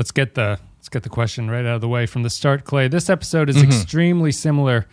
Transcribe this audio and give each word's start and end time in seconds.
Let's 0.00 0.12
get 0.12 0.34
the 0.34 0.58
let's 0.78 0.88
get 0.88 1.02
the 1.02 1.10
question 1.10 1.50
right 1.50 1.66
out 1.66 1.74
of 1.74 1.82
the 1.82 1.88
way 1.88 2.06
from 2.06 2.22
the 2.22 2.30
start, 2.30 2.64
Clay. 2.64 2.88
This 2.88 3.10
episode 3.10 3.50
is 3.50 3.62
extremely 3.62 4.32
similar 4.32 4.86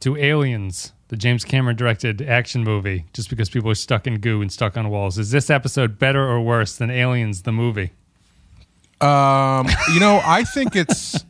to 0.00 0.16
Aliens, 0.16 0.94
the 1.08 1.18
James 1.18 1.44
Cameron 1.44 1.76
directed 1.76 2.22
action 2.22 2.64
movie, 2.64 3.04
just 3.12 3.28
because 3.28 3.50
people 3.50 3.68
are 3.68 3.74
stuck 3.74 4.06
in 4.06 4.20
goo 4.20 4.40
and 4.40 4.50
stuck 4.50 4.78
on 4.78 4.88
walls. 4.88 5.18
Is 5.18 5.30
this 5.30 5.50
episode 5.50 5.98
better 5.98 6.26
or 6.26 6.40
worse 6.40 6.76
than 6.76 6.90
Aliens 6.90 7.42
the 7.42 7.52
movie? 7.52 7.92
Um, 9.02 9.68
you 9.92 10.00
know, 10.00 10.22
I 10.24 10.44
think 10.44 10.74
it's. 10.74 11.26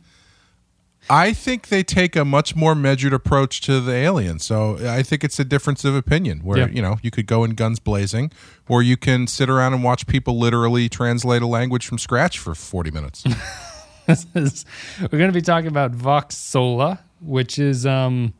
I 1.09 1.33
think 1.33 1.67
they 1.67 1.83
take 1.83 2.15
a 2.15 2.25
much 2.25 2.55
more 2.55 2.73
measured 2.75 3.13
approach 3.13 3.61
to 3.61 3.79
the 3.79 3.93
alien. 3.93 4.39
So 4.39 4.77
I 4.87 5.03
think 5.03 5.23
it's 5.23 5.39
a 5.39 5.45
difference 5.45 5.85
of 5.85 5.95
opinion 5.95 6.39
where, 6.43 6.57
Yeah. 6.57 6.67
you 6.67 6.81
know, 6.81 6.97
you 7.03 7.11
could 7.11 7.27
go 7.27 7.43
in 7.43 7.51
guns 7.51 7.79
blazing 7.79 8.31
or 8.67 8.81
you 8.81 8.97
can 8.97 9.27
sit 9.27 9.49
around 9.49 9.73
and 9.73 9.83
watch 9.83 10.07
people 10.07 10.39
literally 10.39 10.89
translate 10.89 11.41
a 11.41 11.47
language 11.47 11.85
from 11.85 11.97
scratch 11.99 12.39
for 12.39 12.55
40 12.55 12.91
minutes. 12.91 13.23
Is- 14.07 14.65
we're 15.01 15.07
going 15.19 15.29
to 15.31 15.31
be 15.31 15.41
talking 15.41 15.67
about 15.67 15.91
Vox 15.91 16.35
Sola, 16.37 16.99
which 17.21 17.57
is 17.59 17.85
um 17.85 18.33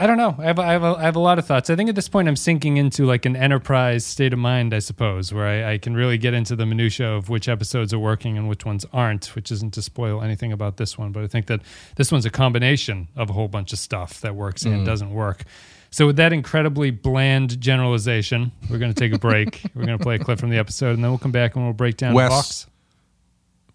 I 0.00 0.06
don't 0.06 0.16
know. 0.16 0.36
I 0.38 0.44
have, 0.44 0.58
I 0.60 0.72
have 0.72 0.82
a, 0.84 0.94
I 0.94 1.02
have 1.02 1.16
a 1.16 1.20
lot 1.20 1.38
of 1.38 1.46
thoughts. 1.46 1.70
I 1.70 1.76
think 1.76 1.88
at 1.88 1.96
this 1.96 2.08
point 2.08 2.28
I'm 2.28 2.36
sinking 2.36 2.76
into 2.76 3.04
like 3.04 3.26
an 3.26 3.34
enterprise 3.34 4.06
state 4.06 4.32
of 4.32 4.38
mind, 4.38 4.72
I 4.72 4.78
suppose, 4.78 5.32
where 5.32 5.46
I, 5.46 5.72
I 5.72 5.78
can 5.78 5.94
really 5.94 6.18
get 6.18 6.34
into 6.34 6.54
the 6.54 6.66
minutia 6.66 7.08
of 7.08 7.28
which 7.28 7.48
episodes 7.48 7.92
are 7.92 7.98
working 7.98 8.38
and 8.38 8.48
which 8.48 8.64
ones 8.64 8.86
aren't. 8.92 9.34
Which 9.34 9.50
isn't 9.50 9.74
to 9.74 9.82
spoil 9.82 10.22
anything 10.22 10.52
about 10.52 10.76
this 10.76 10.96
one, 10.96 11.10
but 11.10 11.24
I 11.24 11.26
think 11.26 11.46
that 11.46 11.62
this 11.96 12.12
one's 12.12 12.26
a 12.26 12.30
combination 12.30 13.08
of 13.16 13.30
a 13.30 13.32
whole 13.32 13.48
bunch 13.48 13.72
of 13.72 13.80
stuff 13.80 14.20
that 14.20 14.36
works 14.36 14.64
and 14.64 14.82
mm. 14.82 14.86
doesn't 14.86 15.10
work. 15.10 15.42
So 15.90 16.06
with 16.06 16.16
that 16.16 16.32
incredibly 16.32 16.90
bland 16.90 17.60
generalization, 17.60 18.52
we're 18.70 18.78
going 18.78 18.92
to 18.92 18.98
take 18.98 19.12
a 19.12 19.18
break. 19.18 19.62
we're 19.74 19.86
going 19.86 19.98
to 19.98 20.04
play 20.04 20.14
a 20.16 20.18
clip 20.18 20.38
from 20.38 20.50
the 20.50 20.58
episode, 20.58 20.94
and 20.94 21.02
then 21.02 21.10
we'll 21.10 21.18
come 21.18 21.32
back 21.32 21.56
and 21.56 21.64
we'll 21.64 21.72
break 21.72 21.96
down 21.96 22.14
Wes. 22.14 22.30
Vox. 22.30 22.66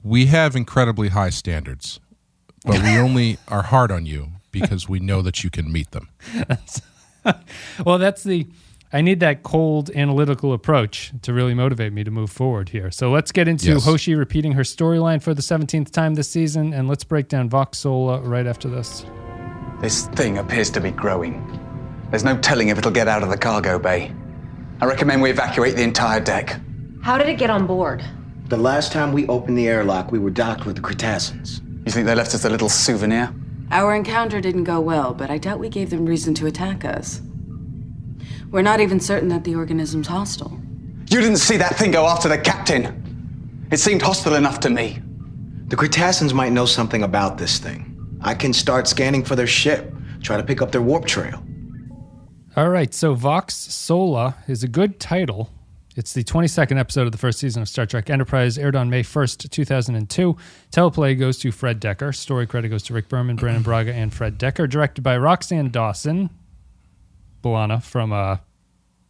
we 0.03 0.27
have 0.27 0.55
incredibly 0.55 1.09
high 1.09 1.31
standards, 1.31 1.99
but 2.63 2.81
we 2.81 2.97
only 2.97 3.39
are 3.49 3.63
hard 3.63 3.91
on 3.91 4.05
you 4.05 4.29
because 4.53 4.87
we 4.87 4.99
know 5.01 5.21
that 5.21 5.43
you 5.43 5.49
can 5.49 5.69
meet 5.69 5.91
them. 5.91 6.07
Well, 7.85 7.97
that's 7.99 8.23
the. 8.23 8.47
I 8.91 9.01
need 9.01 9.21
that 9.21 9.41
cold 9.43 9.89
analytical 9.95 10.53
approach 10.53 11.11
to 11.23 11.33
really 11.33 11.53
motivate 11.53 11.93
me 11.93 12.03
to 12.03 12.11
move 12.11 12.29
forward 12.29 12.69
here. 12.69 12.91
So 12.91 13.09
let's 13.11 13.31
get 13.31 13.47
into 13.47 13.67
Yes. 13.67 13.85
Hoshi 13.85 14.13
repeating 14.13 14.51
her 14.51 14.61
storyline 14.63 15.21
for 15.21 15.33
the 15.33 15.41
17th 15.41 15.89
time 15.89 16.13
this 16.15 16.29
season, 16.29 16.73
and 16.73 16.87
let's 16.87 17.03
break 17.03 17.29
down 17.29 17.49
Vox 17.49 17.79
Sola 17.79 18.19
right 18.21 18.45
after 18.45 18.67
this. 18.69 19.05
This 19.81 20.07
thing 20.07 20.37
appears 20.37 20.69
to 20.71 20.81
be 20.81 20.91
growing. 20.91 21.41
There's 22.11 22.23
no 22.25 22.37
telling 22.37 22.67
if 22.67 22.77
it'll 22.77 22.91
get 22.91 23.07
out 23.07 23.23
of 23.23 23.29
the 23.29 23.37
cargo 23.37 23.79
bay. 23.79 24.13
I 24.81 24.85
recommend 24.85 25.21
we 25.21 25.31
evacuate 25.31 25.75
the 25.75 25.83
entire 25.83 26.19
deck. 26.19 26.59
How 27.01 27.17
did 27.17 27.27
it 27.29 27.37
get 27.39 27.49
on 27.49 27.65
board? 27.65 28.03
The 28.49 28.57
last 28.57 28.91
time 28.91 29.13
we 29.13 29.25
opened 29.27 29.57
the 29.57 29.67
airlock, 29.69 30.11
we 30.11 30.19
were 30.19 30.29
docked 30.29 30.65
with 30.65 30.75
the 30.75 30.81
Kreetassans. 30.81 31.61
You 31.85 31.91
think 31.91 32.05
they 32.05 32.15
left 32.15 32.35
us 32.35 32.45
a 32.45 32.49
little 32.49 32.69
souvenir? 32.69 33.33
Our 33.73 33.95
encounter 33.95 34.39
didn't 34.39 34.65
go 34.65 34.79
well, 34.79 35.15
but 35.15 35.31
I 35.31 35.39
doubt 35.39 35.57
we 35.57 35.67
gave 35.67 35.89
them 35.89 36.05
reason 36.05 36.35
to 36.35 36.45
attack 36.45 36.85
us. 36.85 37.23
We're 38.51 38.61
not 38.61 38.79
even 38.79 38.99
certain 38.99 39.29
that 39.29 39.45
the 39.45 39.55
organism's 39.55 40.05
hostile. 40.05 40.59
You 41.09 41.19
didn't 41.19 41.37
see 41.37 41.57
that 41.57 41.75
thing 41.75 41.89
go 41.89 42.05
after 42.05 42.29
the 42.29 42.37
captain. 42.37 43.65
It 43.71 43.77
seemed 43.77 44.03
hostile 44.03 44.35
enough 44.35 44.59
to 44.59 44.69
me. 44.69 45.01
The 45.69 45.75
Kreetassans 45.75 46.35
might 46.35 46.51
know 46.51 46.67
something 46.67 47.01
about 47.01 47.39
this 47.39 47.57
thing. 47.57 48.19
I 48.21 48.35
can 48.35 48.53
start 48.53 48.87
scanning 48.87 49.23
for 49.23 49.35
their 49.35 49.47
ship, 49.47 49.91
try 50.21 50.37
to 50.37 50.43
pick 50.43 50.61
up 50.61 50.71
their 50.71 50.83
warp 50.83 51.05
trail. 51.05 51.43
All 52.55 52.69
right, 52.69 52.93
so 52.93 53.15
Vox 53.15 53.55
Sola 53.55 54.35
is 54.47 54.63
a 54.63 54.67
good 54.67 54.99
title. 54.99 55.49
It's 55.95 56.13
the 56.13 56.23
22nd 56.23 56.79
episode 56.79 57.05
of 57.05 57.11
the 57.11 57.19
first 57.19 57.37
season 57.37 57.61
of 57.61 57.69
Star 57.69 57.85
Trek 57.85 58.09
Enterprise, 58.09 58.57
aired 58.57 58.75
on 58.75 58.89
May 58.89 59.03
1st, 59.03 59.51
2002. 59.51 60.35
Teleplay 60.71 61.17
goes 61.17 61.37
to 61.37 61.51
Fred 61.51 61.79
Decker. 61.79 62.11
Story 62.11 62.47
credit 62.47 62.69
goes 62.69 62.81
to 62.83 62.95
Rick 62.95 63.09
Berman, 63.09 63.35
Brannon 63.35 63.61
Braga, 63.61 63.93
and 63.93 64.11
Fred 64.11 64.39
Decker. 64.39 64.65
Directed 64.65 65.03
by 65.03 65.15
Roxann 65.15 65.71
Dawson, 65.71 66.31
B'Elanna 67.43 67.83
from 67.83 68.11
uh, 68.11 68.37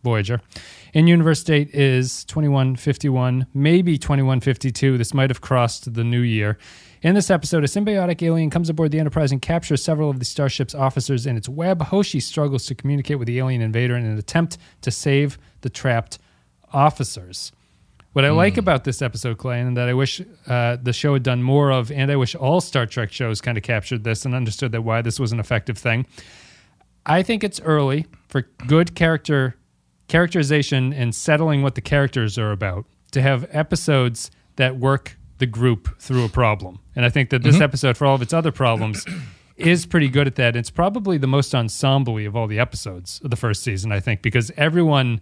Voyager. 0.03 0.41
In 0.93 1.07
universe 1.07 1.41
date 1.41 1.73
is 1.73 2.25
2151, 2.25 3.47
maybe 3.53 3.97
2152. 3.97 4.97
This 4.97 5.13
might 5.13 5.29
have 5.29 5.39
crossed 5.39 5.93
the 5.93 6.03
new 6.03 6.19
year. 6.19 6.57
In 7.01 7.15
this 7.15 7.31
episode, 7.31 7.63
a 7.63 7.67
symbiotic 7.67 8.21
alien 8.21 8.49
comes 8.49 8.69
aboard 8.69 8.91
the 8.91 8.99
Enterprise 8.99 9.31
and 9.31 9.41
captures 9.41 9.81
several 9.81 10.09
of 10.09 10.19
the 10.19 10.25
starship's 10.25 10.75
officers 10.75 11.25
in 11.25 11.37
its 11.37 11.47
web. 11.47 11.81
Hoshi 11.81 12.19
struggles 12.19 12.65
to 12.65 12.75
communicate 12.75 13.19
with 13.19 13.27
the 13.27 13.39
alien 13.39 13.61
invader 13.61 13.95
in 13.95 14.03
an 14.03 14.17
attempt 14.17 14.57
to 14.81 14.91
save 14.91 15.37
the 15.61 15.69
trapped 15.69 16.19
officers. 16.73 17.51
What 18.13 18.25
I 18.25 18.29
like 18.29 18.57
about 18.57 18.83
this 18.83 19.01
episode, 19.01 19.39
Clay, 19.39 19.59
and 19.59 19.75
that 19.75 19.89
I 19.89 19.93
wish 19.93 20.21
uh, 20.47 20.77
the 20.81 20.93
show 20.93 21.13
had 21.13 21.23
done 21.23 21.41
more 21.41 21.71
of, 21.71 21.91
and 21.91 22.11
I 22.11 22.15
wish 22.15 22.35
all 22.35 22.61
Star 22.61 22.85
Trek 22.85 23.11
shows 23.11 23.41
kind 23.41 23.57
of 23.57 23.63
captured 23.63 24.03
this 24.03 24.23
and 24.23 24.35
understood 24.35 24.71
that 24.73 24.83
why 24.83 25.01
this 25.01 25.19
was 25.19 25.31
an 25.31 25.39
effective 25.39 25.79
thing. 25.79 26.05
I 27.07 27.23
think 27.23 27.43
it's 27.43 27.59
early 27.61 28.05
for 28.27 28.41
good 28.67 28.95
character 28.95 29.55
characterization 30.07 30.93
and 30.93 31.15
settling 31.15 31.63
what 31.63 31.73
the 31.75 31.81
characters 31.81 32.37
are 32.37 32.51
about 32.51 32.85
to 33.11 33.21
have 33.21 33.47
episodes 33.49 34.29
that 34.57 34.77
work 34.77 35.17
the 35.39 35.45
group 35.45 35.99
through 35.99 36.23
a 36.23 36.29
problem. 36.29 36.79
And 36.95 37.05
I 37.05 37.09
think 37.09 37.31
that 37.31 37.41
this 37.41 37.59
episode, 37.59 37.97
for 37.97 38.05
all 38.05 38.15
of 38.15 38.21
its 38.21 38.33
other 38.33 38.51
problems, 38.51 39.05
is 39.57 39.85
pretty 39.85 40.09
good 40.09 40.27
at 40.27 40.35
that. 40.35 40.55
It's 40.55 40.69
probably 40.69 41.17
the 41.17 41.27
most 41.27 41.55
ensemble 41.55 42.17
of 42.19 42.35
all 42.35 42.47
the 42.47 42.59
episodes 42.59 43.21
of 43.23 43.31
the 43.31 43.35
first 43.35 43.63
season, 43.63 43.91
I 43.91 43.99
think, 43.99 44.21
because 44.21 44.51
everyone 44.55 45.19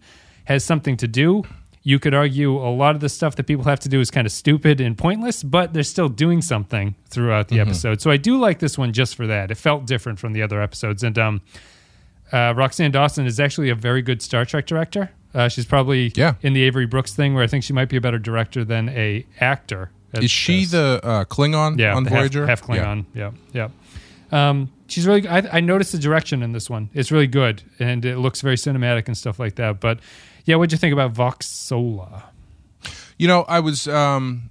has 0.51 0.63
something 0.63 0.97
to 0.97 1.07
do. 1.07 1.44
You 1.84 1.97
could 1.97 2.13
argue 2.13 2.56
a 2.57 2.69
lot 2.69 2.94
of 2.94 3.01
the 3.01 3.09
stuff 3.09 3.35
that 3.38 3.45
people 3.47 3.63
have 3.66 3.79
to 3.79 3.89
do 3.89 4.00
is 4.00 4.12
kind 4.12 4.28
of 4.28 4.31
stupid 4.31 4.79
and 4.79 4.95
pointless, 4.95 5.41
but 5.41 5.73
they're 5.73 5.81
still 5.81 6.09
doing 6.09 6.41
something 6.44 6.94
throughout 7.09 7.47
the 7.47 7.59
episode. 7.59 8.01
So 8.01 8.12
I 8.12 8.17
do 8.17 8.38
like 8.39 8.59
this 8.59 8.78
one 8.78 8.94
just 8.94 9.16
for 9.16 9.25
that. 9.25 9.50
It 9.50 9.56
felt 9.56 9.88
different 9.88 10.19
from 10.19 10.34
the 10.34 10.44
other 10.44 10.61
episodes. 10.61 11.01
And 11.03 11.17
um, 11.17 11.41
uh, 12.31 12.53
Roxann 12.53 12.91
Dawson 12.91 13.25
is 13.25 13.40
actually 13.40 13.69
a 13.72 13.75
very 13.75 14.03
good 14.03 14.22
Star 14.22 14.45
Trek 14.45 14.67
director. 14.67 15.09
Uh, 15.34 15.47
she's 15.47 15.66
probably 15.66 16.11
Yeah. 16.16 16.35
in 16.44 16.53
the 16.53 16.61
Avery 16.63 16.85
Brooks 16.85 17.16
thing, 17.16 17.34
where 17.34 17.44
I 17.44 17.47
think 17.47 17.63
she 17.63 17.73
might 17.73 17.90
be 17.90 17.97
a 17.97 18.01
better 18.01 18.19
director 18.19 18.63
than 18.63 18.90
a 18.90 19.25
actor. 19.40 19.90
Is 20.13 20.29
she 20.29 20.61
this. 20.66 20.72
the 20.72 21.00
uh, 21.03 21.23
Klingon 21.25 21.79
yeah 21.79 21.95
on 21.95 22.03
the 22.03 22.09
half- 22.11 22.19
Voyager? 22.19 22.45
half, 22.45 22.61
Klingon? 22.61 23.06
Yeah, 23.16 23.31
yeah. 23.53 23.69
Um, 24.31 24.72
she's 24.88 25.07
really. 25.07 25.28
I, 25.28 25.57
I 25.57 25.59
noticed 25.61 25.94
the 25.94 25.97
direction 25.97 26.44
in 26.44 26.51
this 26.51 26.69
one. 26.69 26.90
It's 26.94 27.11
really 27.11 27.28
good, 27.28 27.63
and 27.79 28.03
it 28.06 28.17
looks 28.17 28.41
very 28.41 28.57
cinematic 28.57 29.07
and 29.07 29.17
stuff 29.17 29.40
like 29.40 29.56
that. 29.56 29.79
But 29.79 30.00
yeah, 30.46 30.56
what'd 30.56 30.72
you 30.72 30.78
think 30.78 30.94
about 30.94 31.12
Vox 31.12 31.47
Sola? 31.47 32.25
You 33.18 33.28
know, 33.28 33.44
I 33.47 33.59
was 33.59 33.88
um, 33.88 34.50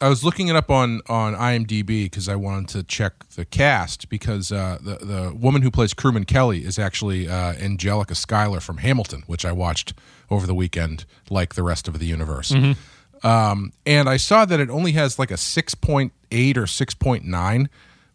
I 0.00 0.08
was 0.08 0.24
looking 0.24 0.48
it 0.48 0.56
up 0.56 0.70
on 0.70 1.00
on 1.08 1.34
IMDb 1.34 2.04
because 2.04 2.28
I 2.28 2.36
wanted 2.36 2.68
to 2.70 2.82
check 2.82 3.28
the 3.30 3.44
cast 3.44 4.08
because 4.08 4.52
uh, 4.52 4.78
the 4.80 5.04
the 5.04 5.34
woman 5.34 5.62
who 5.62 5.70
plays 5.70 5.94
Crewman 5.94 6.24
Kelly 6.24 6.64
is 6.64 6.78
actually 6.78 7.28
uh, 7.28 7.54
Angelica 7.54 8.14
Schuyler 8.14 8.60
from 8.60 8.78
Hamilton, 8.78 9.24
which 9.26 9.44
I 9.44 9.52
watched 9.52 9.94
over 10.30 10.46
the 10.46 10.54
weekend, 10.54 11.04
like 11.28 11.54
the 11.54 11.62
rest 11.62 11.88
of 11.88 11.98
the 11.98 12.06
universe. 12.06 12.52
Um, 13.22 13.72
and 13.84 14.08
I 14.08 14.16
saw 14.16 14.46
that 14.46 14.60
it 14.60 14.70
only 14.70 14.92
has 14.92 15.18
like 15.18 15.30
a 15.30 15.36
six 15.36 15.74
point 15.74 16.12
eight 16.30 16.56
or 16.56 16.66
six 16.66 16.94
point 16.94 17.24
nine. 17.24 17.68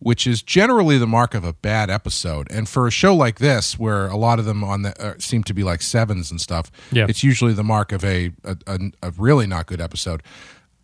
Which 0.06 0.28
is 0.28 0.44
generally 0.44 1.00
the 1.00 1.08
mark 1.08 1.34
of 1.34 1.44
a 1.44 1.54
bad 1.54 1.90
episode, 1.90 2.46
and 2.52 2.70
for 2.70 2.86
a 2.86 2.92
show 2.92 3.16
like 3.16 3.40
this, 3.40 3.80
where 3.80 4.06
a 4.08 4.16
lot 4.16 4.38
of 4.38 4.46
them 4.46 4.64
on 4.64 4.84
the 4.84 4.94
uh, 5.04 5.16
seem 5.18 5.44
to 5.46 5.54
be 5.54 5.64
like 5.64 5.82
sevens 5.82 6.30
and 6.30 6.40
stuff, 6.40 6.70
Yeah. 6.92 7.08
it's 7.10 7.24
usually 7.24 7.54
the 7.54 7.64
mark 7.64 7.92
of 7.92 8.04
a 8.06 8.32
a, 8.44 8.56
a 8.68 8.78
a 9.02 9.12
really 9.18 9.48
not 9.48 9.66
good 9.66 9.82
episode. 9.82 10.22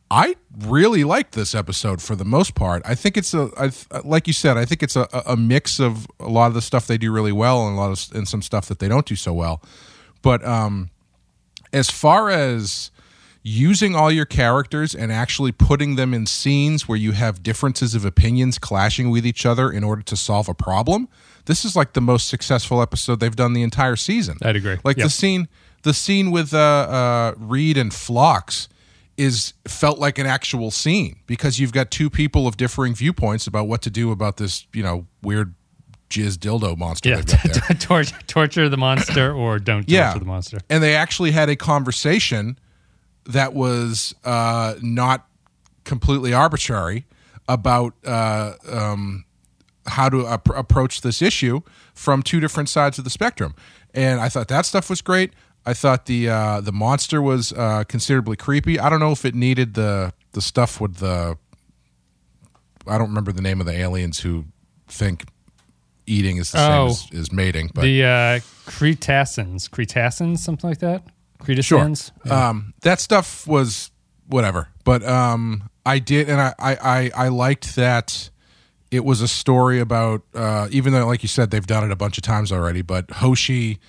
I 0.10 0.38
really 0.58 1.04
liked 1.04 1.34
this 1.36 1.54
episode 1.54 2.02
for 2.02 2.16
the 2.16 2.26
most 2.26 2.56
part. 2.56 2.82
I 2.84 2.96
think 2.96 3.16
it's 3.16 3.34
a, 3.36 3.50
I, 3.56 3.68
th- 3.70 4.04
like 4.04 4.26
you 4.26 4.34
said, 4.34 4.58
I 4.58 4.66
think 4.66 4.82
it's 4.82 4.96
a, 4.96 5.08
a 5.28 5.38
mix 5.38 5.80
of 5.80 6.08
a 6.20 6.28
lot 6.28 6.48
of 6.48 6.56
the 6.56 6.62
stuff 6.62 6.88
they 6.88 6.98
do 6.98 7.12
really 7.14 7.32
well 7.32 7.68
and 7.68 7.78
a 7.78 7.80
lot 7.80 7.92
of 7.92 8.16
and 8.18 8.28
some 8.28 8.42
stuff 8.42 8.66
that 8.70 8.80
they 8.80 8.88
don't 8.90 9.06
do 9.06 9.16
so 9.16 9.32
well. 9.34 9.62
But 10.24 10.44
um, 10.44 10.90
as 11.72 11.92
far 11.92 12.32
as 12.32 12.90
using 13.44 13.96
all 13.96 14.12
your 14.12 14.26
characters 14.26 14.94
and 14.94 15.12
actually 15.12 15.52
putting 15.52 15.96
them 15.96 16.14
in 16.14 16.26
scenes 16.26 16.88
where 16.88 16.98
you 16.98 17.12
have 17.14 17.42
differences 17.42 17.96
of 17.96 18.06
opinions 18.06 18.58
clashing 18.60 19.10
with 19.10 19.26
each 19.26 19.46
other 19.46 19.72
in 19.72 19.84
order 19.84 20.02
to 20.04 20.16
solve 20.16 20.48
a 20.48 20.54
problem, 20.54 21.08
this 21.46 21.66
is 21.66 21.76
like 21.76 21.94
the 21.94 22.02
most 22.02 22.28
successful 22.28 22.82
episode 22.82 23.20
they've 23.20 23.36
done 23.36 23.54
the 23.54 23.64
entire 23.64 23.96
season. 23.96 24.38
I'd 24.44 24.56
agree. 24.56 24.78
Like 24.84 24.98
Yep. 24.98 25.06
the 25.06 25.10
scene, 25.10 25.48
the 25.82 25.94
scene 25.94 26.30
with 26.30 26.54
uh, 26.54 26.58
uh, 26.60 27.34
Reed 27.38 27.78
and 27.78 27.92
Phlox 27.92 28.68
is 29.18 29.54
felt 29.68 29.98
like 30.00 30.18
an 30.20 30.26
actual 30.28 30.70
scene 30.72 31.18
because 31.26 31.60
you've 31.60 31.74
got 31.74 31.90
two 31.92 32.10
people 32.10 32.48
of 32.48 32.58
differing 32.58 32.94
viewpoints 32.94 33.48
about 33.48 33.68
what 33.68 33.82
to 33.82 33.90
do 33.90 34.12
about 34.12 34.38
this, 34.38 34.68
you 34.74 34.84
know, 34.84 35.08
weird 35.24 35.56
jizz 36.10 36.38
dildo 36.38 36.78
monster 36.78 37.10
Yeah, 37.10 37.16
they've 37.22 37.26
got 37.26 37.68
there. 37.68 37.78
torture, 37.80 38.18
torture 38.28 38.70
the 38.70 38.78
monster 38.78 39.34
or 39.34 39.58
don't 39.60 39.82
torture 39.84 39.94
yeah, 39.96 40.18
the 40.18 40.26
monster. 40.26 40.60
And 40.70 40.84
they 40.84 40.96
actually 40.96 41.32
had 41.32 41.50
a 41.50 41.56
conversation 41.56 42.60
that 43.26 43.54
was 43.54 44.16
uh, 44.26 44.76
not 44.82 45.28
completely 45.84 46.34
arbitrary 46.34 47.06
about 47.48 47.94
uh, 48.06 48.54
um, 48.70 49.26
how 49.88 50.10
to 50.10 50.28
ap- 50.28 50.50
approach 50.56 51.02
this 51.02 51.22
issue 51.22 51.62
from 51.94 52.24
two 52.24 52.40
different 52.40 52.70
sides 52.70 52.98
of 52.98 53.04
the 53.04 53.10
spectrum. 53.10 53.56
And 53.94 54.20
I 54.22 54.30
thought 54.30 54.48
that 54.48 54.66
stuff 54.66 54.90
was 54.90 55.02
great. 55.02 55.34
I 55.66 55.74
thought 55.74 56.06
the 56.08 56.30
uh, 56.30 56.62
the 56.62 56.72
monster 56.72 57.22
was 57.22 57.54
uh, 57.54 57.84
considerably 57.84 58.36
creepy. 58.36 58.80
I 58.80 58.90
don't 58.90 59.00
know 59.00 59.12
if 59.12 59.26
it 59.26 59.36
needed 59.36 59.74
the 59.76 60.14
the 60.32 60.42
stuff 60.42 60.80
with 60.82 60.96
the 60.98 61.38
I 62.88 62.98
don't 62.98 63.10
remember 63.10 63.32
the 63.32 63.42
name 63.44 63.60
of 63.60 63.68
the 63.68 63.74
aliens 63.74 64.20
who 64.22 64.46
think 64.88 65.26
eating 66.08 66.38
is 66.38 66.52
the 66.52 66.58
Oh. 66.60 66.90
same 66.94 67.20
as, 67.20 67.28
as 67.28 67.32
mating. 67.32 67.70
But 67.74 67.82
the 67.82 68.04
uh, 68.04 68.40
Cretaceans, 68.66 69.68
Cretaceans, 69.70 70.44
something 70.44 70.70
like 70.70 70.80
that. 70.80 71.04
Cretacans. 71.46 72.12
um, 72.32 72.74
that 72.82 73.00
stuff 73.00 73.46
was 73.48 73.92
whatever. 74.28 74.70
But 74.84 75.04
um, 75.04 75.70
I 75.86 76.00
did, 76.00 76.30
and 76.30 76.40
I, 76.42 76.54
I, 76.60 76.76
I, 76.76 77.12
I 77.16 77.28
liked 77.28 77.76
that 77.76 78.30
it 78.90 79.06
was 79.06 79.22
a 79.22 79.28
story 79.28 79.80
about, 79.80 80.24
uh, 80.36 80.68
even 80.72 80.94
though, 80.94 81.06
like 81.08 81.24
you 81.24 81.30
said, 81.30 81.52
they've 81.52 81.66
done 81.66 81.84
it 81.84 81.92
a 81.92 81.96
bunch 81.96 82.18
of 82.18 82.24
times 82.24 82.52
already, 82.52 82.82
but 82.82 83.10
Hoshi 83.12 83.80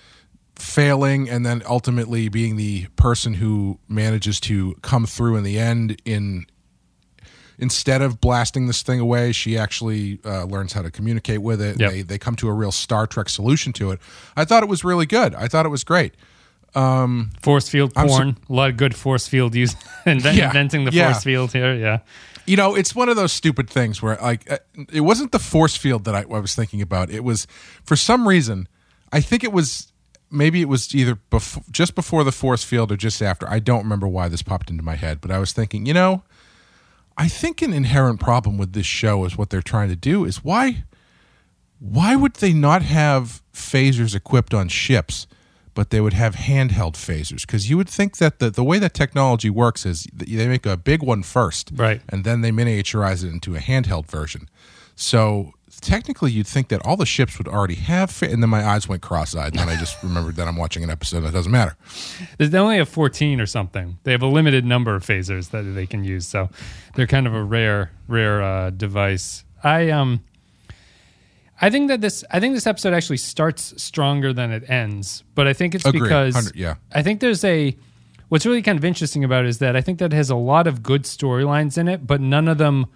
failing 0.56 1.28
and 1.28 1.44
then 1.46 1.62
ultimately 1.68 2.28
being 2.28 2.56
the 2.56 2.86
person 2.96 3.34
who 3.34 3.78
manages 3.88 4.38
to 4.38 4.74
come 4.82 5.06
through 5.06 5.36
in 5.36 5.42
the 5.44 5.58
end 5.58 6.00
in 6.04 6.44
instead 7.58 8.02
of 8.02 8.20
blasting 8.20 8.66
this 8.66 8.82
thing 8.82 9.00
away 9.00 9.32
she 9.32 9.56
actually 9.56 10.20
uh, 10.24 10.44
learns 10.44 10.72
how 10.72 10.82
to 10.82 10.90
communicate 10.90 11.40
with 11.42 11.60
it 11.60 11.80
Yep. 11.80 11.90
they, 11.90 12.02
they 12.02 12.18
come 12.18 12.36
to 12.36 12.48
a 12.48 12.52
real 12.52 12.70
star 12.72 13.06
trek 13.06 13.28
solution 13.28 13.72
to 13.74 13.90
it 13.92 14.00
i 14.36 14.44
thought 14.44 14.62
it 14.62 14.68
was 14.68 14.84
really 14.84 15.06
good 15.06 15.34
i 15.34 15.48
thought 15.48 15.64
it 15.66 15.70
was 15.70 15.84
great 15.84 16.14
Force 16.74 17.68
field 17.68 17.92
I'm 17.96 18.08
so- 18.08 18.16
porn. 18.16 18.36
a 18.48 18.52
lot 18.52 18.70
of 18.70 18.76
good 18.76 18.94
force 18.94 19.26
field 19.28 19.54
use. 19.54 19.74
Invent, 20.06 20.36
Yeah, 20.36 20.46
Inventing 20.46 20.84
the 20.84 20.92
yeah. 20.92 21.12
force 21.12 21.24
field 21.24 21.52
here. 21.52 21.74
Yeah. 21.74 21.98
You 22.46 22.56
know, 22.56 22.74
it's 22.74 22.94
one 22.94 23.08
of 23.08 23.14
those 23.16 23.32
stupid 23.32 23.70
things 23.70 24.02
where, 24.02 24.16
like, 24.16 24.50
uh, 24.50 24.58
it 24.92 25.02
wasn't 25.02 25.30
the 25.30 25.38
force 25.38 25.76
field 25.76 26.04
that 26.04 26.14
I, 26.16 26.22
I 26.22 26.40
was 26.40 26.54
thinking 26.56 26.82
about. 26.82 27.08
It 27.10 27.22
was, 27.22 27.46
for 27.84 27.94
some 27.94 28.26
reason, 28.26 28.66
I 29.12 29.20
think 29.20 29.44
it 29.44 29.52
was 29.52 29.92
maybe 30.28 30.60
it 30.60 30.68
was 30.68 30.92
either 30.94 31.14
before, 31.14 31.62
just 31.70 31.94
before 31.94 32.24
the 32.24 32.32
force 32.32 32.64
field 32.64 32.90
or 32.90 32.96
just 32.96 33.20
after. 33.22 33.48
I 33.48 33.58
don't 33.60 33.82
remember 33.84 34.08
why 34.08 34.28
this 34.28 34.42
popped 34.42 34.70
into 34.70 34.82
my 34.82 34.96
head, 34.96 35.20
but 35.20 35.30
I 35.30 35.38
was 35.38 35.52
thinking, 35.52 35.84
you 35.86 35.92
know, 35.94 36.22
I 37.18 37.28
think 37.28 37.60
an 37.62 37.72
inherent 37.74 38.18
problem 38.18 38.56
with 38.58 38.72
this 38.72 38.86
show 38.86 39.24
is 39.26 39.36
what 39.36 39.50
they're 39.50 39.60
trying 39.62 39.90
to 39.90 39.96
do 39.96 40.24
is 40.24 40.42
why, 40.42 40.84
why 41.78 42.16
would 42.16 42.34
they 42.36 42.52
not 42.54 42.80
have 42.82 43.42
phasers 43.52 44.14
equipped 44.16 44.54
on 44.54 44.68
ships? 44.68 45.26
But 45.74 45.88
they 45.90 46.00
would 46.02 46.12
have 46.12 46.34
handheld 46.34 46.94
phasers 46.94 47.42
because 47.46 47.70
you 47.70 47.78
would 47.78 47.88
think 47.88 48.18
that 48.18 48.38
the, 48.40 48.50
the 48.50 48.62
way 48.64 48.78
that 48.78 48.92
technology 48.92 49.48
works 49.48 49.86
is 49.86 50.06
they 50.12 50.46
make 50.46 50.66
a 50.66 50.76
big 50.76 51.02
one 51.02 51.22
first, 51.22 51.70
Right. 51.74 52.02
and 52.10 52.24
then 52.24 52.42
they 52.42 52.50
miniaturize 52.50 53.24
it 53.24 53.28
into 53.28 53.56
a 53.56 53.58
handheld 53.58 54.06
version. 54.06 54.48
So 54.96 55.52
technically, 55.80 56.30
you'd 56.30 56.46
think 56.46 56.68
that 56.68 56.84
all 56.84 56.96
the 56.98 57.06
ships 57.06 57.38
would 57.38 57.48
already 57.48 57.76
have. 57.76 58.10
Fa- 58.10 58.30
and 58.30 58.42
then 58.42 58.50
my 58.50 58.62
eyes 58.64 58.86
went 58.86 59.00
cross-eyed, 59.00 59.52
and 59.52 59.58
then 59.60 59.68
I 59.70 59.76
just 59.76 60.00
remembered 60.02 60.36
that 60.36 60.46
I'm 60.46 60.56
watching 60.56 60.84
an 60.84 60.90
episode 60.90 61.20
that 61.20 61.32
doesn't 61.32 61.50
matter. 61.50 61.74
They 62.36 62.58
only 62.58 62.76
have 62.76 62.88
14 62.90 63.40
or 63.40 63.46
something. 63.46 63.98
They 64.04 64.12
have 64.12 64.22
a 64.22 64.26
limited 64.26 64.66
number 64.66 64.94
of 64.94 65.04
phasers 65.04 65.50
that 65.50 65.62
they 65.62 65.86
can 65.86 66.04
use, 66.04 66.26
so 66.26 66.50
they're 66.94 67.06
kind 67.06 67.26
of 67.26 67.34
a 67.34 67.42
rare, 67.42 67.90
rare 68.08 68.42
uh, 68.42 68.70
device. 68.70 69.44
I 69.64 69.88
um, 69.90 70.20
I 71.62 71.70
think 71.70 71.88
that 71.88 72.00
this, 72.00 72.24
I 72.30 72.40
think 72.40 72.54
this 72.54 72.66
episode 72.66 72.92
actually 72.92 73.18
starts 73.18 73.80
stronger 73.82 74.32
than 74.32 74.50
it 74.50 74.68
ends, 74.68 75.22
but 75.36 75.46
I 75.46 75.52
think 75.52 75.74
it's 75.76 75.86
Agreed. 75.86 76.02
because 76.02 76.52
yeah. 76.54 76.74
I 76.92 77.02
think 77.02 77.20
there's 77.20 77.44
a. 77.44 77.76
What's 78.28 78.46
really 78.46 78.62
kind 78.62 78.78
of 78.78 78.84
interesting 78.84 79.24
about 79.24 79.44
it 79.44 79.48
is 79.48 79.58
that 79.58 79.76
I 79.76 79.80
think 79.82 79.98
that 79.98 80.12
it 80.12 80.16
has 80.16 80.30
a 80.30 80.36
lot 80.36 80.66
of 80.66 80.82
good 80.82 81.02
storylines 81.04 81.78
in 81.78 81.86
it, 81.86 82.06
but 82.06 82.20
none 82.20 82.48
of 82.48 82.58
them 82.58 82.86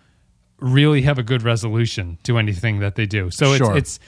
really 0.58 1.02
have 1.02 1.18
a 1.18 1.22
good 1.22 1.42
resolution 1.42 2.18
to 2.22 2.38
anything 2.38 2.80
that 2.80 2.94
they 2.94 3.04
do. 3.06 3.30
So 3.30 3.54
Sure. 3.54 3.76
it's 3.76 3.98
it's 3.98 4.00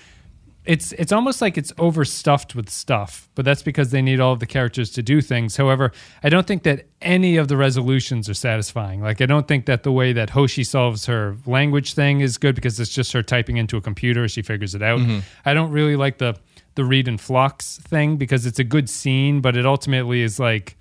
it's 0.69 0.93
it's 0.93 1.12
almost 1.12 1.41
like 1.41 1.56
it's 1.56 1.73
overstuffed 1.79 2.55
with 2.55 2.69
stuff, 2.69 3.31
but 3.35 3.47
that's 3.47 3.62
because 3.62 3.91
they 3.91 4.03
need 4.03 4.20
all 4.20 4.35
of 4.35 4.38
the 4.38 4.47
characters 4.47 4.91
to 4.91 5.03
do 5.03 5.23
things. 5.23 5.56
However, 5.56 5.93
I 6.23 6.29
don't 6.29 6.47
think 6.47 6.62
that 6.65 6.85
any 7.00 7.38
of 7.38 7.49
the 7.49 7.56
resolutions 7.56 8.29
are 8.29 8.35
satisfying. 8.35 9.00
Like 9.00 9.23
I 9.23 9.26
don't 9.26 9.49
think 9.49 9.65
that 9.65 9.82
the 9.82 9.91
way 9.93 10.12
that 10.12 10.29
Hoshi 10.29 10.65
solves 10.65 11.06
her 11.06 11.38
language 11.47 11.94
thing 11.94 12.20
is 12.20 12.37
good 12.37 12.55
because 12.55 12.79
it's 12.79 12.91
just 12.91 13.12
her 13.15 13.23
typing 13.23 13.56
into 13.56 13.79
a 13.79 13.81
computer, 13.81 14.29
she 14.29 14.43
figures 14.43 14.75
it 14.75 14.82
out. 14.82 15.00
Mm-hmm. 15.00 15.20
I 15.47 15.55
don't 15.55 15.70
really 15.70 15.97
like 15.97 16.19
the 16.19 16.37
the 16.75 16.85
Reed 16.85 17.09
and 17.09 17.19
Phlox 17.19 17.79
thing 17.79 18.19
because 18.19 18.44
it's 18.44 18.59
a 18.59 18.64
good 18.64 18.91
scene, 18.91 19.41
but 19.41 19.56
it 19.56 19.64
ultimately 19.64 20.21
is 20.21 20.38
like 20.38 20.76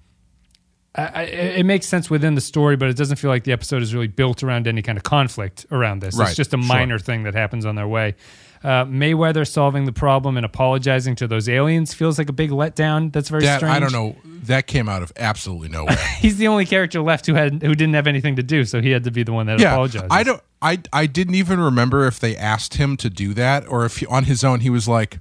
I, 0.95 1.05
I, 1.13 1.21
it 1.23 1.65
makes 1.65 1.85
sense 1.85 2.09
within 2.09 2.35
the 2.35 2.41
story, 2.41 2.75
but 2.75 2.89
it 2.89 2.97
doesn't 2.97 3.17
feel 3.17 3.29
like 3.29 3.45
the 3.45 3.51
episode 3.53 3.83
is 3.83 3.93
really 3.93 4.07
built 4.07 4.43
around 4.43 4.67
any 4.67 4.81
kind 4.81 4.97
of 4.97 5.03
conflict 5.03 5.65
around 5.71 6.01
this. 6.01 6.17
Right, 6.17 6.27
It's 6.27 6.35
just 6.35 6.53
a 6.53 6.57
sure. 6.57 6.67
minor 6.67 6.99
thing 6.99 7.23
that 7.23 7.35
happens 7.35 7.65
on 7.65 7.75
their 7.75 7.87
way. 7.87 8.15
Uh, 8.67 8.83
Mayweather 8.83 9.47
solving 9.47 9.85
the 9.85 9.93
problem 9.93 10.35
and 10.35 10.45
apologizing 10.45 11.15
to 11.15 11.25
those 11.25 11.47
aliens 11.47 11.93
feels 11.93 12.17
like 12.17 12.27
a 12.27 12.33
big 12.33 12.49
letdown. 12.49 13.13
That's 13.13 13.29
very 13.29 13.43
That 13.43 13.59
strange. 13.59 13.73
I 13.73 13.79
don't 13.79 13.93
know. 13.93 14.17
That 14.43 14.67
came 14.67 14.89
out 14.89 15.01
of 15.01 15.13
absolutely 15.15 15.69
nowhere. 15.69 15.95
He's 16.19 16.35
the 16.35 16.49
only 16.49 16.65
character 16.65 16.99
left 16.99 17.27
who 17.27 17.33
had 17.33 17.61
who 17.63 17.73
didn't 17.75 17.93
have 17.93 18.07
anything 18.07 18.35
to 18.35 18.43
do, 18.43 18.65
so 18.65 18.81
he 18.81 18.91
had 18.91 19.05
to 19.05 19.11
be 19.11 19.23
the 19.23 19.31
one 19.31 19.45
that 19.45 19.61
yeah, 19.61 19.71
apologized. 19.71 20.07
I 20.11 20.23
don't. 20.23 20.43
I 20.61 20.79
I 20.91 21.05
didn't 21.05 21.35
even 21.35 21.61
remember 21.61 22.07
if 22.07 22.19
they 22.19 22.35
asked 22.35 22.73
him 22.73 22.97
to 22.97 23.09
do 23.09 23.33
that 23.35 23.65
or 23.69 23.85
if 23.85 23.99
he, 23.99 24.05
on 24.07 24.25
his 24.25 24.43
own 24.43 24.59
he 24.59 24.69
was 24.69 24.85
like, 24.85 25.19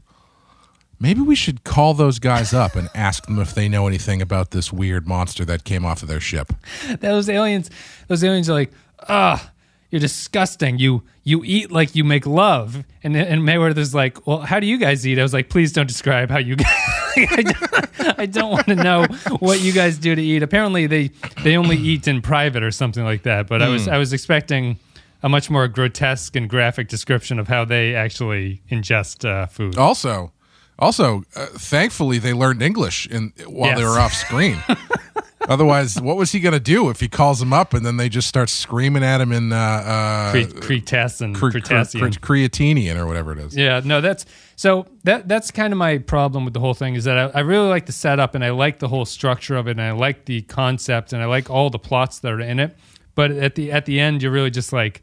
maybe 0.98 1.20
we 1.20 1.37
should 1.37 1.62
call 1.62 1.94
those 1.94 2.19
guys 2.19 2.52
up 2.52 2.75
and 2.75 2.88
ask 2.96 3.26
them 3.26 3.38
if 3.38 3.54
they 3.54 3.69
know 3.69 3.87
anything 3.87 4.20
about 4.20 4.50
this 4.50 4.72
weird 4.72 5.06
monster 5.06 5.44
that 5.44 5.62
came 5.62 5.84
off 5.84 6.02
of 6.02 6.08
their 6.08 6.20
ship. 6.20 6.52
those 6.98 7.28
aliens 7.28 7.70
those 8.08 8.25
aliens 8.25 8.50
are 8.50 8.54
like 8.54 8.72
ah 9.08 9.52
you're 9.96 10.00
disgusting. 10.00 10.78
You 10.78 11.02
you 11.25 11.43
eat 11.43 11.72
like 11.72 11.94
you 11.94 12.04
make 12.04 12.26
love. 12.26 12.84
And 13.02 13.16
and 13.16 13.43
mayweather's 13.43 13.94
like 13.94 14.26
well 14.26 14.40
how 14.40 14.60
do 14.60 14.66
you 14.66 14.76
guys 14.76 15.06
eat? 15.06 15.19
I 15.19 15.22
was 15.22 15.32
like 15.32 15.48
please 15.48 15.72
don't 15.72 15.87
describe 15.87 16.31
how 16.31 16.38
you 16.38 16.56
guys 16.56 16.69
I 17.16 17.43
don't, 17.43 18.19
I 18.20 18.26
don't 18.26 18.50
want 18.50 18.66
to 18.66 18.75
know 18.75 19.06
what 19.38 19.60
you 19.60 19.72
guys 19.72 19.96
do 19.96 20.14
to 20.14 20.22
eat. 20.22 20.43
Apparently 20.43 20.87
they 20.87 21.08
they 21.43 21.56
only 21.56 21.78
eat 21.78 22.06
in 22.06 22.20
private 22.20 22.62
or 22.62 22.70
something 22.70 23.04
like 23.04 23.22
that 23.22 23.46
but 23.46 23.62
i 23.62 23.69
was 23.69 23.88
i 23.88 23.96
was 23.96 24.12
expecting 24.12 24.78
a 25.22 25.28
much 25.28 25.48
more 25.48 25.66
grotesque 25.66 26.37
and 26.37 26.48
graphic 26.48 26.88
description 26.88 27.38
of 27.38 27.48
how 27.48 27.64
they 27.64 27.94
actually 27.94 28.62
ingest 28.70 29.28
uh, 29.28 29.46
food. 29.46 29.78
Also, 29.78 30.32
also, 30.78 31.25
uh, 31.34 31.46
thankfully 31.46 32.19
they 32.19 32.32
learned 32.32 32.62
English 32.62 33.06
in 33.06 33.32
while 33.46 33.76
they 33.76 33.84
were 33.84 33.98
off 33.98 34.12
screen. 34.12 34.62
Otherwise, 35.48 36.00
what 36.00 36.16
was 36.16 36.32
he 36.32 36.40
going 36.40 36.52
to 36.52 36.60
do 36.60 36.90
if 36.90 37.00
he 37.00 37.08
calls 37.08 37.38
them 37.38 37.52
up 37.52 37.72
and 37.75 37.87
then 37.87 37.96
they 37.96 38.08
just 38.08 38.26
start 38.28 38.48
screaming 38.48 39.04
at 39.04 39.20
him 39.20 39.31
in 39.32 39.52
uh, 39.52 39.56
uh, 39.56 40.31
Cre- 40.32 40.40
cre- 40.43 40.56
cre- 40.60 40.72
Cretacean. 40.75 41.34
cre- 41.34 42.19
creatinian 42.20 42.96
or 42.96 43.06
whatever 43.06 43.32
it 43.32 43.38
is? 43.38 43.56
Yeah, 43.56 43.81
no, 43.84 44.00
that's 44.00 44.26
so 44.56 44.87
that 45.04 45.28
that's 45.28 45.50
kind 45.50 45.72
of 45.72 45.78
my 45.78 45.98
problem 45.98 46.44
with 46.44 46.54
the 46.54 46.60
whole 46.60 46.75
thing 46.75 46.94
is 46.94 47.04
that 47.04 47.16
I, 47.34 47.38
I 47.38 47.40
really 47.43 47.69
like 47.69 47.87
the 47.87 47.93
setup 47.93 48.34
and 48.34 48.44
I 48.44 48.50
like 48.50 48.78
the 48.81 48.88
whole 48.88 49.04
structure 49.04 49.56
of 49.56 49.69
it 49.69 49.72
and 49.72 49.82
I 49.82 49.93
like 49.93 50.25
the 50.25 50.43
concept 50.43 51.12
and 51.12 51.22
I 51.22 51.26
like 51.26 51.48
all 51.50 51.70
the 51.70 51.78
plots 51.78 52.19
that 52.20 52.32
are 52.32 52.40
in 52.40 52.58
it. 52.58 52.76
But 53.14 53.31
at 53.31 53.54
the 53.54 53.70
at 53.72 53.84
the 53.87 54.00
end, 54.00 54.22
you're 54.22 54.32
really 54.32 54.50
just 54.50 54.72
like, 54.72 55.02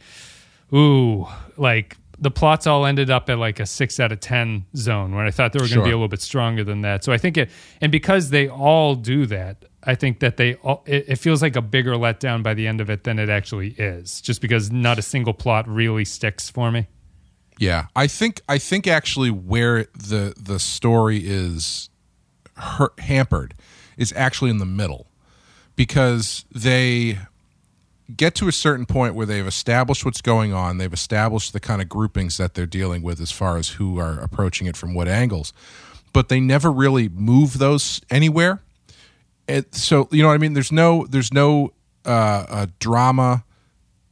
ooh, 0.73 1.27
like 1.57 1.97
the 2.19 2.31
plots 2.31 2.67
all 2.67 2.85
ended 2.85 3.09
up 3.09 3.29
at 3.29 3.37
like 3.37 3.59
a 3.59 3.65
six 3.65 3.99
out 3.99 4.11
of 4.11 4.19
ten 4.19 4.65
zone 4.75 5.15
when 5.15 5.25
I 5.25 5.31
thought 5.31 5.51
they 5.53 5.57
were 5.57 5.61
going 5.61 5.69
to 5.69 5.73
Sure. 5.75 5.83
be 5.85 5.89
a 5.91 5.95
little 5.95 6.07
bit 6.07 6.21
stronger 6.21 6.63
than 6.63 6.81
that. 6.81 7.03
So 7.03 7.11
I 7.11 7.17
think 7.17 7.37
it, 7.37 7.49
and 7.81 7.91
because 7.91 8.29
they 8.29 8.47
all 8.47 8.95
do 8.95 9.25
that, 9.27 9.65
I 9.85 9.95
think 9.95 10.19
that 10.19 10.37
they 10.37 10.55
all, 10.55 10.83
it, 10.85 11.05
it 11.07 11.15
feels 11.17 11.41
like 11.41 11.55
a 11.55 11.61
bigger 11.61 11.93
letdown 11.93 12.43
by 12.43 12.53
the 12.53 12.67
end 12.67 12.81
of 12.81 12.89
it 12.89 13.03
than 13.03 13.19
it 13.19 13.29
actually 13.29 13.69
is, 13.71 14.21
just 14.21 14.41
because 14.41 14.71
not 14.71 14.97
a 14.97 15.01
single 15.01 15.33
plot 15.33 15.67
really 15.67 16.05
sticks 16.05 16.49
for 16.49 16.71
me. 16.71 16.87
Yeah, 17.59 17.87
I 17.95 18.07
think 18.07 18.41
I 18.49 18.57
think 18.57 18.87
actually 18.87 19.29
where 19.29 19.85
the 19.93 20.33
the 20.37 20.59
story 20.59 21.21
is 21.23 21.89
hurt, 22.57 22.99
hampered 22.99 23.53
is 23.97 24.13
actually 24.15 24.49
in 24.49 24.57
the 24.57 24.65
middle 24.65 25.07
because 25.75 26.45
they 26.53 27.19
get 28.15 28.35
to 28.35 28.47
a 28.47 28.51
certain 28.51 28.85
point 28.85 29.15
where 29.15 29.25
they've 29.25 29.47
established 29.47 30.03
what's 30.05 30.21
going 30.21 30.53
on, 30.53 30.77
they've 30.77 30.93
established 30.93 31.53
the 31.53 31.59
kind 31.59 31.81
of 31.81 31.89
groupings 31.89 32.37
that 32.37 32.53
they're 32.53 32.65
dealing 32.65 33.01
with 33.01 33.19
as 33.21 33.31
far 33.31 33.57
as 33.57 33.69
who 33.69 33.99
are 33.99 34.19
approaching 34.19 34.67
it 34.67 34.75
from 34.75 34.93
what 34.93 35.07
angles, 35.07 35.53
but 36.11 36.29
they 36.29 36.39
never 36.39 36.71
really 36.71 37.07
move 37.09 37.59
those 37.59 38.01
anywhere. 38.09 38.61
It, 39.47 39.75
so 39.75 40.07
you 40.11 40.21
know 40.21 40.29
what 40.29 40.35
I 40.35 40.37
mean? 40.37 40.53
There's 40.53 40.71
no 40.71 41.05
there's 41.07 41.33
no 41.33 41.73
uh, 42.05 42.09
uh, 42.49 42.65
drama 42.79 43.43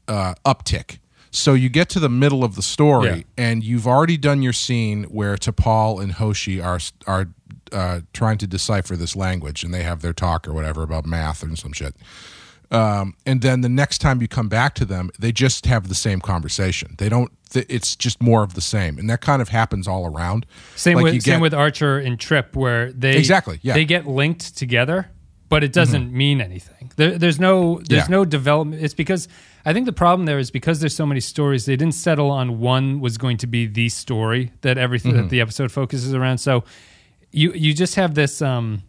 uh, 0.07 0.33
uptick. 0.45 0.99
So 1.33 1.53
you 1.53 1.69
get 1.69 1.87
to 1.89 1.99
the 2.01 2.09
middle 2.09 2.43
of 2.43 2.55
the 2.55 2.61
story, 2.61 3.07
Yeah. 3.09 3.23
and 3.37 3.63
you've 3.63 3.87
already 3.87 4.17
done 4.17 4.41
your 4.41 4.51
scene 4.51 5.03
where 5.05 5.35
T'Pol 5.37 6.01
and 6.03 6.13
Hoshi 6.13 6.59
are 6.59 6.79
are 7.07 7.27
uh, 7.71 8.01
trying 8.13 8.37
to 8.39 8.47
decipher 8.47 8.97
this 8.97 9.15
language, 9.15 9.63
and 9.63 9.73
they 9.73 9.83
have 9.83 10.01
their 10.01 10.11
talk 10.13 10.47
or 10.47 10.53
whatever 10.53 10.83
about 10.83 11.05
math 11.05 11.41
and 11.43 11.57
some 11.57 11.71
shit. 11.71 11.95
Um, 12.69 13.15
and 13.25 13.41
then 13.41 13.61
the 13.61 13.69
next 13.69 13.97
time 13.99 14.21
you 14.21 14.27
come 14.29 14.47
back 14.49 14.75
to 14.75 14.85
them, 14.85 15.09
they 15.19 15.31
just 15.33 15.65
have 15.65 15.87
the 15.89 15.95
same 15.95 16.19
conversation. 16.21 16.95
They 16.97 17.07
don't. 17.09 17.31
Th- 17.49 17.65
it's 17.69 17.95
just 17.97 18.21
more 18.21 18.43
of 18.43 18.53
the 18.53 18.61
same, 18.61 18.97
and 18.97 19.09
that 19.09 19.19
kind 19.21 19.41
of 19.41 19.49
happens 19.49 19.87
all 19.87 20.05
around. 20.05 20.45
Same 20.75 20.95
Like, 20.95 21.03
with 21.05 21.13
you 21.15 21.21
same 21.21 21.39
with 21.41 21.53
Archer 21.53 21.97
and 21.97 22.17
Trip, 22.19 22.55
where 22.55 22.91
they 22.93 23.17
Exactly, 23.17 23.59
yeah. 23.61 23.73
They 23.73 23.83
get 23.85 24.05
linked 24.07 24.57
together, 24.57 25.09
but 25.51 25.63
it 25.63 25.73
doesn't 25.73 26.11
mean 26.23 26.41
anything. 26.41 26.91
There, 26.95 27.17
there's 27.23 27.39
no 27.39 27.79
there's 27.89 28.07
Yeah. 28.09 28.17
no 28.17 28.25
development. 28.25 28.81
It's 28.85 28.95
because 29.03 29.27
I 29.65 29.73
think 29.73 29.85
the 29.85 29.93
problem 30.05 30.25
there 30.25 30.39
is 30.39 30.49
because 30.51 30.79
there's 30.79 30.95
so 30.95 31.05
many 31.05 31.19
stories. 31.21 31.65
They 31.65 31.75
didn't 31.75 31.93
settle 32.07 32.31
on 32.31 32.59
one 32.59 32.99
was 33.05 33.17
going 33.17 33.37
to 33.37 33.47
be 33.47 33.67
the 33.67 33.89
story 33.89 34.51
that 34.61 34.77
everything 34.77 35.11
Mm-hmm. 35.13 35.21
that 35.23 35.29
the 35.29 35.41
episode 35.41 35.71
focuses 35.71 36.13
around. 36.13 36.37
So 36.39 36.63
you 37.31 37.51
you 37.65 37.73
just 37.83 37.95
have 37.95 38.13
this. 38.15 38.41
um 38.41 38.81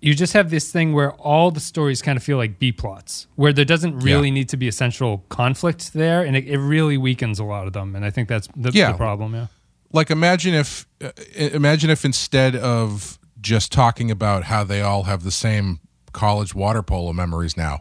you 0.00 0.14
just 0.14 0.32
have 0.32 0.50
this 0.50 0.72
thing 0.72 0.92
where 0.94 1.12
all 1.12 1.50
the 1.52 1.60
stories 1.60 2.02
kind 2.02 2.16
of 2.16 2.24
feel 2.24 2.36
like 2.36 2.58
B 2.58 2.72
plots, 2.72 3.28
where 3.36 3.52
there 3.52 3.64
doesn't 3.64 4.00
really 4.00 4.28
Yeah. 4.28 4.34
need 4.34 4.48
to 4.48 4.56
be 4.56 4.66
a 4.68 4.72
central 4.72 5.18
conflict 5.28 5.92
there, 5.92 6.24
and 6.26 6.36
it, 6.36 6.44
it 6.48 6.58
really 6.58 6.98
weakens 6.98 7.38
a 7.38 7.44
lot 7.44 7.66
of 7.68 7.72
them. 7.72 7.94
And 7.94 8.04
I 8.04 8.10
think 8.10 8.28
that's 8.28 8.48
the, 8.56 8.70
Yeah. 8.72 8.92
the 8.92 8.98
problem. 8.98 9.34
Yeah. 9.34 9.46
like 9.92 10.10
imagine 10.10 10.54
if 10.54 10.86
uh, 11.04 11.10
imagine 11.54 11.90
if 11.90 12.04
instead 12.04 12.56
of 12.56 13.18
just 13.42 13.70
talking 13.72 14.10
about 14.10 14.44
how 14.44 14.64
they 14.64 14.80
all 14.80 15.02
have 15.04 15.22
the 15.24 15.30
same 15.30 15.80
college 16.12 16.54
water 16.54 16.82
polo 16.82 17.12
memories 17.12 17.56
now 17.56 17.80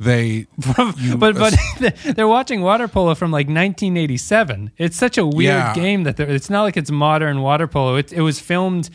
they 0.00 0.46
you- 0.98 1.16
but 1.16 1.36
but 1.36 1.54
they're 2.16 2.26
watching 2.28 2.62
water 2.62 2.88
polo 2.88 3.14
from 3.14 3.30
like 3.30 3.46
1987. 3.46 4.72
It's 4.76 4.96
such 4.96 5.16
a 5.18 5.24
weird 5.24 5.54
Yeah. 5.54 5.74
game 5.74 6.02
that 6.02 6.16
they're- 6.16 6.28
it's 6.28 6.50
not 6.50 6.62
like 6.62 6.76
it's 6.76 6.90
modern 6.90 7.40
water 7.42 7.68
polo. 7.68 7.94
It, 7.94 8.12
it 8.12 8.20
was 8.20 8.40
filmed 8.40 8.90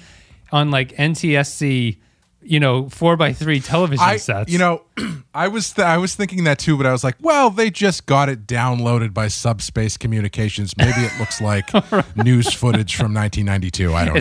on 0.52 0.72
like 0.72 0.94
NTSC, 0.98 2.00
you 2.42 2.60
know, 2.60 2.88
four 2.90 3.18
by 3.18 3.34
three 3.34 3.60
television 3.60 4.04
I, 4.06 4.18
sets. 4.18 4.52
you 4.52 4.58
know, 4.58 4.84
I 5.34 5.48
was 5.50 5.74
th- 5.74 5.86
I 5.86 5.98
was 5.98 6.16
thinking 6.16 6.46
that 6.46 6.58
too, 6.58 6.78
but 6.78 6.86
I 6.86 6.92
was 6.92 7.04
like, 7.04 7.16
well, 7.22 7.50
they 7.50 7.70
just 7.70 8.06
got 8.06 8.30
it 8.30 8.48
downloaded 8.48 9.14
by 9.14 9.28
Subspace 9.28 9.98
Communications. 9.98 10.76
Maybe 10.78 11.02
it 11.02 11.12
looks 11.20 11.42
like 11.42 11.70
news 12.16 12.54
footage 12.54 12.96
from 12.96 13.14
1992. 13.14 13.94
I 13.94 14.06
don't 14.06 14.16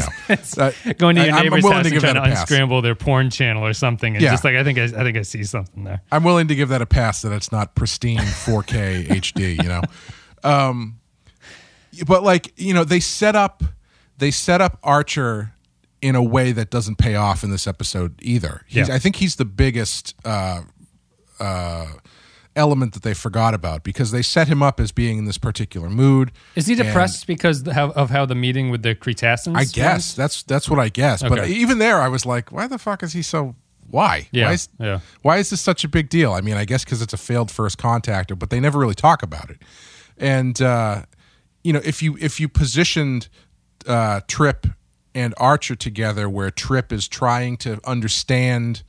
know. 0.59 0.65
Uh, 0.65 0.93
going 0.99 1.17
to 1.17 1.23
I- 1.23 1.27
your 1.27 1.35
I'm 1.37 1.45
neighbor's 1.45 1.65
house 1.65 1.87
to 1.87 1.91
and 1.93 2.01
trying 2.01 2.15
to 2.15 2.23
unscramble 2.23 2.83
their 2.83 2.95
porn 2.95 3.31
channel 3.31 3.65
or 3.65 3.73
something, 3.73 4.15
and 4.17 4.23
Yeah. 4.23 4.33
just 4.33 4.45
like 4.45 4.57
I 4.57 4.65
think 4.65 4.79
I, 4.79 4.85
I 4.85 4.89
think 5.05 5.17
I 5.17 5.23
see 5.23 5.45
something 5.45 5.85
there. 5.85 6.03
I'm 6.11 6.25
willing 6.25 6.49
to 6.49 6.55
give 6.55 6.69
that 6.71 6.83
a 6.83 6.87
pass 6.87 7.23
that 7.23 7.33
it's 7.33 7.53
not 7.53 7.75
pristine 7.75 8.19
4K 8.19 9.07
HD, 9.09 9.57
you 9.63 9.69
know. 9.69 9.83
Um 10.43 10.99
but 12.07 12.23
like, 12.23 12.53
you 12.57 12.75
know, 12.75 12.85
they 12.85 13.01
set 13.01 13.35
up 13.37 13.63
they 14.19 14.31
set 14.31 14.61
up 14.61 14.79
Archer 14.83 15.53
in 16.01 16.15
a 16.15 16.23
way 16.23 16.53
that 16.53 16.71
doesn't 16.71 16.97
pay 16.97 17.15
off 17.15 17.43
in 17.43 17.51
this 17.51 17.67
episode 17.67 18.15
either. 18.23 18.63
He's, 18.67 18.89
Yeah. 18.89 18.95
I 18.95 18.99
think 18.99 19.17
he's 19.17 19.37
the 19.37 19.45
biggest 19.45 20.15
uh 20.25 20.63
uh 21.41 21.87
element 22.57 22.93
that 22.93 23.03
they 23.05 23.15
forgot 23.15 23.55
about 23.55 23.85
because 23.85 24.11
they 24.11 24.21
set 24.21 24.49
him 24.49 24.63
up 24.63 24.81
as 24.81 24.91
being 24.91 25.19
in 25.19 25.25
this 25.25 25.39
particular 25.39 25.89
mood. 25.89 26.33
Is 26.57 26.67
he 26.67 26.75
depressed 26.75 27.27
because 27.27 27.67
of 27.69 28.11
how, 28.11 28.27
the 28.27 28.35
meeting 28.35 28.69
with 28.71 28.83
the 28.83 28.95
Cretaceans? 28.97 29.57
I 29.57 29.65
guess 29.65 30.11
went? 30.11 30.17
that's 30.17 30.43
that's 30.43 30.69
what 30.69 30.79
I 30.81 30.89
guess. 30.89 31.23
But 31.23 31.49
even 31.49 31.79
there, 31.79 32.01
I 32.01 32.09
was 32.09 32.27
like, 32.27 32.51
why 32.51 32.67
the 32.67 32.79
fuck 32.79 33.03
is 33.03 33.13
he 33.13 33.23
so? 33.23 33.55
Why? 33.91 34.29
Yeah, 34.33 34.47
Why 34.47 34.53
is, 34.53 34.69
yeah. 34.79 35.01
why 35.23 35.39
is 35.39 35.49
this 35.49 35.63
such 35.63 35.83
a 35.83 35.89
big 35.89 36.11
deal? 36.11 36.33
I 36.35 36.43
mean, 36.43 36.57
I 36.57 36.67
guess 36.67 36.85
because 36.85 37.01
it's 37.01 37.15
a 37.15 37.17
failed 37.17 37.51
first 37.51 37.79
contactor, 37.79 38.39
but 38.39 38.51
they 38.51 38.61
never 38.61 38.79
really 38.79 38.95
talk 38.95 39.23
about 39.23 39.49
it. 39.49 39.63
And 40.19 40.61
uh, 40.61 41.05
you 41.63 41.73
know, 41.73 41.81
if 41.85 42.03
you 42.03 42.19
if 42.21 42.39
you 42.39 42.49
positioned 42.49 43.29
uh, 43.87 44.21
Trip 44.29 44.67
and 45.19 45.35
Archer 45.37 45.75
together, 45.75 46.29
where 46.29 46.51
Trip 46.51 46.93
is 46.93 47.09
trying 47.09 47.57
to 47.59 47.81
understand, 47.85 48.83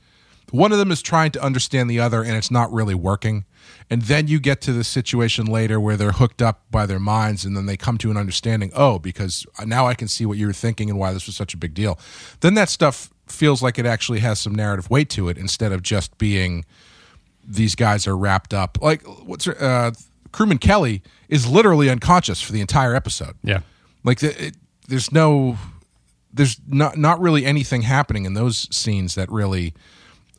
one 0.50 0.72
of 0.72 0.78
them 0.78 0.90
is 0.90 1.02
trying 1.02 1.32
to 1.32 1.42
understand 1.42 1.90
the 1.90 2.00
other, 2.00 2.22
and 2.22 2.36
it's 2.36 2.50
not 2.50 2.72
really 2.72 2.94
working. 2.94 3.44
And 3.90 4.02
then 4.02 4.28
you 4.28 4.38
get 4.38 4.60
to 4.62 4.72
the 4.72 4.84
situation 4.84 5.46
later 5.46 5.80
where 5.80 5.96
they're 5.96 6.12
hooked 6.12 6.40
up 6.40 6.62
by 6.70 6.86
their 6.86 7.00
minds, 7.00 7.44
and 7.44 7.56
then 7.56 7.66
they 7.66 7.76
come 7.76 7.98
to 7.98 8.10
an 8.10 8.16
understanding. 8.16 8.70
Oh, 8.74 8.98
because 8.98 9.46
now 9.66 9.86
I 9.86 9.94
can 9.94 10.08
see 10.08 10.24
what 10.24 10.38
you 10.38 10.46
were 10.46 10.52
thinking 10.52 10.88
and 10.88 10.98
why 10.98 11.12
this 11.12 11.26
was 11.26 11.36
such 11.36 11.54
a 11.54 11.56
big 11.56 11.74
deal. 11.74 11.98
Then 12.40 12.54
that 12.54 12.68
stuff 12.68 13.10
feels 13.26 13.62
like 13.62 13.78
it 13.78 13.86
actually 13.86 14.20
has 14.20 14.40
some 14.40 14.54
narrative 14.54 14.90
weight 14.90 15.10
to 15.10 15.28
it 15.28 15.38
instead 15.38 15.72
of 15.72 15.82
just 15.82 16.18
being 16.18 16.64
these 17.46 17.74
guys 17.74 18.06
are 18.06 18.16
wrapped 18.16 18.54
up. 18.54 18.78
Like 18.80 19.02
what's 19.02 19.46
uh, 19.48 19.92
crewman 20.32 20.58
Kelly 20.58 21.02
is 21.28 21.46
literally 21.46 21.88
unconscious 21.90 22.40
for 22.40 22.52
the 22.52 22.60
entire 22.60 22.94
episode. 22.94 23.34
Yeah. 23.42 23.60
Like 24.04 24.20
the, 24.20 24.46
it, 24.46 24.56
there's 24.88 25.12
no, 25.12 25.56
there's 26.32 26.60
not 26.66 26.96
not 26.96 27.20
really 27.20 27.44
anything 27.44 27.82
happening 27.82 28.24
in 28.24 28.34
those 28.34 28.68
scenes 28.74 29.14
that 29.14 29.30
really 29.30 29.74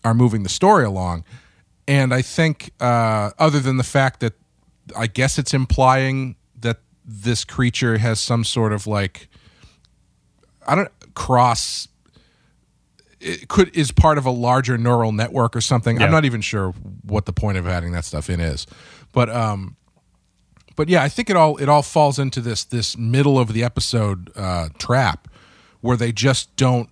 are 0.04 0.14
moving 0.14 0.44
the 0.44 0.50
story 0.50 0.86
along. 0.86 1.24
And 1.88 2.14
I 2.14 2.22
think, 2.22 2.72
uh, 2.80 3.32
other 3.38 3.60
than 3.60 3.78
the 3.78 3.84
fact 3.84 4.20
that 4.22 4.34
I 4.96 5.08
guess 5.08 5.38
it's 5.38 5.54
implying 5.54 6.36
that 6.60 6.80
this 7.06 7.44
creature 7.44 7.98
has 7.98 8.20
some 8.20 8.44
sort 8.44 8.72
of 8.72 8.88
like, 8.88 9.28
I 10.66 10.76
don't 10.76 10.92
cross. 11.14 11.88
It 13.20 13.48
could 13.50 13.76
is 13.76 13.92
part 13.92 14.18
of 14.18 14.26
a 14.26 14.32
larger 14.32 14.78
neural 14.78 15.12
network 15.12 15.56
or 15.56 15.62
something. 15.62 16.00
Yeah. 16.00 16.06
I'm 16.06 16.12
not 16.12 16.26
even 16.26 16.42
sure 16.42 16.72
what 17.04 17.26
the 17.26 17.34
point 17.34 17.58
of 17.58 17.68
adding 17.68 17.92
that 17.92 18.06
stuff 18.06 18.30
in 18.30 18.40
is, 18.40 18.66
but 19.12 19.30
um, 19.30 19.76
but 20.76 20.90
yeah, 20.90 21.04
I 21.04 21.10
think 21.10 21.30
it 21.30 21.36
all 21.36 21.58
it 21.58 21.70
all 21.70 21.84
falls 21.84 22.18
into 22.18 22.42
this 22.42 22.64
this 22.64 22.98
middle 22.98 23.38
of 23.38 23.54
the 23.54 23.64
episode 23.64 24.32
uh, 24.36 24.70
trap 24.80 25.28
where 25.82 25.98
they 25.98 26.12
just 26.12 26.56
don't 26.56 26.90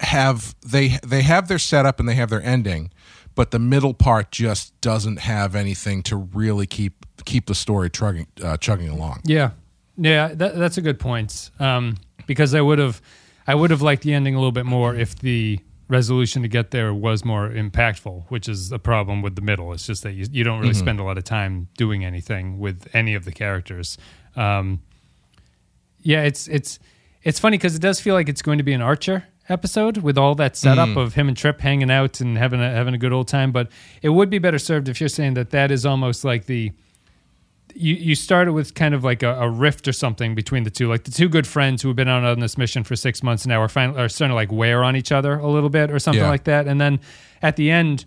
have 0.00 0.54
they 0.64 0.98
they 1.04 1.22
have 1.22 1.48
their 1.48 1.58
setup 1.58 1.98
and 1.98 2.08
they 2.08 2.14
have 2.14 2.30
their 2.30 2.42
ending, 2.42 2.90
but 3.34 3.50
the 3.50 3.58
middle 3.58 3.94
part 3.94 4.30
just 4.30 4.78
doesn't 4.80 5.20
have 5.20 5.54
anything 5.56 6.02
to 6.04 6.16
really 6.16 6.66
keep 6.66 7.04
keep 7.24 7.46
the 7.46 7.54
story 7.54 7.90
chugging 7.90 8.26
uh, 8.42 8.56
chugging 8.56 8.88
along. 8.88 9.20
Yeah, 9.24 9.50
yeah, 9.96 10.28
that, 10.34 10.56
that's 10.56 10.78
a 10.78 10.82
good 10.82 10.98
point. 11.00 11.50
Um, 11.58 11.96
because 12.26 12.54
I 12.54 12.60
would 12.60 12.78
have, 12.78 13.02
I 13.46 13.54
would 13.54 13.70
have 13.70 13.82
liked 13.82 14.02
the 14.02 14.14
ending 14.14 14.34
a 14.34 14.38
little 14.38 14.52
bit 14.52 14.66
more 14.66 14.94
if 14.94 15.18
the 15.18 15.58
resolution 15.88 16.42
to 16.42 16.48
get 16.48 16.70
there 16.70 16.92
was 16.92 17.24
more 17.24 17.48
impactful, 17.48 18.24
which 18.28 18.48
is 18.48 18.70
a 18.70 18.78
problem 18.78 19.22
with 19.22 19.34
the 19.34 19.42
middle. 19.42 19.72
It's 19.72 19.86
just 19.86 20.02
that 20.02 20.12
you, 20.12 20.26
you 20.30 20.44
don't 20.44 20.60
really 20.60 20.74
spend 20.74 21.00
a 21.00 21.02
lot 21.02 21.16
of 21.16 21.24
time 21.24 21.68
doing 21.76 22.04
anything 22.04 22.58
with 22.58 22.86
any 22.92 23.14
of 23.14 23.24
the 23.24 23.32
characters. 23.32 23.96
Um, 24.36 24.82
yeah, 26.00 26.22
it's 26.22 26.46
it's 26.46 26.78
it's 27.22 27.38
funny 27.38 27.56
because 27.56 27.74
it 27.74 27.82
does 27.82 28.00
feel 28.00 28.14
like 28.14 28.28
it's 28.28 28.42
going 28.42 28.58
to 28.58 28.64
be 28.64 28.72
an 28.72 28.82
Archer 28.82 29.26
episode 29.48 29.98
with 29.98 30.18
all 30.18 30.34
that 30.34 30.56
setup 30.56 30.90
mm. 30.90 30.96
of 30.96 31.14
him 31.14 31.28
and 31.28 31.36
Trip 31.36 31.60
hanging 31.60 31.90
out 31.90 32.20
and 32.20 32.36
having 32.36 32.60
a 32.60 32.70
having 32.70 32.94
a 32.94 32.98
good 32.98 33.12
old 33.12 33.28
time. 33.28 33.52
But 33.52 33.68
it 34.02 34.10
would 34.10 34.30
be 34.30 34.38
better 34.38 34.58
served 34.58 34.88
if 34.88 35.00
you're 35.00 35.08
saying 35.08 35.34
that 35.34 35.50
that 35.50 35.70
is 35.70 35.86
almost 35.86 36.24
like 36.24 36.46
the 36.46 36.72
you, 37.74 37.94
you 37.94 38.14
started 38.14 38.52
with 38.52 38.74
kind 38.74 38.94
of 38.94 39.04
like 39.04 39.22
a, 39.22 39.34
a 39.40 39.48
rift 39.48 39.86
or 39.86 39.92
something 39.92 40.34
between 40.34 40.64
the 40.64 40.70
two, 40.70 40.88
like 40.88 41.04
the 41.04 41.10
two 41.10 41.28
good 41.28 41.46
friends 41.46 41.82
who 41.82 41.88
have 41.88 41.96
been 41.96 42.08
out 42.08 42.24
on 42.24 42.40
this 42.40 42.58
mission 42.58 42.82
for 42.82 42.96
six 42.96 43.22
months 43.22 43.46
now 43.46 43.60
are 43.60 43.68
finally 43.68 44.00
are 44.00 44.08
starting 44.08 44.32
to 44.32 44.34
like 44.34 44.50
wear 44.50 44.82
on 44.82 44.96
each 44.96 45.12
other 45.12 45.34
a 45.34 45.46
little 45.46 45.70
bit 45.70 45.90
or 45.90 45.98
something 45.98 46.22
Yeah. 46.22 46.30
like 46.30 46.44
that. 46.44 46.66
And 46.66 46.80
then 46.80 47.00
at 47.42 47.56
the 47.56 47.70
end, 47.70 48.04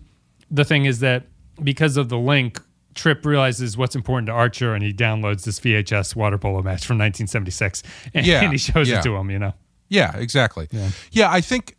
the 0.50 0.64
thing 0.64 0.84
is 0.84 1.00
that 1.00 1.24
because 1.62 1.96
of 1.96 2.08
the 2.08 2.18
link, 2.18 2.60
Trip 2.94 3.24
realizes 3.24 3.76
what's 3.76 3.96
important 3.96 4.26
to 4.26 4.32
Archer 4.32 4.74
and 4.74 4.82
he 4.82 4.92
downloads 4.92 5.44
this 5.44 5.60
VHS 5.60 6.14
water 6.16 6.38
polo 6.38 6.62
match 6.62 6.86
from 6.86 6.98
1976 6.98 7.82
and, 8.14 8.26
Yeah, 8.26 8.50
he 8.50 8.58
shows 8.58 8.88
yeah. 8.88 8.98
it 8.98 9.02
to 9.04 9.16
him. 9.16 9.30
You 9.30 9.38
know, 9.38 9.54
Yeah, 9.88 10.16
exactly. 10.16 10.68
Yeah, 11.10 11.30
I 11.30 11.40
think 11.40 11.76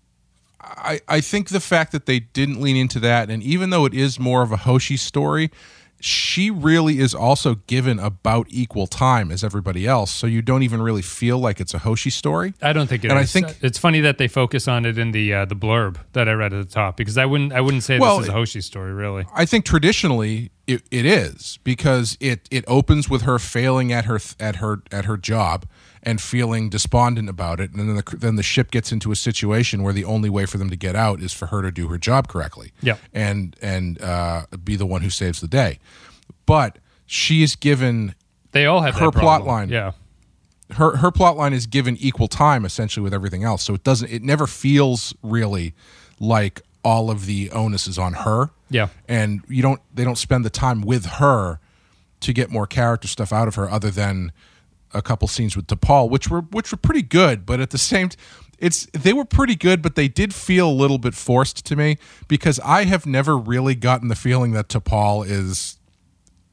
I 0.61 1.01
I 1.07 1.21
think 1.21 1.49
the 1.49 1.59
fact 1.59 1.91
that 1.91 2.05
they 2.05 2.19
didn't 2.19 2.61
lean 2.61 2.75
into 2.75 2.99
that, 3.01 3.29
and 3.29 3.43
even 3.43 3.69
though 3.69 3.85
it 3.85 3.93
is 3.93 4.19
more 4.19 4.41
of 4.41 4.51
a 4.51 4.57
Hoshi 4.57 4.97
story, 4.97 5.51
she 6.03 6.51
really 6.51 6.99
is 6.99 7.15
also 7.15 7.55
given 7.65 7.97
about 7.97 8.47
equal 8.49 8.87
time 8.87 9.31
as 9.31 9.41
everybody 9.41 9.87
else, 9.87 10.11
so 10.11 10.27
you 10.27 10.41
don't 10.41 10.61
even 10.61 10.81
really 10.81 11.01
feel 11.01 11.39
like 11.39 11.61
it's 11.61 11.73
a 11.73 11.79
Hoshi 11.79 12.09
story. 12.09 12.53
I 12.61 12.73
don't 12.73 12.87
think 12.87 13.05
it 13.05 13.07
is. 13.07 13.11
And 13.11 13.19
I 13.19 13.23
think- 13.23 13.57
it's 13.61 13.77
funny 13.77 14.01
that 14.01 14.17
they 14.17 14.27
focus 14.27 14.67
on 14.67 14.85
it 14.85 14.97
in 14.97 15.11
the 15.11 15.33
uh, 15.33 15.45
the 15.45 15.55
blurb 15.55 15.95
that 16.11 16.27
I 16.27 16.33
read 16.33 16.51
at 16.53 16.67
the 16.67 16.73
top 16.73 16.97
because 16.97 17.17
I 17.17 17.25
wouldn't 17.25 17.53
I 17.53 17.61
wouldn't 17.61 17.83
say 17.83 17.99
Well, 17.99 18.17
this 18.17 18.25
is 18.25 18.29
a 18.29 18.33
Hoshi 18.33 18.59
story 18.59 18.91
really. 18.91 19.25
I 19.33 19.45
think 19.45 19.63
traditionally 19.63 20.51
it, 20.67 20.83
it 20.91 21.05
is 21.05 21.57
because 21.63 22.17
it 22.19 22.49
it 22.51 22.65
opens 22.67 23.09
with 23.09 23.21
her 23.21 23.39
failing 23.39 23.93
at 23.93 24.03
her 24.03 24.19
at 24.41 24.57
her 24.57 24.81
at 24.91 25.05
her 25.05 25.15
job 25.15 25.65
and 26.05 26.19
feeling 26.21 26.69
despondent 26.69 27.29
about 27.29 27.59
it, 27.61 27.71
and 27.71 27.79
then 27.79 27.95
the 27.95 28.17
then 28.17 28.35
the 28.35 28.43
ship 28.43 28.71
gets 28.71 28.91
into 28.91 29.11
a 29.11 29.15
situation 29.15 29.81
where 29.83 29.93
the 29.93 30.03
only 30.05 30.29
way 30.29 30.45
for 30.45 30.57
them 30.57 30.69
to 30.69 30.75
get 30.75 30.95
out 30.95 31.21
is 31.21 31.31
for 31.33 31.45
her 31.47 31.61
to 31.61 31.71
do 31.71 31.87
her 31.87 31.97
job 31.97 32.27
correctly, 32.27 32.71
Yeah. 32.81 32.97
and 33.13 33.55
and 33.61 34.01
uh, 34.01 34.45
be 34.63 34.75
the 34.75 34.85
one 34.85 35.01
who 35.01 35.09
saves 35.09 35.39
the 35.41 35.47
day. 35.47 35.79
But 36.45 36.77
she 37.05 37.41
is 37.43 37.55
given 37.55 38.15
They 38.51 38.65
all 38.65 38.81
have 38.81 38.95
Her 38.95 39.11
plot 39.11 39.45
line. 39.45 39.69
Yeah. 39.69 39.91
her 40.71 40.97
her 40.97 41.11
plot 41.11 41.37
line 41.37 41.53
is 41.53 41.67
given 41.67 41.95
equal 41.99 42.27
time 42.27 42.65
essentially 42.65 43.03
with 43.03 43.13
everything 43.13 43.43
else, 43.43 43.63
so 43.63 43.73
it 43.73 43.83
doesn't 43.83 44.11
it 44.11 44.23
never 44.23 44.45
feels 44.47 45.13
really 45.23 45.73
like 46.19 46.61
all 46.83 47.09
of 47.09 47.25
the 47.27 47.49
onus 47.51 47.87
is 47.87 47.97
on 47.97 48.11
her 48.13 48.49
Yeah. 48.69 48.89
and 49.07 49.41
you 49.47 49.61
don't 49.61 49.79
they 49.93 50.03
don't 50.03 50.17
spend 50.17 50.43
the 50.43 50.49
time 50.49 50.81
with 50.81 51.05
her 51.05 51.59
to 52.19 52.33
get 52.33 52.49
more 52.49 52.67
character 52.67 53.07
stuff 53.07 53.31
out 53.31 53.47
of 53.47 53.55
her 53.55 53.69
other 53.69 53.89
than 53.91 54.31
a 54.93 55.01
couple 55.01 55.27
scenes 55.27 55.55
with 55.55 55.67
T'Pol 55.67 56.09
which 56.09 56.29
were 56.29 56.41
which 56.41 56.71
were 56.71 56.77
pretty 56.77 57.01
good 57.01 57.45
but 57.45 57.59
at 57.59 57.69
the 57.71 57.77
same 57.77 58.09
it's 58.59 58.85
they 58.93 59.13
were 59.13 59.25
pretty 59.25 59.55
good 59.55 59.81
but 59.81 59.95
they 59.95 60.07
did 60.07 60.33
feel 60.33 60.69
a 60.69 60.71
little 60.71 60.97
bit 60.97 61.13
forced 61.13 61.65
to 61.65 61.75
me 61.75 61.97
because 62.27 62.59
I 62.63 62.85
have 62.85 63.05
never 63.05 63.37
really 63.37 63.75
gotten 63.75 64.07
the 64.07 64.15
feeling 64.15 64.51
that 64.53 64.67
T'Pol 64.69 65.27
is 65.27 65.77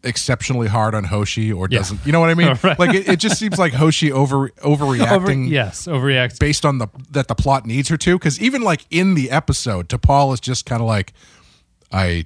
exceptionally 0.02 0.66
hard 0.68 0.94
on 0.94 1.04
Hoshi 1.04 1.52
or 1.52 1.68
Yeah. 1.70 1.80
doesn't 1.80 2.06
you 2.06 2.12
know 2.12 2.20
what 2.20 2.30
I 2.30 2.34
mean 2.34 2.56
Right. 2.62 2.78
like 2.78 2.94
it, 2.94 3.06
it 3.06 3.16
just 3.18 3.38
seems 3.38 3.58
like 3.58 3.74
Hoshi 3.74 4.10
over 4.10 4.48
overreacting 4.64 5.10
Over, 5.10 5.32
yes, 5.32 5.86
overreacting 5.86 6.38
based 6.38 6.64
on 6.64 6.78
the 6.78 6.88
that 7.10 7.28
the 7.28 7.34
plot 7.34 7.66
needs 7.66 7.90
her 7.90 7.98
to 7.98 8.18
because 8.18 8.40
even 8.40 8.62
like 8.62 8.86
in 8.90 9.12
the 9.14 9.30
episode 9.30 9.88
T'Pol 9.90 10.32
is 10.32 10.40
just 10.40 10.64
kind 10.64 10.80
of 10.80 10.88
like 10.88 11.12
I 11.92 12.24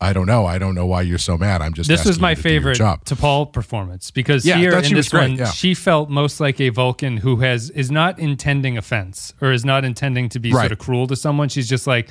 I 0.00 0.12
don't 0.12 0.26
know. 0.26 0.44
I 0.44 0.58
don't 0.58 0.74
know 0.74 0.84
why 0.86 1.02
you're 1.02 1.16
so 1.18 1.38
mad. 1.38 1.62
I'm 1.62 1.72
just 1.72 1.88
This 1.88 2.04
was 2.04 2.20
my 2.20 2.34
to 2.34 2.40
favorite 2.42 2.74
job. 2.74 3.04
T'Pol 3.04 3.50
performance 3.52 4.10
because 4.10 4.44
Yeah, 4.44 4.58
here 4.58 4.72
in 4.78 4.92
this 4.94 5.12
one, 5.12 5.36
yeah. 5.36 5.46
she 5.50 5.72
felt 5.74 6.10
most 6.10 6.38
like 6.38 6.60
a 6.60 6.68
Vulcan 6.68 7.16
who 7.18 7.36
has 7.36 7.70
is 7.70 7.90
not 7.90 8.18
intending 8.18 8.76
offense 8.76 9.32
or 9.40 9.52
is 9.52 9.64
not 9.64 9.84
intending 9.86 10.28
to 10.30 10.38
be 10.38 10.52
Right. 10.52 10.62
sort 10.62 10.72
of 10.72 10.78
cruel 10.78 11.06
to 11.06 11.16
someone. 11.16 11.48
She's 11.48 11.68
just 11.68 11.86
like, 11.86 12.10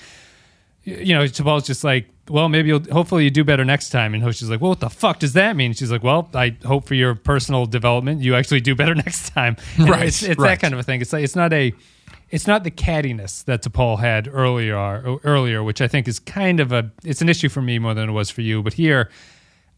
you 0.84 1.14
know, 1.16 1.24
T'Pol's 1.26 1.66
just 1.68 1.84
like, 1.84 2.08
well, 2.28 2.50
maybe 2.50 2.70
you'll, 2.70 2.84
hopefully 2.92 3.24
you 3.24 3.30
do 3.30 3.44
better 3.44 3.64
next 3.64 3.90
time. 3.90 4.16
And 4.16 4.24
Hoshi's 4.24 4.50
like, 4.50 4.62
well, 4.62 4.70
what 4.70 4.80
the 4.80 4.90
fuck 4.90 5.20
does 5.20 5.34
that 5.34 5.56
mean? 5.56 5.74
She's 5.74 5.92
like, 5.92 6.04
well, 6.04 6.28
I 6.34 6.56
hope 6.66 6.88
for 6.88 6.96
your 6.96 7.14
personal 7.14 7.68
development, 7.68 8.22
you 8.22 8.36
actually 8.36 8.62
do 8.62 8.74
better 8.76 8.96
next 9.06 9.30
time. 9.30 9.58
And 9.78 9.90
Right, 9.90 10.08
It's, 10.08 10.24
it's 10.24 10.40
right. 10.40 10.50
that 10.50 10.60
kind 10.60 10.74
of 10.74 10.80
a 10.80 10.84
thing. 10.84 11.02
It's 11.02 11.14
like 11.14 11.24
it's 11.24 11.36
not 11.36 11.54
a. 11.54 11.72
It's 12.30 12.48
not 12.48 12.64
the 12.64 12.72
cattiness 12.72 13.44
that 13.46 13.62
T'Pol 13.62 14.00
had 14.00 14.28
earlier, 14.28 14.76
earlier, 15.24 15.64
which 15.64 15.80
I 15.82 15.88
think 15.88 16.08
is 16.08 16.20
kind 16.20 16.60
of 16.60 16.72
a. 16.72 16.92
It's 17.04 17.22
an 17.22 17.30
issue 17.30 17.50
for 17.50 17.62
me 17.62 17.80
more 17.80 17.94
than 17.94 18.10
it 18.10 18.14
was 18.14 18.30
for 18.30 18.42
you. 18.42 18.64
But 18.64 18.74
here, 18.74 19.10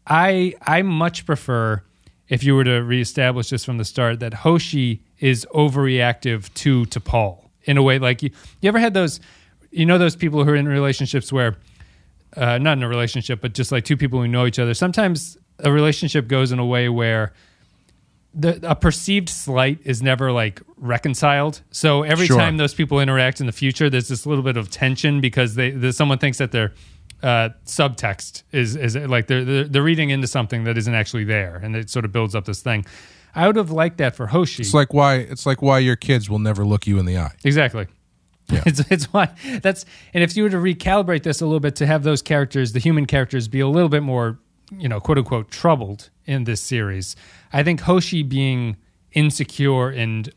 I 0.06 0.54
I 0.62 0.82
much 0.82 1.26
prefer 1.26 1.82
if 2.28 2.44
you 2.44 2.54
were 2.54 2.64
to 2.64 2.80
reestablish 2.80 3.50
this 3.50 3.64
from 3.64 3.78
the 3.78 3.84
start 3.84 4.20
that 4.20 4.34
Hoshi 4.34 5.02
is 5.18 5.46
overreactive 5.54 6.52
to 6.54 6.84
T'Pol 6.86 7.48
in 7.64 7.76
a 7.76 7.82
way 7.82 7.98
like 7.98 8.22
you, 8.22 8.30
you 8.60 8.68
ever 8.68 8.78
had 8.78 8.94
those 8.94 9.20
you 9.70 9.84
know 9.84 9.98
those 9.98 10.16
people 10.16 10.44
who 10.44 10.50
are 10.50 10.56
in 10.56 10.66
relationships 10.66 11.32
where 11.32 11.56
uh, 12.36 12.58
not 12.58 12.76
in 12.78 12.82
a 12.82 12.88
relationship 12.88 13.40
but 13.40 13.52
just 13.54 13.70
like 13.72 13.84
two 13.84 13.96
people 13.96 14.20
who 14.20 14.28
know 14.28 14.46
each 14.46 14.58
other 14.58 14.74
sometimes 14.74 15.36
a 15.60 15.70
relationship 15.70 16.28
goes 16.28 16.52
in 16.52 16.58
a 16.58 16.64
way 16.66 16.88
where 16.88 17.32
the 18.34 18.58
a 18.62 18.74
perceived 18.74 19.28
slight 19.28 19.78
is 19.84 20.02
never 20.02 20.30
like 20.32 20.60
reconciled. 20.76 21.62
So 21.70 22.02
every 22.02 22.26
Sure. 22.26 22.36
time 22.38 22.56
those 22.56 22.74
people 22.74 23.00
interact 23.00 23.40
in 23.40 23.46
the 23.46 23.52
future, 23.52 23.88
there's 23.90 24.08
this 24.08 24.26
little 24.26 24.44
bit 24.44 24.56
of 24.56 24.70
tension 24.70 25.20
because 25.20 25.54
they 25.54 25.70
the, 25.70 25.92
someone 25.92 26.18
thinks 26.18 26.38
that 26.38 26.52
their 26.52 26.72
uh, 27.22 27.48
subtext 27.64 28.42
is 28.52 28.76
is 28.76 28.94
like 28.96 29.26
they're, 29.26 29.44
they're 29.44 29.64
they're 29.64 29.82
reading 29.82 30.10
into 30.10 30.26
something 30.26 30.64
that 30.64 30.76
isn't 30.78 30.94
actually 30.94 31.24
there, 31.24 31.56
and 31.56 31.74
it 31.74 31.90
sort 31.90 32.04
of 32.04 32.12
builds 32.12 32.34
up 32.34 32.44
this 32.44 32.62
thing. 32.62 32.84
I 33.34 33.46
would 33.46 33.56
have 33.56 33.70
liked 33.70 33.98
that 33.98 34.14
for 34.16 34.26
Hoshi. 34.28 34.62
It's 34.62 34.74
like 34.74 34.92
why 34.92 35.16
it's 35.16 35.46
like 35.46 35.60
why 35.62 35.78
your 35.80 35.96
kids 35.96 36.28
will 36.30 36.38
never 36.38 36.64
look 36.64 36.86
you 36.86 36.98
in 36.98 37.06
the 37.06 37.18
eye. 37.18 37.32
Exactly. 37.44 37.86
Yeah. 38.50 38.62
It's, 38.66 38.80
it's 38.90 39.04
why 39.12 39.28
that's 39.62 39.84
and 40.14 40.24
if 40.24 40.34
you 40.36 40.42
were 40.42 40.48
to 40.50 40.56
recalibrate 40.56 41.22
this 41.22 41.40
a 41.42 41.44
little 41.46 41.60
bit 41.60 41.76
to 41.76 41.86
have 41.86 42.02
those 42.02 42.22
characters, 42.22 42.72
the 42.72 42.78
human 42.78 43.04
characters, 43.06 43.46
be 43.48 43.60
a 43.60 43.68
little 43.68 43.90
bit 43.90 44.02
more, 44.02 44.38
you 44.70 44.88
know, 44.88 45.00
quote 45.00 45.18
unquote, 45.18 45.50
troubled 45.50 46.10
in 46.26 46.44
this 46.44 46.60
series, 46.60 47.16
I 47.52 47.62
think 47.62 47.80
Hoshi 47.80 48.22
being 48.22 48.76
insecure 49.12 49.88
and 49.88 50.32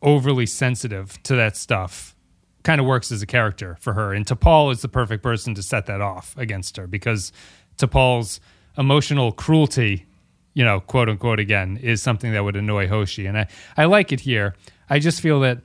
overly 0.00 0.46
sensitive 0.46 1.22
to 1.24 1.36
that 1.36 1.56
stuff 1.56 2.14
kind 2.62 2.80
of 2.80 2.86
works 2.86 3.10
as 3.10 3.22
a 3.22 3.26
character 3.26 3.76
for 3.80 3.92
her. 3.92 4.12
And 4.12 4.24
T'Pol 4.24 4.72
is 4.72 4.82
the 4.82 4.88
perfect 4.88 5.22
person 5.22 5.54
to 5.54 5.62
set 5.62 5.86
that 5.86 6.00
off 6.00 6.36
against 6.36 6.76
her 6.76 6.86
because 6.86 7.32
T'Pol's 7.76 8.40
emotional 8.78 9.32
cruelty, 9.32 10.06
you 10.54 10.64
know, 10.64 10.80
quote 10.80 11.08
unquote, 11.08 11.40
again, 11.40 11.76
is 11.76 12.00
something 12.02 12.32
that 12.32 12.44
would 12.44 12.56
annoy 12.56 12.86
Hoshi. 12.86 13.26
And 13.26 13.38
I, 13.38 13.48
I 13.76 13.86
like 13.86 14.12
it 14.12 14.20
here. 14.20 14.54
I 14.88 14.98
just 14.98 15.20
feel 15.20 15.40
that 15.40 15.58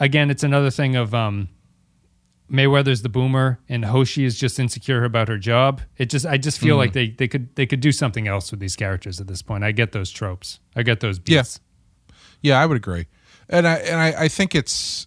again, 0.00 0.30
it's 0.30 0.42
another 0.42 0.70
thing 0.70 0.96
of 0.96 1.14
um, 1.14 1.48
Mayweather's 2.50 3.02
the 3.02 3.08
boomer 3.08 3.58
and 3.68 3.84
Hoshi 3.86 4.24
is 4.24 4.38
just 4.38 4.58
insecure 4.58 5.04
about 5.04 5.28
her 5.28 5.38
job. 5.38 5.80
It 5.96 6.10
just 6.10 6.26
I 6.26 6.36
just 6.36 6.58
feel 6.58 6.76
like 6.76 6.92
they, 6.92 7.10
they 7.10 7.26
could 7.28 7.54
they 7.56 7.66
could 7.66 7.80
do 7.80 7.90
something 7.90 8.28
else 8.28 8.50
with 8.50 8.60
these 8.60 8.76
characters 8.76 9.20
at 9.20 9.26
this 9.26 9.40
point. 9.42 9.64
I 9.64 9.72
get 9.72 9.92
those 9.92 10.10
tropes. 10.10 10.60
I 10.76 10.82
get 10.82 11.00
those 11.00 11.18
Yeah. 11.26 11.40
beats. 11.42 11.60
Yeah, 12.42 12.60
I 12.60 12.66
would 12.66 12.76
agree, 12.76 13.06
and 13.48 13.66
I 13.66 13.76
and 13.76 13.98
I, 13.98 14.24
I 14.24 14.28
think 14.28 14.54
it's, 14.54 15.06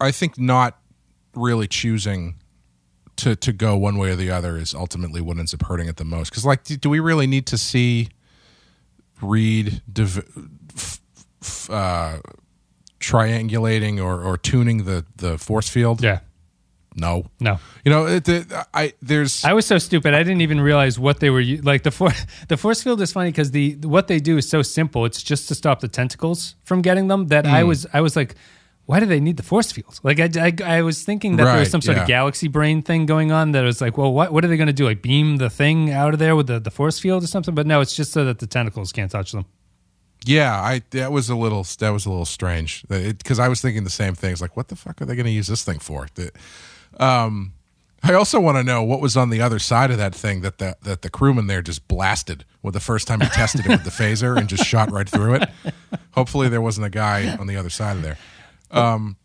I 0.00 0.12
think 0.12 0.38
not 0.38 0.78
really 1.34 1.66
choosing 1.66 2.36
to 3.16 3.34
to 3.34 3.52
go 3.52 3.76
one 3.76 3.98
way 3.98 4.10
or 4.12 4.16
the 4.16 4.30
other 4.30 4.56
is 4.56 4.72
ultimately 4.72 5.20
what 5.20 5.38
ends 5.38 5.52
up 5.52 5.62
hurting 5.66 5.88
it 5.88 5.96
the 5.96 6.04
most. 6.04 6.30
Because 6.30 6.44
like, 6.46 6.62
do, 6.62 6.76
do 6.76 6.88
we 6.88 7.00
really 7.00 7.26
need 7.26 7.46
to 7.48 7.58
see 7.58 8.10
Reed 9.20 9.82
div- 9.92 10.24
f- 10.76 11.00
f- 11.42 11.68
uh, 11.70 12.18
triangulating 13.00 14.02
or 14.02 14.22
or 14.22 14.36
tuning 14.38 14.84
the 14.84 15.04
the 15.16 15.38
force 15.38 15.68
field? 15.68 16.02
Yeah. 16.02 16.20
No, 16.94 17.26
No. 17.40 17.58
You 17.84 17.90
know, 17.90 18.06
it, 18.06 18.24
the, 18.24 18.66
I 18.74 18.92
there's 19.00 19.44
I 19.44 19.52
was 19.54 19.66
so 19.66 19.78
stupid. 19.78 20.14
I 20.14 20.18
didn't 20.22 20.42
even 20.42 20.60
realize 20.60 20.98
what 20.98 21.20
they 21.20 21.30
were 21.30 21.42
like. 21.62 21.82
The 21.84 21.90
for, 21.90 22.10
the 22.48 22.56
force 22.56 22.82
field 22.82 23.00
is 23.00 23.12
funny 23.12 23.30
because 23.30 23.50
the 23.50 23.76
what 23.82 24.08
they 24.08 24.18
do 24.20 24.36
is 24.36 24.48
so 24.48 24.62
simple. 24.62 25.04
It's 25.04 25.22
just 25.22 25.48
to 25.48 25.54
stop 25.54 25.80
the 25.80 25.88
tentacles 25.88 26.54
from 26.64 26.82
getting 26.82 27.08
them. 27.08 27.28
That 27.28 27.46
Hmm. 27.46 27.54
I 27.54 27.62
was 27.64 27.86
I 27.92 28.00
was 28.00 28.14
like, 28.16 28.34
why 28.86 29.00
do 29.00 29.06
they 29.06 29.20
need 29.20 29.36
the 29.36 29.42
force 29.42 29.72
field? 29.72 30.00
Like 30.02 30.20
I, 30.20 30.28
I, 30.38 30.78
I 30.78 30.82
was 30.82 31.02
thinking 31.04 31.36
that 31.36 31.44
there 31.44 31.58
was 31.60 31.70
some 31.70 31.80
sort 31.80 31.96
yeah. 31.96 32.02
of 32.02 32.08
galaxy 32.08 32.48
brain 32.48 32.82
thing 32.82 33.06
going 33.06 33.32
on. 33.32 33.52
That 33.52 33.62
was 33.64 33.80
like, 33.80 33.96
well, 33.96 34.12
what 34.12 34.32
what 34.32 34.44
are 34.44 34.48
they 34.48 34.56
going 34.56 34.66
to 34.66 34.72
do? 34.72 34.84
Like 34.84 35.02
beam 35.02 35.36
the 35.38 35.48
thing 35.50 35.90
out 35.90 36.12
of 36.12 36.18
there 36.18 36.36
with 36.36 36.46
the, 36.48 36.60
the 36.60 36.70
force 36.70 36.98
field 36.98 37.22
or 37.24 37.26
something? 37.26 37.54
But 37.54 37.66
no, 37.66 37.80
it's 37.80 37.94
just 37.94 38.12
so 38.12 38.24
that 38.24 38.38
the 38.38 38.46
tentacles 38.46 38.92
can't 38.92 39.10
touch 39.10 39.32
them. 39.32 39.46
Yeah, 40.24 40.54
I 40.54 40.82
that 40.90 41.10
was 41.10 41.28
a 41.30 41.34
little 41.36 41.64
that 41.78 41.90
was 41.90 42.06
a 42.06 42.10
little 42.10 42.24
strange 42.24 42.84
because 42.88 43.38
I 43.38 43.48
was 43.48 43.60
thinking 43.60 43.84
the 43.84 43.90
same 43.90 44.14
things. 44.14 44.40
Like, 44.40 44.56
what 44.56 44.68
the 44.68 44.76
fuck 44.76 45.00
are 45.02 45.04
they 45.04 45.16
going 45.16 45.26
to 45.26 45.32
use 45.32 45.46
this 45.48 45.64
thing 45.64 45.78
for? 45.80 46.06
The- 46.14 46.30
um, 46.98 47.52
I 48.02 48.14
also 48.14 48.40
want 48.40 48.56
to 48.58 48.64
know 48.64 48.82
what 48.82 49.00
was 49.00 49.16
on 49.16 49.30
the 49.30 49.40
other 49.40 49.58
side 49.58 49.90
of 49.90 49.98
that 49.98 50.14
thing 50.14 50.40
that 50.40 50.58
the 50.58 50.76
that 50.82 51.02
the 51.02 51.10
crewman 51.10 51.46
there 51.46 51.62
just 51.62 51.86
blasted 51.86 52.44
with 52.62 52.74
the 52.74 52.80
first 52.80 53.06
time 53.06 53.20
he 53.20 53.28
tested 53.28 53.64
it 53.64 53.68
with 53.68 53.84
the 53.84 53.90
phaser 54.04 54.36
and 54.36 54.48
just 54.48 54.64
shot 54.64 54.90
right 54.90 55.08
through 55.08 55.34
it. 55.34 55.48
Hopefully, 56.12 56.48
there 56.48 56.60
wasn't 56.60 56.86
a 56.86 56.90
guy 56.90 57.36
on 57.36 57.46
the 57.46 57.56
other 57.56 57.70
side 57.70 57.96
of 57.96 58.02
there. 58.02 58.18
Um, 58.70 59.16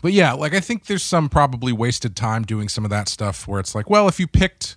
but 0.00 0.12
yeah, 0.12 0.32
like 0.32 0.54
I 0.54 0.60
think 0.60 0.86
there's 0.86 1.02
some 1.02 1.28
probably 1.28 1.72
wasted 1.72 2.16
time 2.16 2.44
doing 2.44 2.68
some 2.68 2.84
of 2.84 2.90
that 2.90 3.08
stuff 3.08 3.46
where 3.46 3.60
it's 3.60 3.74
like, 3.74 3.90
well, 3.90 4.08
if 4.08 4.18
you 4.18 4.26
picked 4.26 4.76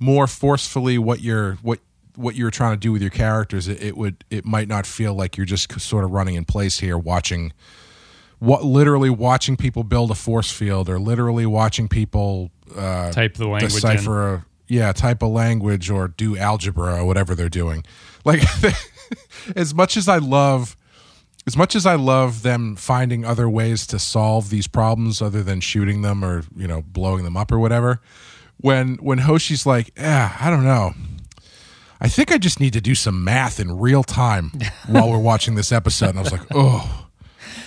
more 0.00 0.26
forcefully 0.26 0.98
what 0.98 1.20
you're 1.20 1.54
what 1.62 1.78
what 2.16 2.34
you're 2.34 2.50
trying 2.50 2.72
to 2.72 2.80
do 2.80 2.90
with 2.90 3.00
your 3.00 3.12
characters, 3.12 3.68
it, 3.68 3.80
it 3.80 3.96
would 3.96 4.24
it 4.28 4.44
might 4.44 4.66
not 4.66 4.86
feel 4.86 5.14
like 5.14 5.36
you're 5.36 5.46
just 5.46 5.80
sort 5.80 6.02
of 6.02 6.10
running 6.10 6.34
in 6.34 6.44
place 6.44 6.80
here, 6.80 6.98
watching 6.98 7.52
what 8.40 8.64
literally 8.64 9.10
watching 9.10 9.56
people 9.56 9.84
build 9.84 10.10
a 10.10 10.14
force 10.14 10.50
field 10.50 10.88
or 10.88 10.98
literally 10.98 11.46
watching 11.46 11.88
people 11.88 12.50
uh, 12.76 13.12
Type 13.12 13.34
the 13.34 13.46
language 13.46 13.72
in. 13.72 13.80
decipher 13.80 14.34
a 14.34 14.46
yeah 14.66 14.92
type 14.92 15.22
a 15.22 15.26
language 15.26 15.90
or 15.90 16.08
do 16.08 16.36
algebra 16.36 17.00
or 17.00 17.04
whatever 17.04 17.34
they're 17.34 17.48
doing. 17.48 17.84
Like 18.22 18.42
as 19.56 19.72
much 19.74 19.96
as 19.96 20.06
I 20.06 20.18
love 20.18 20.76
as 21.46 21.56
much 21.56 21.74
as 21.74 21.86
I 21.86 21.94
love 21.94 22.42
them 22.42 22.76
finding 22.76 23.24
other 23.24 23.48
ways 23.48 23.86
to 23.88 23.98
solve 23.98 24.50
these 24.50 24.66
problems 24.66 25.22
other 25.22 25.42
than 25.42 25.60
shooting 25.60 26.02
them 26.02 26.22
or 26.22 26.42
you 26.54 26.68
know 26.68 26.82
blowing 26.82 27.24
them 27.24 27.36
up 27.36 27.50
or 27.50 27.58
whatever, 27.58 28.00
when 28.58 28.96
when 28.96 29.18
Hoshi's 29.18 29.64
like, 29.64 29.90
yeah, 29.96 30.36
I 30.38 30.50
don't 30.50 30.64
know. 30.64 30.92
I 32.00 32.08
think 32.08 32.30
I 32.30 32.38
just 32.38 32.60
need 32.60 32.72
to 32.74 32.80
do 32.80 32.94
some 32.94 33.24
math 33.24 33.58
in 33.58 33.78
real 33.78 34.02
time 34.02 34.52
while 34.86 35.10
we're 35.10 35.18
watching 35.18 35.54
this 35.54 35.72
episode. 35.72 36.10
And 36.10 36.18
I 36.18 36.22
was 36.22 36.32
like, 36.32 36.46
oh, 36.54 37.08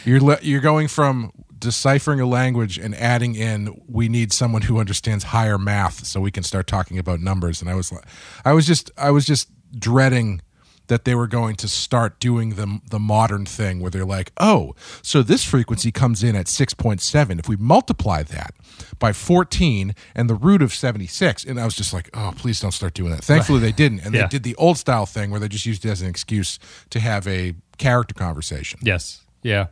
you're 0.05 0.19
le- 0.19 0.39
you're 0.41 0.61
going 0.61 0.87
from 0.87 1.31
deciphering 1.57 2.19
a 2.19 2.25
language 2.25 2.77
and 2.77 2.93
adding 2.95 3.35
in 3.35 3.81
we 3.87 4.09
need 4.09 4.33
someone 4.33 4.63
who 4.63 4.79
understands 4.79 5.25
higher 5.25 5.57
math 5.57 6.05
so 6.05 6.19
we 6.19 6.31
can 6.31 6.43
start 6.43 6.67
talking 6.67 6.97
about 6.99 7.19
numbers. 7.21 7.61
And 7.61 7.69
I 7.69 7.75
was 7.75 7.91
like, 7.91 8.03
I 8.43 8.51
was 8.53 8.65
just 8.67 8.91
I 8.97 9.11
was 9.11 9.25
just 9.25 9.49
dreading 9.77 10.41
that 10.87 11.05
they 11.05 11.15
were 11.15 11.27
going 11.27 11.55
to 11.55 11.67
start 11.69 12.19
doing 12.19 12.55
the 12.55 12.81
the 12.89 12.99
modern 12.99 13.45
thing 13.45 13.79
where 13.79 13.89
they're 13.89 14.03
like, 14.05 14.33
oh, 14.41 14.75
so 15.01 15.23
this 15.23 15.41
frequency 15.45 15.91
comes 15.91 16.21
in 16.21 16.35
at 16.35 16.49
six 16.49 16.73
point 16.73 16.99
seven. 16.99 17.39
If 17.39 17.47
we 17.47 17.55
multiply 17.55 18.23
that 18.23 18.53
by 18.99 19.13
fourteen 19.13 19.95
and 20.13 20.29
the 20.29 20.35
root 20.35 20.61
of 20.61 20.73
seventy 20.73 21.07
six, 21.07 21.45
and 21.45 21.57
I 21.61 21.63
was 21.63 21.75
just 21.75 21.93
like, 21.93 22.09
oh, 22.13 22.33
please 22.35 22.59
don't 22.59 22.73
start 22.73 22.93
doing 22.93 23.11
that. 23.11 23.23
Thankfully, 23.23 23.59
they 23.59 23.71
didn't, 23.71 24.01
and 24.01 24.13
Yeah. 24.13 24.23
they 24.23 24.27
did 24.27 24.43
the 24.43 24.55
old 24.55 24.77
style 24.77 25.05
thing 25.05 25.31
where 25.31 25.39
they 25.39 25.47
just 25.47 25.65
used 25.65 25.85
it 25.85 25.89
as 25.89 26.01
an 26.01 26.09
excuse 26.09 26.59
to 26.89 26.99
have 26.99 27.25
a 27.27 27.55
character 27.77 28.13
conversation. 28.13 28.79
Yes. 28.83 29.21
Yeah. 29.43 29.67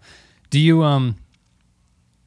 Do 0.49 0.59
you 0.59 0.83
um 0.83 1.15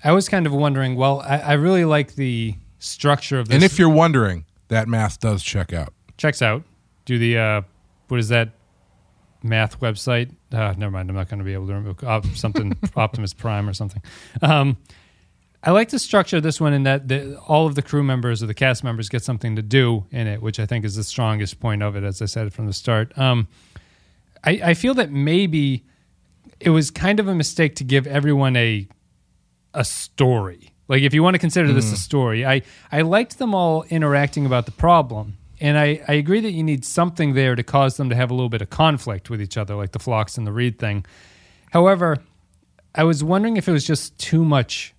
I 0.03 0.13
was 0.13 0.29
kind 0.29 0.47
of 0.47 0.53
wondering, 0.53 0.97
well, 0.97 1.21
I, 1.21 1.39
I 1.39 1.53
really 1.55 1.85
like 1.85 2.15
the 2.15 2.55
structure 2.79 3.39
of 3.39 3.49
this. 3.49 3.55
And 3.55 3.65
if 3.65 3.79
you're 3.79 3.89
wondering, 3.89 4.45
that 4.69 4.89
math 4.89 5.21
does 5.21 5.43
check 5.43 5.73
out. 5.73 5.95
checks 6.19 6.43
out, 6.43 6.65
do 7.05 7.19
the 7.19 7.39
uh 7.39 7.63
what 8.09 8.19
is 8.21 8.29
that 8.29 8.51
math 9.43 9.81
website? 9.81 10.31
Uh, 10.53 10.75
never 10.77 10.91
mind, 10.91 11.09
I'm 11.11 11.17
not 11.17 11.29
going 11.29 11.39
to 11.39 11.45
be 11.45 11.53
able 11.53 11.67
to 11.67 11.75
remember 11.75 12.07
uh, 12.07 12.23
something 12.35 12.77
Optimus 12.97 13.33
Prime 13.35 13.69
or 13.69 13.75
something. 13.75 14.03
Um 14.43 14.77
I 15.67 15.71
like 15.71 15.89
the 15.89 15.99
structure 15.99 16.37
of 16.37 16.43
this 16.43 16.61
one 16.61 16.75
in 16.75 16.83
that 16.83 17.09
the, 17.09 17.39
all 17.49 17.67
of 17.67 17.75
the 17.75 17.81
crew 17.81 18.03
members 18.03 18.43
or 18.43 18.47
the 18.47 18.55
cast 18.55 18.85
members 18.85 19.09
get 19.09 19.25
something 19.25 19.57
to 19.57 19.63
do 19.63 20.05
in 20.11 20.27
it, 20.27 20.43
which 20.43 20.61
I 20.61 20.67
think 20.67 20.85
is 20.85 20.95
the 20.95 21.05
strongest 21.05 21.59
point 21.59 21.83
of 21.83 21.97
it, 21.97 22.05
as 22.05 22.21
I 22.21 22.27
said 22.27 22.53
from 22.53 22.67
the 22.67 22.75
start. 22.75 23.17
Um, 23.19 23.49
I, 24.45 24.61
I 24.63 24.75
feel 24.75 24.93
that 24.95 25.11
maybe 25.11 25.83
it 26.61 26.71
was 26.71 26.91
kind 26.91 27.21
of 27.21 27.29
a 27.29 27.35
mistake 27.35 27.77
to 27.77 27.85
give 27.85 28.07
everyone 28.07 28.57
a 28.57 28.89
a 29.73 29.85
story. 29.85 30.73
Like 30.89 31.03
if 31.03 31.15
you 31.15 31.23
want 31.23 31.35
to 31.35 31.39
consider 31.39 31.73
this 31.73 31.91
a 31.91 31.95
mm. 31.95 31.99
story, 31.99 32.47
I 32.47 32.63
I 32.93 33.03
liked 33.03 33.39
them 33.39 33.55
all 33.55 33.85
interacting 33.91 34.47
about 34.47 34.67
the 34.67 34.73
problem. 34.73 35.37
And 35.61 35.79
I, 35.79 36.03
I 36.09 36.15
agree 36.15 36.41
that 36.41 36.51
you 36.51 36.63
need 36.63 36.85
something 36.85 37.35
there 37.35 37.55
to 37.55 37.63
cause 37.63 37.97
them 37.97 38.11
to 38.11 38.17
have 38.17 38.31
a 38.31 38.35
little 38.35 38.49
bit 38.49 38.61
of 38.61 38.71
conflict 38.71 39.31
with 39.31 39.41
each 39.41 39.57
other, 39.57 39.77
like 39.77 39.93
the 39.93 39.99
Phlox 39.99 40.37
and 40.37 40.47
the 40.47 40.53
Reed 40.53 40.79
thing. 40.79 41.07
However, 41.71 42.19
I 42.95 43.05
was 43.05 43.25
wondering 43.25 43.57
if 43.57 43.69
it 43.69 43.73
was 43.73 43.87
just 43.87 44.19
too 44.19 44.45
much 44.45 44.95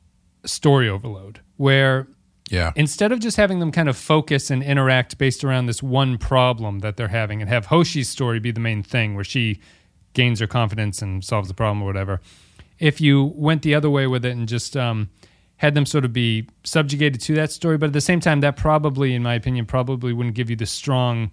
story 0.46 0.89
overload, 0.89 1.41
where 1.58 2.08
Yeah. 2.50 2.72
instead 2.76 3.12
of 3.12 3.20
just 3.20 3.38
having 3.38 3.60
them 3.60 3.72
kind 3.72 3.89
of 3.89 3.98
focus 3.98 4.50
and 4.50 4.63
interact 4.63 5.18
based 5.18 5.44
around 5.44 5.65
this 5.65 5.84
one 5.84 6.18
problem 6.18 6.80
that 6.80 6.96
they're 6.98 7.10
having 7.10 7.41
and 7.41 7.50
have 7.50 7.68
Hoshi's 7.68 8.10
story 8.10 8.39
be 8.39 8.52
the 8.52 8.60
main 8.60 8.82
thing 8.82 9.13
where 9.13 9.24
she 9.24 9.60
gains 10.15 10.39
her 10.39 10.47
confidence 10.47 11.01
and 11.04 11.23
solves 11.23 11.47
the 11.47 11.54
problem 11.54 11.84
or 11.84 11.86
whatever. 11.86 12.19
If 12.80 12.99
you 12.99 13.32
went 13.36 13.62
the 13.62 13.75
other 13.75 13.89
way 13.89 14.08
with 14.08 14.25
it 14.25 14.32
and 14.36 14.47
just 14.49 14.75
um, 14.75 15.10
had 15.58 15.75
them 15.75 15.86
sort 15.86 16.04
of 16.06 16.12
be 16.12 16.47
subjugated 16.63 17.21
to 17.21 17.36
that 17.36 17.51
story, 17.51 17.78
but 17.78 17.86
at 17.88 17.93
the 17.93 18.01
same 18.01 18.19
time, 18.19 18.41
that 18.41 18.58
probably, 18.58 19.13
in 19.13 19.21
my 19.23 19.36
opinion, 19.36 19.65
probably 19.65 20.12
wouldn't 20.12 20.36
give 20.36 20.49
you 20.49 20.56
the 20.56 20.65
strong 20.65 21.32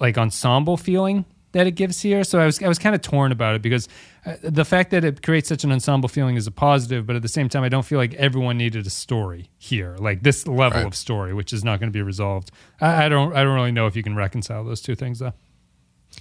like 0.00 0.18
ensemble 0.18 0.76
feeling 0.76 1.24
that 1.52 1.66
it 1.66 1.72
gives 1.72 2.00
here. 2.00 2.24
So 2.24 2.38
I 2.40 2.46
was 2.46 2.62
I 2.62 2.68
was 2.68 2.78
kind 2.78 2.94
of 2.94 3.02
torn 3.02 3.30
about 3.32 3.54
it 3.54 3.62
because 3.62 3.88
uh, 4.26 4.34
the 4.42 4.64
fact 4.64 4.90
that 4.90 5.04
it 5.04 5.22
creates 5.22 5.48
such 5.48 5.64
an 5.64 5.72
ensemble 5.72 6.08
feeling 6.08 6.36
is 6.36 6.46
a 6.46 6.50
positive, 6.50 7.06
but 7.06 7.14
at 7.16 7.22
the 7.22 7.28
same 7.28 7.48
time, 7.48 7.62
I 7.62 7.68
don't 7.68 7.84
feel 7.84 7.98
like 7.98 8.14
everyone 8.14 8.58
needed 8.58 8.86
a 8.86 8.90
story 8.90 9.50
here, 9.58 9.96
like 9.98 10.22
this 10.22 10.46
level 10.46 10.78
Right. 10.78 10.86
of 10.86 10.94
story, 10.94 11.32
which 11.34 11.52
is 11.52 11.62
not 11.62 11.78
going 11.78 11.88
to 11.88 11.96
be 11.96 12.02
resolved. 12.02 12.50
I, 12.80 13.04
I 13.04 13.08
don't 13.08 13.34
I 13.34 13.44
don't 13.44 13.54
really 13.54 13.72
know 13.72 13.86
if 13.86 13.94
you 13.96 14.02
can 14.02 14.16
reconcile 14.16 14.64
those 14.64 14.80
two 14.80 14.94
things 14.94 15.18
though. 15.20 15.34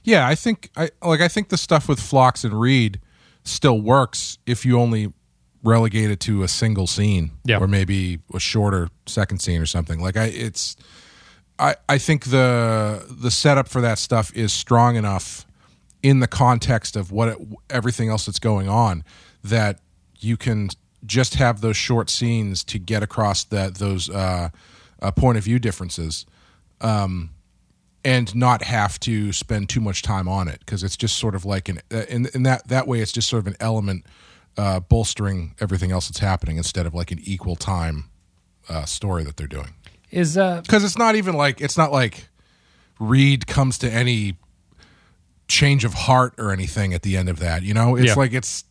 Yeah, 0.04 0.27
I 0.27 0.36
think 0.36 0.69
I 0.75 0.89
like 1.01 1.21
I 1.21 1.27
think 1.27 1.49
the 1.49 1.58
stuff 1.58 1.88
with 1.88 1.99
Phlox 1.99 2.43
and 2.43 2.60
Reed 2.60 2.99
still 3.43 3.80
works 3.82 4.38
if 4.45 4.65
you 4.65 4.80
only 4.80 5.13
relegate 5.63 6.10
it 6.10 6.19
to 6.21 6.43
a 6.43 6.47
single 6.47 6.88
scene 6.88 7.32
Yeah. 7.43 7.60
or 7.60 7.67
maybe 7.67 8.19
a 8.34 8.39
shorter 8.39 8.89
second 9.06 9.39
scene 9.41 9.62
or 9.62 9.65
something. 9.67 9.99
Like 10.01 10.17
I 10.17 10.25
it's 10.25 10.75
I 11.60 11.75
I 11.88 11.97
think 11.97 12.25
the 12.25 13.06
the 13.10 13.30
setup 13.32 13.67
for 13.67 13.82
that 13.82 13.99
stuff 13.99 14.32
is 14.36 14.51
strong 14.54 14.95
enough 14.95 15.45
in 16.01 16.19
the 16.19 16.27
context 16.27 16.95
of 16.95 17.12
what 17.12 17.27
it, 17.30 17.38
everything 17.69 18.10
else 18.10 18.25
that's 18.25 18.39
going 18.39 18.67
on 18.67 19.04
that 19.43 19.80
you 20.19 20.36
can 20.36 20.69
just 21.06 21.36
have 21.36 21.62
those 21.62 21.77
short 21.77 22.10
scenes 22.10 22.63
to 22.63 22.80
get 22.80 23.04
across 23.04 23.43
that 23.45 23.75
those 23.75 24.10
uh, 24.10 24.49
uh, 25.01 25.12
point 25.12 25.38
of 25.38 25.43
view 25.43 25.60
differences 25.60 26.25
and 28.04 28.36
not 28.36 28.64
have 28.64 29.00
to 29.02 29.32
spend 29.32 29.70
too 29.70 29.80
much 29.82 30.02
time 30.02 30.28
on 30.28 30.48
it 30.48 30.60
because 30.60 30.84
it's 30.84 30.98
just 30.98 31.18
sort 31.18 31.36
of 31.36 31.46
like 31.46 31.70
an 31.70 31.80
uh, 31.94 32.04
in, 32.10 32.28
in 32.34 32.44
that 32.44 32.68
that 32.68 32.88
way 32.88 33.00
it's 33.00 33.12
just 33.12 33.30
sort 33.30 33.40
of 33.42 33.48
an 33.48 33.56
element 33.60 34.06
uh, 34.58 34.80
bolstering 34.80 35.54
everything 35.60 35.92
else 35.92 36.08
that's 36.08 36.20
happening 36.20 36.58
instead 36.58 36.86
of 36.86 36.94
like 36.94 37.12
an 37.12 37.20
equal 37.24 37.56
time 37.56 38.06
uh, 38.70 38.86
story 38.86 39.24
that 39.24 39.38
they're 39.38 39.48
doing 39.48 39.74
Is 40.10 40.38
uh 40.38 40.62
because 40.62 40.84
it's 40.84 40.98
not 40.98 41.16
even 41.16 41.36
like 41.36 41.62
it's 41.62 41.78
not 41.78 41.92
like 41.92 42.28
Reed 43.00 43.48
comes 43.48 43.78
to 43.80 43.92
any 43.92 44.38
change 45.48 45.84
of 45.84 45.94
heart 45.94 46.34
or 46.38 46.52
anything 46.52 46.94
at 46.94 47.02
the 47.02 47.18
end 47.18 47.28
of 47.30 47.40
that 47.40 47.64
you 47.64 47.74
know 47.74 47.96
it's 47.96 48.08
Yeah. 48.08 48.14
like 48.16 48.34
it's 48.34 48.64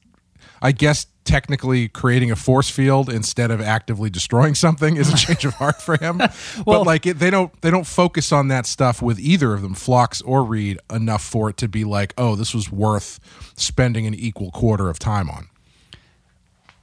I 0.62 0.73
guess 0.73 1.07
technically 1.24 1.87
creating 1.88 2.30
a 2.30 2.37
force 2.37 2.70
field 2.70 3.09
instead 3.11 3.50
of 3.50 3.61
actively 3.61 4.09
destroying 4.11 4.54
something 4.54 4.96
is 4.96 5.12
a 5.12 5.16
change 5.26 5.44
of 5.44 5.54
heart 5.54 5.80
for 5.80 5.96
him. 5.96 6.18
Well- 6.66 6.80
but 6.80 6.87
like 6.87 7.06
it, 7.06 7.18
they 7.18 7.30
don't 7.30 7.52
they 7.61 7.70
don't 7.70 7.87
focus 7.87 8.33
on 8.33 8.48
that 8.48 8.66
stuff 8.66 9.00
with 9.02 9.18
either 9.20 9.52
of 9.54 9.62
them, 9.62 9.74
Phlox 9.74 10.20
or 10.22 10.42
Reed, 10.44 10.78
enough 10.90 11.22
for 11.22 11.50
it 11.50 11.56
to 11.59 11.68
be 11.68 11.85
like, 11.85 12.14
oh, 12.18 12.37
this 12.37 12.54
was 12.54 12.70
worth 12.72 13.20
spending 13.56 14.06
an 14.06 14.14
equal 14.14 14.50
quarter 14.50 14.88
of 14.88 14.98
time 14.98 15.28
on. 15.30 15.48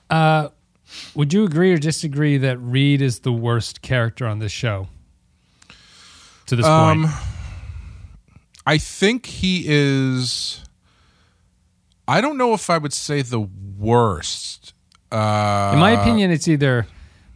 Uh, 0.09 0.49
would 1.15 1.33
you 1.33 1.43
agree 1.43 1.73
or 1.73 1.77
disagree 1.77 2.37
that 2.37 2.57
Reed 2.59 3.01
is 3.01 3.19
the 3.19 3.33
worst 3.33 3.81
character 3.81 4.25
on 4.25 4.39
this 4.39 4.51
show? 4.53 4.87
To 6.45 6.55
this 6.55 6.65
Um, 6.65 7.03
point. 7.03 7.15
I 8.65 8.77
think 8.77 9.25
he 9.25 9.63
is. 9.67 10.61
I 12.07 12.21
don't 12.21 12.37
know 12.37 12.53
if 12.53 12.69
I 12.69 12.77
would 12.77 12.93
say 12.93 13.21
the 13.21 13.39
worst. 13.41 14.73
Uh, 15.11 15.71
In 15.73 15.79
my 15.79 15.91
opinion, 15.91 16.31
it's 16.31 16.47
either 16.47 16.87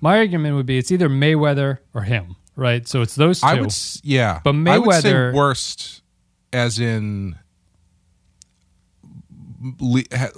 my 0.01 0.17
argument 0.17 0.55
would 0.55 0.65
be 0.65 0.77
it's 0.77 0.91
either 0.91 1.09
Mayweather 1.09 1.79
or 1.93 2.01
him, 2.03 2.35
right? 2.55 2.87
So 2.87 3.01
it's 3.01 3.15
those 3.15 3.41
two. 3.41 3.47
I 3.47 3.55
would, 3.61 3.73
yeah, 4.03 4.39
But 4.43 4.55
I 4.67 4.77
would 4.77 5.01
say 5.01 5.11
Mayweather- 5.13 5.33
worst, 5.33 6.01
as 6.53 6.79
in 6.79 7.35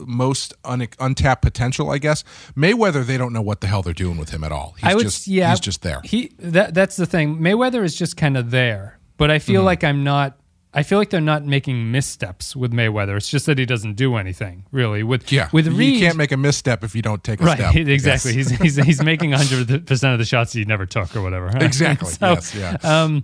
most 0.06 0.54
un- 0.66 0.88
untapped 1.00 1.42
potential. 1.42 1.90
I 1.90 1.98
guess 1.98 2.24
Mayweather. 2.58 3.06
They 3.06 3.18
don't 3.18 3.32
know 3.34 3.42
what 3.42 3.62
the 3.62 3.68
hell 3.68 3.82
they're 3.82 3.94
doing 3.94 4.18
with 4.18 4.30
him 4.32 4.44
at 4.44 4.52
all. 4.52 4.76
He's 4.78 4.92
I 4.92 4.96
would, 4.96 5.04
just, 5.04 5.28
yeah, 5.28 5.50
he's 5.52 5.60
just 5.60 5.82
there. 5.82 6.02
He 6.04 6.34
that 6.40 6.74
that's 6.74 6.96
the 6.98 7.06
thing. 7.06 7.38
Mayweather 7.38 7.84
is 7.84 7.96
just 7.96 8.18
kind 8.18 8.36
of 8.36 8.52
there, 8.52 9.00
but 9.18 9.32
I 9.32 9.38
Mm-hmm. 9.38 9.46
feel 9.52 9.64
like 9.64 9.84
I'm 9.84 10.04
not. 10.04 10.38
I 10.76 10.82
feel 10.82 10.98
like 10.98 11.12
they're 11.12 11.22
not 11.22 11.46
making 11.46 11.92
missteps 11.92 12.56
with 12.56 12.74
Mayweather. 12.74 13.16
It's 13.16 13.30
just 13.30 13.46
that 13.46 13.60
he 13.60 13.66
doesn't 13.66 13.94
do 13.94 14.16
anything 14.16 14.66
really. 14.72 15.04
With 15.04 15.32
yeah, 15.32 15.50
with 15.54 15.68
you 15.68 16.00
can't 16.00 16.18
make 16.18 16.32
a 16.32 16.38
misstep 16.38 16.84
if 16.84 16.96
you 16.96 17.02
don't 17.04 17.24
take 17.24 17.42
a 17.42 17.46
right 17.46 17.58
step. 17.58 17.76
Exactly. 17.88 18.34
He's, 18.34 18.50
he's 18.50 18.76
he's 18.78 19.04
making 19.04 19.32
100 19.32 19.86
percent 19.86 20.14
of 20.14 20.20
the 20.20 20.26
shots 20.26 20.54
he 20.54 20.66
never 20.66 20.86
took 20.86 21.16
or 21.16 21.22
whatever. 21.22 21.50
exactly. 21.58 22.12
So, 22.14 22.34
yes, 22.34 22.56
yeah. 22.56 22.78
um, 22.84 23.24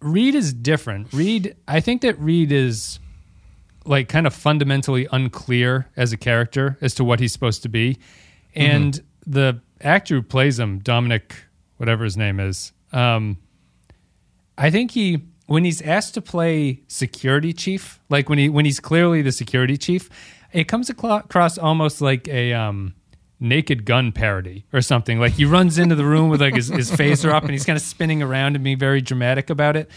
Reed 0.00 0.34
is 0.34 0.52
different. 0.52 1.12
Reed, 1.12 1.56
I 1.66 1.80
think 1.80 2.02
that 2.02 2.18
Reed 2.18 2.52
is 2.52 2.98
like 3.86 4.08
kind 4.08 4.26
of 4.26 4.34
fundamentally 4.34 5.06
unclear 5.10 5.88
as 5.96 6.12
a 6.12 6.16
character 6.16 6.76
as 6.80 6.94
to 6.94 7.04
what 7.04 7.20
he's 7.20 7.32
supposed 7.32 7.62
to 7.62 7.68
be, 7.68 7.98
and 8.54 9.02
the 9.26 9.60
actor 9.80 10.16
who 10.16 10.22
plays 10.22 10.58
him, 10.58 10.78
Dominic, 10.80 11.34
whatever 11.78 12.04
his 12.04 12.16
name 12.16 12.40
is, 12.40 12.72
um, 12.92 13.38
I 14.56 14.70
think 14.70 14.90
he 14.90 15.22
when 15.46 15.64
he's 15.64 15.82
asked 15.82 16.14
to 16.14 16.22
play 16.22 16.82
security 16.88 17.52
chief, 17.52 18.00
like 18.08 18.28
when 18.28 18.38
he 18.38 18.48
when 18.48 18.64
he's 18.64 18.80
clearly 18.80 19.22
the 19.22 19.32
security 19.32 19.76
chief, 19.76 20.08
it 20.52 20.64
comes 20.64 20.88
across 20.88 21.58
almost 21.58 22.00
like 22.00 22.28
a 22.28 22.52
um, 22.52 22.94
naked 23.40 23.84
gun 23.84 24.12
parody 24.12 24.64
or 24.72 24.80
something. 24.80 25.20
Like 25.20 25.32
he 25.32 25.44
runs 25.44 25.78
into 25.78 25.94
the 25.94 26.04
room 26.04 26.30
with 26.30 26.40
like 26.40 26.54
his, 26.54 26.68
his 26.68 26.90
phaser 26.90 27.30
up 27.32 27.42
and 27.42 27.52
he's 27.52 27.64
kind 27.64 27.76
of 27.76 27.82
spinning 27.82 28.22
around 28.22 28.54
and 28.54 28.64
being 28.64 28.78
very 28.78 29.00
dramatic 29.00 29.50
about 29.50 29.76
it. 29.76 29.90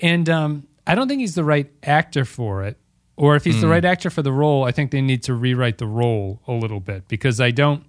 And 0.00 0.28
um, 0.28 0.66
I 0.86 0.94
don't 0.94 1.08
think 1.08 1.20
he's 1.20 1.34
the 1.34 1.44
right 1.44 1.70
actor 1.82 2.24
for 2.24 2.64
it. 2.64 2.78
Or 3.16 3.36
if 3.36 3.44
he's 3.44 3.60
the 3.60 3.68
right 3.68 3.84
actor 3.84 4.08
for 4.08 4.22
the 4.22 4.32
role, 4.32 4.64
I 4.64 4.72
think 4.72 4.92
they 4.92 5.02
need 5.02 5.22
to 5.24 5.34
rewrite 5.34 5.76
the 5.76 5.86
role 5.86 6.40
a 6.48 6.52
little 6.52 6.80
bit 6.80 7.06
because 7.06 7.38
I 7.38 7.50
don't. 7.50 7.84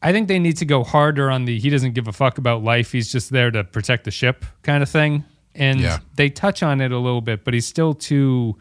I 0.00 0.12
think 0.12 0.28
they 0.28 0.38
need 0.38 0.56
to 0.58 0.64
go 0.64 0.84
harder 0.84 1.28
on 1.28 1.44
the 1.44 1.58
he 1.58 1.70
doesn't 1.70 1.94
give 1.94 2.06
a 2.06 2.12
fuck 2.12 2.38
about 2.38 2.62
life. 2.62 2.92
He's 2.92 3.10
just 3.10 3.30
there 3.30 3.50
to 3.50 3.64
protect 3.64 4.04
the 4.04 4.12
ship 4.12 4.44
kind 4.62 4.80
of 4.80 4.88
thing. 4.88 5.24
And 5.54 5.80
Yeah. 5.80 5.98
they 6.16 6.30
touch 6.30 6.62
on 6.62 6.80
it 6.80 6.92
a 6.92 6.98
little 6.98 7.20
bit, 7.20 7.44
but 7.44 7.52
he's 7.54 7.66
still 7.66 7.94
too. 7.94 8.56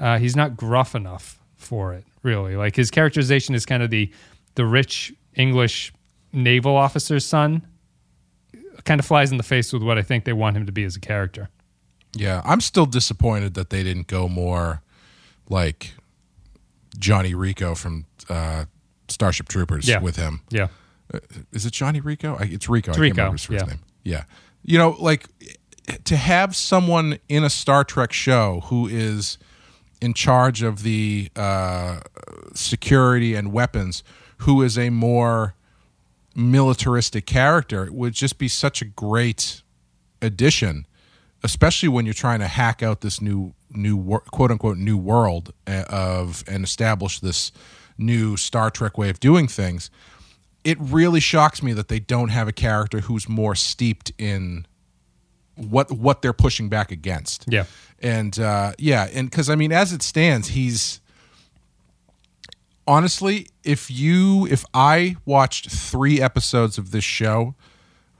Uh, 0.00 0.18
he's 0.18 0.34
not 0.34 0.56
gruff 0.56 0.94
enough 0.94 1.38
for 1.56 1.94
it, 1.94 2.04
really. 2.22 2.56
Like 2.56 2.74
his 2.74 2.90
characterization 2.90 3.54
is 3.54 3.64
kind 3.64 3.82
of 3.82 3.90
the 3.90 4.10
the 4.56 4.66
rich 4.66 5.12
English 5.34 5.92
naval 6.32 6.76
officer's 6.76 7.24
son. 7.24 7.62
Kind 8.84 8.98
of 8.98 9.06
flies 9.06 9.30
in 9.30 9.36
the 9.36 9.44
face 9.44 9.72
with 9.72 9.82
what 9.82 9.96
I 9.98 10.02
think 10.02 10.24
they 10.24 10.32
want 10.32 10.56
him 10.56 10.66
to 10.66 10.72
be 10.72 10.82
as 10.84 10.96
a 10.96 11.00
character. 11.00 11.48
Yeah, 12.14 12.42
I'm 12.44 12.60
still 12.60 12.86
disappointed 12.86 13.54
that 13.54 13.70
they 13.70 13.82
didn't 13.84 14.08
go 14.08 14.28
more 14.28 14.82
like 15.48 15.92
Johnny 16.98 17.34
Rico 17.34 17.74
from 17.74 18.06
uh, 18.28 18.64
Starship 19.08 19.48
Troopers 19.48 19.88
Yeah. 19.88 20.00
with 20.00 20.16
him. 20.16 20.40
Yeah. 20.50 20.68
Is 21.52 21.64
it 21.66 21.72
Johnny 21.72 22.00
Rico? 22.00 22.36
I, 22.38 22.44
it's 22.44 22.68
Rico. 22.68 22.90
I 22.92 22.94
can't 22.94 23.10
remember 23.16 23.32
his 23.32 23.44
first 23.44 23.64
yeah. 23.64 23.70
name. 23.70 23.80
Yeah, 24.02 24.24
you 24.64 24.78
know, 24.78 24.96
like 24.98 25.26
to 26.04 26.16
have 26.16 26.54
someone 26.54 27.18
in 27.28 27.44
a 27.44 27.50
Star 27.50 27.84
Trek 27.84 28.12
show 28.12 28.60
who 28.66 28.86
is 28.86 29.38
in 30.00 30.14
charge 30.14 30.62
of 30.62 30.82
the 30.82 31.30
uh, 31.36 32.00
security 32.54 33.34
and 33.34 33.52
weapons, 33.52 34.02
who 34.38 34.62
is 34.62 34.76
a 34.76 34.90
more 34.90 35.54
militaristic 36.34 37.26
character, 37.26 37.84
it 37.84 37.94
would 37.94 38.14
just 38.14 38.38
be 38.38 38.48
such 38.48 38.82
a 38.82 38.84
great 38.84 39.62
addition, 40.20 40.86
especially 41.44 41.88
when 41.88 42.04
you're 42.04 42.14
trying 42.14 42.40
to 42.40 42.48
hack 42.48 42.82
out 42.82 43.00
this 43.00 43.20
new 43.20 43.54
new 43.70 44.20
quote 44.30 44.50
unquote 44.50 44.76
new 44.76 44.96
world 44.96 45.52
uh, 45.66 45.84
of 45.88 46.44
and 46.48 46.64
establish 46.64 47.20
this 47.20 47.52
new 47.96 48.36
Star 48.36 48.70
Trek 48.70 48.98
way 48.98 49.08
of 49.10 49.20
doing 49.20 49.48
things. 49.48 49.90
It 50.64 50.78
really 50.80 51.20
shocks 51.20 51.62
me 51.62 51.72
that 51.72 51.88
they 51.88 51.98
don't 51.98 52.28
have 52.28 52.48
a 52.48 52.52
character 52.52 53.00
who's 53.00 53.28
more 53.28 53.54
steeped 53.54 54.12
in 54.18 54.66
what 55.56 55.90
what 55.92 56.22
they're 56.22 56.32
pushing 56.32 56.68
back 56.68 56.90
against. 56.90 57.44
Yeah. 57.48 57.64
And 58.00 58.38
uh, 58.38 58.72
yeah, 58.78 59.08
and 59.12 59.30
because 59.30 59.48
I 59.50 59.54
mean, 59.54 59.72
as 59.72 59.92
it 59.92 60.02
stands, 60.02 60.48
he's 60.48 61.00
honestly, 62.86 63.46
if 63.64 63.90
you 63.90 64.46
if 64.50 64.64
I 64.74 65.16
watched 65.24 65.70
three 65.70 66.20
episodes 66.20 66.78
of 66.78 66.90
this 66.90 67.04
show 67.04 67.54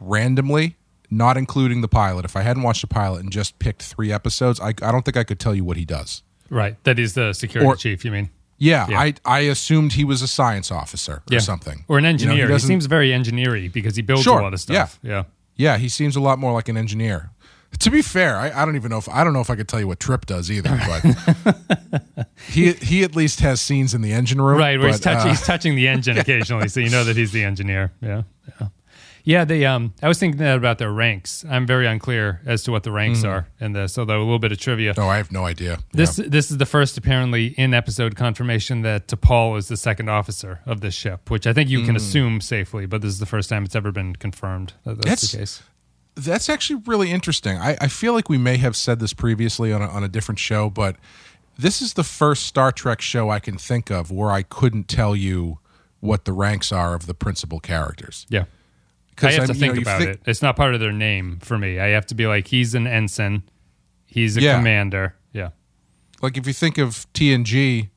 randomly, 0.01 0.77
not 1.11 1.37
including 1.37 1.81
the 1.81 1.88
pilot, 1.88 2.25
if 2.25 2.37
I 2.37 2.42
hadn't 2.42 2.62
watched 2.62 2.81
the 2.83 2.87
pilot 2.87 3.21
and 3.23 3.31
just 3.33 3.59
picked 3.59 3.83
three 3.83 4.12
episodes, 4.12 4.61
I, 4.61 4.68
I 4.68 4.92
don't 4.92 5.05
think 5.05 5.16
I 5.16 5.25
could 5.25 5.38
tell 5.40 5.55
you 5.55 5.64
what 5.64 5.77
he 5.77 5.85
does. 5.85 6.23
Right. 6.51 6.83
That 6.85 6.99
he's 6.99 7.14
the 7.14 7.33
security 7.33 7.66
Or- 7.66 7.77
chief, 7.77 8.05
you 8.05 8.11
mean? 8.11 8.31
Yeah, 8.59 8.87
Yeah. 8.88 9.01
I 9.01 9.14
I 9.25 9.38
assumed 9.40 9.95
he 9.95 10.05
was 10.05 10.23
a 10.23 10.29
science 10.29 10.71
officer 10.71 11.23
or 11.33 11.40
something, 11.40 11.85
Or 11.88 11.99
an 11.99 12.05
You 12.05 12.11
know, 12.27 12.33
engineer. 12.35 12.49
he, 12.53 12.59
seems 12.61 12.87
very 12.87 13.12
engineery 13.12 13.66
because 13.66 13.97
he 13.97 14.03
builds 14.03 14.23
Sure, 14.23 14.38
a 14.38 14.42
lot 14.42 14.55
of 14.55 14.61
stuff. 14.61 15.01
Yeah. 15.03 15.11
Yeah, 15.11 15.23
he 15.79 15.88
seems 15.88 16.16
a 16.16 16.20
lot 16.20 16.38
more 16.38 16.53
like 16.53 16.68
an 16.68 16.77
engineer. 16.77 17.31
To 17.79 17.90
be 17.90 18.03
fair, 18.03 18.37
I, 18.37 18.51
I 18.51 18.64
don't 18.66 18.77
even 18.77 18.90
know 18.90 18.98
if 18.98 19.09
I 19.09 19.25
don't 19.25 19.33
know 19.33 19.40
if 19.40 19.48
I 19.48 19.57
could 19.57 19.68
tell 19.68 19.81
you 19.81 19.87
what 19.87 19.98
Trip 19.98 20.27
does 20.27 20.51
either, 20.51 20.79
but 20.87 22.27
he 22.51 22.72
he 22.72 23.03
at 23.03 23.16
least 23.16 23.40
has 23.40 23.61
scenes 23.62 23.94
in 23.94 24.03
the 24.03 24.12
engine 24.12 24.40
room. 24.40 24.59
Right, 24.59 24.79
where 24.79 24.88
he's 24.88 25.01
but, 25.01 25.14
touching 25.14 25.31
uh, 25.31 25.31
he's 25.31 25.46
touching 25.46 25.75
the 25.75 25.88
engine 25.88 26.18
occasionally, 26.18 26.68
so 26.68 26.81
you 26.81 26.90
know 26.90 27.05
that 27.05 27.16
he's 27.16 27.33
the 27.33 27.44
engineer. 27.44 27.92
Yeah, 28.03 28.22
yeah, 28.61 28.68
Yeah, 29.25 29.45
they. 29.45 29.65
Um, 29.65 29.95
I 30.03 30.09
was 30.09 30.19
thinking 30.19 30.39
that 30.39 30.57
about 30.57 30.79
their 30.79 30.93
ranks. 30.93 31.45
I'm 31.49 31.67
very 31.67 31.87
unclear 31.87 32.41
as 32.45 32.63
to 32.65 32.73
what 32.73 32.83
the 32.83 32.91
ranks 32.91 33.23
are 33.25 33.47
in 33.61 33.73
this. 33.73 33.97
Although 33.97 34.19
a 34.19 34.25
little 34.25 34.39
bit 34.39 34.53
of 34.53 34.59
trivia. 34.59 34.95
No, 34.97 35.09
I 35.09 35.17
have 35.17 35.31
no 35.31 35.45
idea. 35.45 35.79
This 35.93 36.17
this 36.17 36.51
is 36.51 36.59
the 36.59 36.67
first 36.67 36.99
apparently 36.99 37.49
in 37.59 37.73
episode 37.75 38.17
confirmation 38.17 38.83
that 38.83 39.09
T'Pol 39.09 39.57
is 39.59 39.69
the 39.69 39.77
second 39.77 40.09
officer 40.09 40.61
of 40.67 40.81
this 40.81 40.95
ship, 40.95 41.31
which 41.31 41.47
I 41.47 41.53
think 41.53 41.71
you 41.71 41.85
can 41.85 41.95
assume 41.97 42.41
safely. 42.41 42.87
But 42.87 43.03
this 43.03 43.13
is 43.13 43.19
the 43.21 43.27
first 43.27 43.49
time 43.49 43.65
it's 43.65 43.77
ever 43.77 43.93
been 43.93 44.17
confirmed 44.17 44.73
that 44.85 44.97
that's, 45.03 45.07
That's- 45.07 45.31
the 45.33 45.39
case. 45.39 45.63
That's 46.15 46.51
actually 46.51 46.83
really 46.85 47.11
interesting. 47.11 47.57
I, 47.57 47.75
I 47.81 47.89
feel 47.89 48.13
like 48.13 48.29
we 48.29 48.37
may 48.37 48.59
have 48.59 48.77
said 48.77 49.01
this 49.01 49.15
previously 49.15 49.73
on 49.73 49.81
a, 49.81 49.87
on 49.87 50.05
a 50.05 50.09
different 50.09 50.39
show, 50.39 50.69
but 50.69 50.97
this 51.59 51.81
is 51.81 51.95
the 51.95 52.05
first 52.05 52.45
Star 52.45 52.71
Trek 52.71 53.01
show 53.01 53.31
I 53.31 53.39
can 53.41 53.57
think 53.57 53.91
of 53.91 54.11
where 54.11 54.31
I 54.31 54.43
couldn't 54.43 54.89
tell 54.89 55.17
you 55.17 55.59
what 56.01 56.27
the 56.27 56.35
ranks 56.35 56.71
are 56.71 56.95
of 56.95 57.07
the 57.07 57.15
principal 57.15 57.61
characters. 57.61 58.27
Yeah. 58.29 58.45
I 59.20 59.33
have 59.33 59.35
to 59.35 59.40
you 59.42 59.46
know, 59.48 59.55
think 59.61 59.75
you 59.77 59.81
about 59.83 59.98
think- 60.01 60.11
it. 60.16 60.20
It's 60.27 60.42
not 60.42 60.57
part 60.57 60.75
of 60.75 60.81
their 60.81 60.92
name 60.92 61.38
for 61.42 61.59
me. 61.59 61.79
I 61.81 61.88
have 61.88 62.07
to 62.07 62.14
be 62.14 62.27
like, 62.27 62.48
he's 62.48 62.75
an 62.75 62.87
ensign, 62.87 63.42
he's 64.07 64.37
a 64.37 64.40
Yeah. 64.42 64.57
commander. 64.57 65.14
Yeah. 65.33 65.51
Like 66.20 66.37
if 66.37 66.46
you 66.46 66.53
think 66.53 66.79
of 66.79 67.07
TNG, 67.12 67.90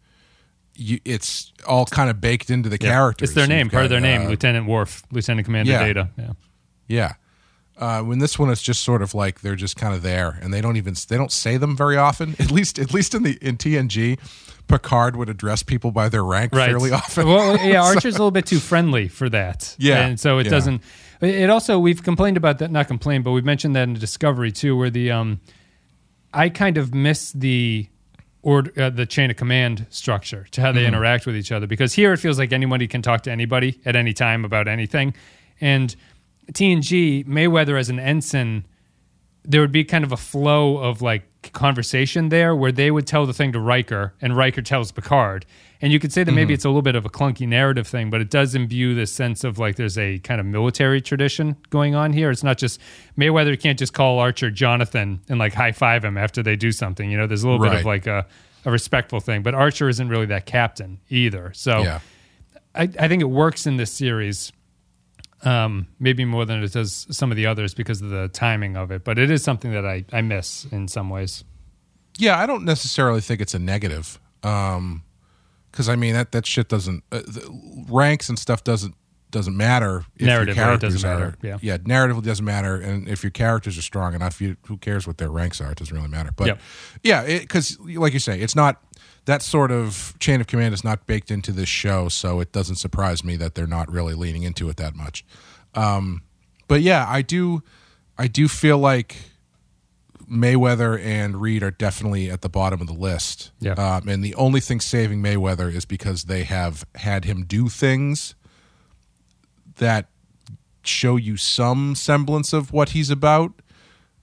you, 0.75 0.99
it's 1.05 1.53
all 1.65 1.85
kind 1.85 2.09
of 2.09 2.19
baked 2.19 2.49
into 2.49 2.69
the 2.69 2.77
Yeah. 2.79 2.89
characters. 2.89 3.29
It's 3.29 3.35
their 3.35 3.43
You've 3.43 3.49
name, 3.49 3.69
part 3.69 3.85
of 3.85 3.89
got, 3.89 3.93
their 3.93 4.01
name. 4.01 4.27
uh, 4.27 4.29
Lieutenant 4.29 4.65
Worf, 4.67 5.03
Lieutenant 5.11 5.45
Commander 5.45 5.71
Yeah. 5.71 5.83
Data. 5.85 6.09
Yeah. 6.17 6.31
Yeah. 6.87 7.13
Uh, 7.77 8.01
when 8.01 8.19
this 8.19 8.39
one 8.39 8.49
is 8.49 8.61
just 8.61 8.81
sort 8.83 9.01
of 9.01 9.13
like 9.13 9.41
they're 9.41 9.55
just 9.55 9.75
kind 9.75 9.93
of 9.93 10.01
there, 10.01 10.39
and 10.41 10.53
they 10.53 10.61
don't 10.61 10.77
even 10.77 10.95
they 11.09 11.17
don't 11.17 11.31
say 11.31 11.57
them 11.57 11.75
very 11.75 11.97
often. 11.97 12.33
At 12.39 12.49
least 12.49 12.79
at 12.79 12.93
least 12.93 13.13
in 13.13 13.23
the 13.23 13.37
in 13.41 13.57
TNG, 13.57 14.17
Picard 14.69 15.17
would 15.17 15.27
address 15.27 15.61
people 15.61 15.91
by 15.91 16.07
their 16.07 16.23
rank 16.23 16.53
fairly 16.53 16.91
often. 16.93 17.27
well, 17.27 17.57
yeah, 17.67 17.81
Archer's 17.83 18.15
a 18.15 18.17
little 18.17 18.31
bit 18.31 18.45
too 18.45 18.59
friendly 18.59 19.09
for 19.09 19.27
that. 19.29 19.75
Yeah, 19.77 20.05
and 20.05 20.17
so 20.17 20.37
it 20.37 20.45
yeah. 20.45 20.51
doesn't. 20.51 20.81
It 21.25 21.49
also 21.49 21.79
we've 21.79 22.03
complained 22.03 22.37
about 22.37 22.59
that, 22.59 22.71
not 22.71 22.87
complained, 22.87 23.23
but 23.23 23.31
we've 23.31 23.45
mentioned 23.45 23.75
that 23.75 23.83
in 23.83 23.93
Discovery 23.93 24.51
too, 24.51 24.77
where 24.77 24.89
the 24.89 25.11
um, 25.11 25.41
I 26.33 26.49
kind 26.49 26.77
of 26.77 26.93
miss 26.93 27.31
the 27.31 27.87
or 28.41 28.65
uh, 28.77 28.89
the 28.91 29.05
chain 29.05 29.31
of 29.31 29.37
command 29.37 29.87
structure 29.89 30.45
to 30.51 30.61
how 30.61 30.71
they 30.71 30.81
Mm-hmm. 30.81 30.87
interact 30.89 31.25
with 31.25 31.35
each 31.35 31.51
other 31.51 31.65
because 31.65 31.93
here 31.93 32.13
it 32.13 32.17
feels 32.17 32.37
like 32.37 32.53
anybody 32.53 32.87
can 32.87 33.01
talk 33.01 33.23
to 33.23 33.31
anybody 33.31 33.79
at 33.85 33.95
any 33.95 34.13
time 34.13 34.45
about 34.45 34.67
anything, 34.67 35.13
and 35.59 35.95
TNG 36.53 37.25
Mayweather 37.25 37.79
as 37.79 37.89
an 37.89 37.99
ensign 37.99 38.65
there 39.47 39.61
would 39.61 39.71
be 39.71 39.83
kind 39.83 40.03
of 40.03 40.11
a 40.11 40.17
flow 40.17 40.77
of 40.77 41.01
like 41.03 41.23
conversation 41.53 42.29
there 42.29 42.55
where 42.55 42.71
they 42.71 42.91
would 42.91 43.07
tell 43.07 43.25
the 43.25 43.33
thing 43.33 43.51
to 43.53 43.59
Riker 43.59 44.13
and 44.21 44.35
Riker 44.35 44.61
tells 44.61 44.91
Picard. 44.91 45.45
And 45.81 45.91
you 45.91 45.99
could 45.99 46.13
say 46.13 46.23
that 46.23 46.31
maybe 46.31 46.47
mm-hmm. 46.47 46.53
it's 46.53 46.65
a 46.65 46.69
little 46.69 46.81
bit 46.81 46.95
of 46.95 47.05
a 47.05 47.09
clunky 47.09 47.47
narrative 47.47 47.85
thing, 47.87 48.09
but 48.09 48.21
it 48.21 48.29
does 48.29 48.55
imbue 48.55 48.95
this 48.95 49.11
sense 49.11 49.43
of 49.43 49.59
like 49.59 49.75
there's 49.75 49.97
a 49.97 50.19
kind 50.19 50.39
of 50.39 50.47
military 50.47 51.01
tradition 51.01 51.57
going 51.69 51.95
on 51.95 52.13
here. 52.13 52.31
It's 52.31 52.43
not 52.43 52.57
just 52.57 52.79
Mayweather 53.17 53.59
can't 53.59 53.77
just 53.77 53.93
call 53.93 54.19
Archer 54.19 54.49
Jonathan 54.49 55.21
and 55.29 55.37
like 55.37 55.53
high 55.53 55.73
five 55.73 56.03
him 56.03 56.17
after 56.17 56.41
they 56.41 56.55
do 56.55 56.71
something. 56.71 57.11
You 57.11 57.17
know, 57.17 57.27
there's 57.27 57.43
a 57.43 57.49
little 57.49 57.63
bit 57.63 57.77
of 57.77 57.85
like 57.85 58.07
a, 58.07 58.25
a 58.63 58.71
respectful 58.71 59.19
thing, 59.19 59.43
but 59.43 59.53
Archer 59.53 59.89
isn't 59.89 60.09
really 60.09 60.27
that 60.27 60.45
captain 60.45 60.99
either. 61.09 61.51
So 61.53 61.79
yeah. 61.79 61.99
I, 62.73 62.83
I 62.99 63.07
think 63.07 63.21
it 63.21 63.29
works 63.29 63.67
in 63.67 63.77
this 63.77 63.91
series, 63.91 64.51
um, 65.43 65.87
maybe 65.99 66.25
more 66.25 66.45
than 66.45 66.63
it 66.63 66.71
does 66.73 67.07
some 67.11 67.31
of 67.31 67.37
the 67.37 67.45
others 67.45 67.73
because 67.73 68.01
of 68.01 68.09
the 68.09 68.27
timing 68.29 68.75
of 68.77 68.91
it. 68.91 69.03
But 69.03 69.19
it 69.19 69.29
is 69.29 69.43
something 69.43 69.71
that 69.73 69.85
I, 69.85 70.05
I 70.11 70.21
miss 70.21 70.65
in 70.71 70.87
some 70.87 71.09
ways. 71.09 71.43
Yeah, 72.17 72.39
I 72.39 72.45
don't 72.45 72.63
necessarily 72.65 73.21
think 73.21 73.41
it's 73.41 73.53
a 73.53 73.59
negative. 73.59 74.19
Um 74.43 75.01
'cause 75.71 75.87
because 75.87 75.89
I 75.89 75.95
mean 75.97 76.13
that 76.13 76.31
that 76.31 76.45
shit 76.45 76.69
doesn't 76.69 77.03
uh, 77.11 77.17
the 77.27 77.85
ranks 77.89 78.29
and 78.29 78.39
stuff 78.39 78.63
doesn't 78.63 78.95
doesn't 79.31 79.57
matter. 79.57 80.05
If 80.15 80.21
your 80.21 80.29
Narratively, 80.45 80.53
characters 80.53 80.93
doesn't 80.93 81.09
are, 81.09 81.19
matter, 81.19 81.37
yeah. 81.41 81.57
yeah, 81.61 81.77
narratively 81.79 82.23
doesn't 82.23 82.45
matter, 82.45 82.75
and 82.79 83.09
if 83.09 83.21
your 83.23 83.31
characters 83.31 83.77
are 83.77 83.81
strong 83.81 84.13
enough, 84.13 84.39
you, 84.39 84.55
who 84.67 84.77
cares 84.77 85.05
what 85.05 85.17
their 85.17 85.29
ranks 85.29 85.59
are? 85.59 85.71
It 85.71 85.77
doesn't 85.77 85.93
really 85.93 86.07
matter. 86.07 86.29
But 86.33 86.47
Yep. 86.47 86.61
yeah, 87.03 87.25
because 87.39 87.77
like 87.81 88.13
you 88.13 88.19
say, 88.19 88.39
it's 88.39 88.55
not 88.55 88.81
that 89.25 89.41
sort 89.41 89.71
of 89.71 90.13
chain 90.19 90.39
of 90.39 90.47
command 90.47 90.73
is 90.73 90.83
not 90.83 91.05
baked 91.07 91.31
into 91.31 91.51
this 91.51 91.69
show, 91.69 92.09
so 92.09 92.39
it 92.39 92.51
doesn't 92.51 92.75
surprise 92.75 93.23
me 93.23 93.35
that 93.37 93.55
they're 93.55 93.67
not 93.67 93.91
really 93.91 94.13
leaning 94.13 94.43
into 94.43 94.69
it 94.69 94.77
that 94.77 94.95
much. 94.95 95.25
Um, 95.73 96.21
but 96.67 96.81
yeah, 96.81 97.05
I 97.07 97.21
do, 97.21 97.63
I 98.17 98.27
do 98.27 98.47
feel 98.47 98.77
like 98.77 99.15
Mayweather 100.29 100.99
and 101.03 101.41
Reed 101.41 101.63
are 101.63 101.71
definitely 101.71 102.29
at 102.29 102.41
the 102.41 102.49
bottom 102.49 102.81
of 102.81 102.87
the 102.87 102.93
list. 102.93 103.51
Yeah. 103.59 103.73
Um, 103.73 104.07
and 104.07 104.23
the 104.23 104.35
only 104.35 104.59
thing 104.59 104.79
saving 104.79 105.21
Mayweather 105.21 105.73
is 105.73 105.85
because 105.85 106.23
they 106.23 106.43
have 106.43 106.85
had 106.95 107.25
him 107.25 107.45
do 107.45 107.69
things 107.69 108.35
that 109.77 110.07
show 110.83 111.15
you 111.15 111.37
some 111.37 111.95
semblance 111.95 112.53
of 112.53 112.71
what 112.71 112.89
he's 112.89 113.09
about. 113.09 113.53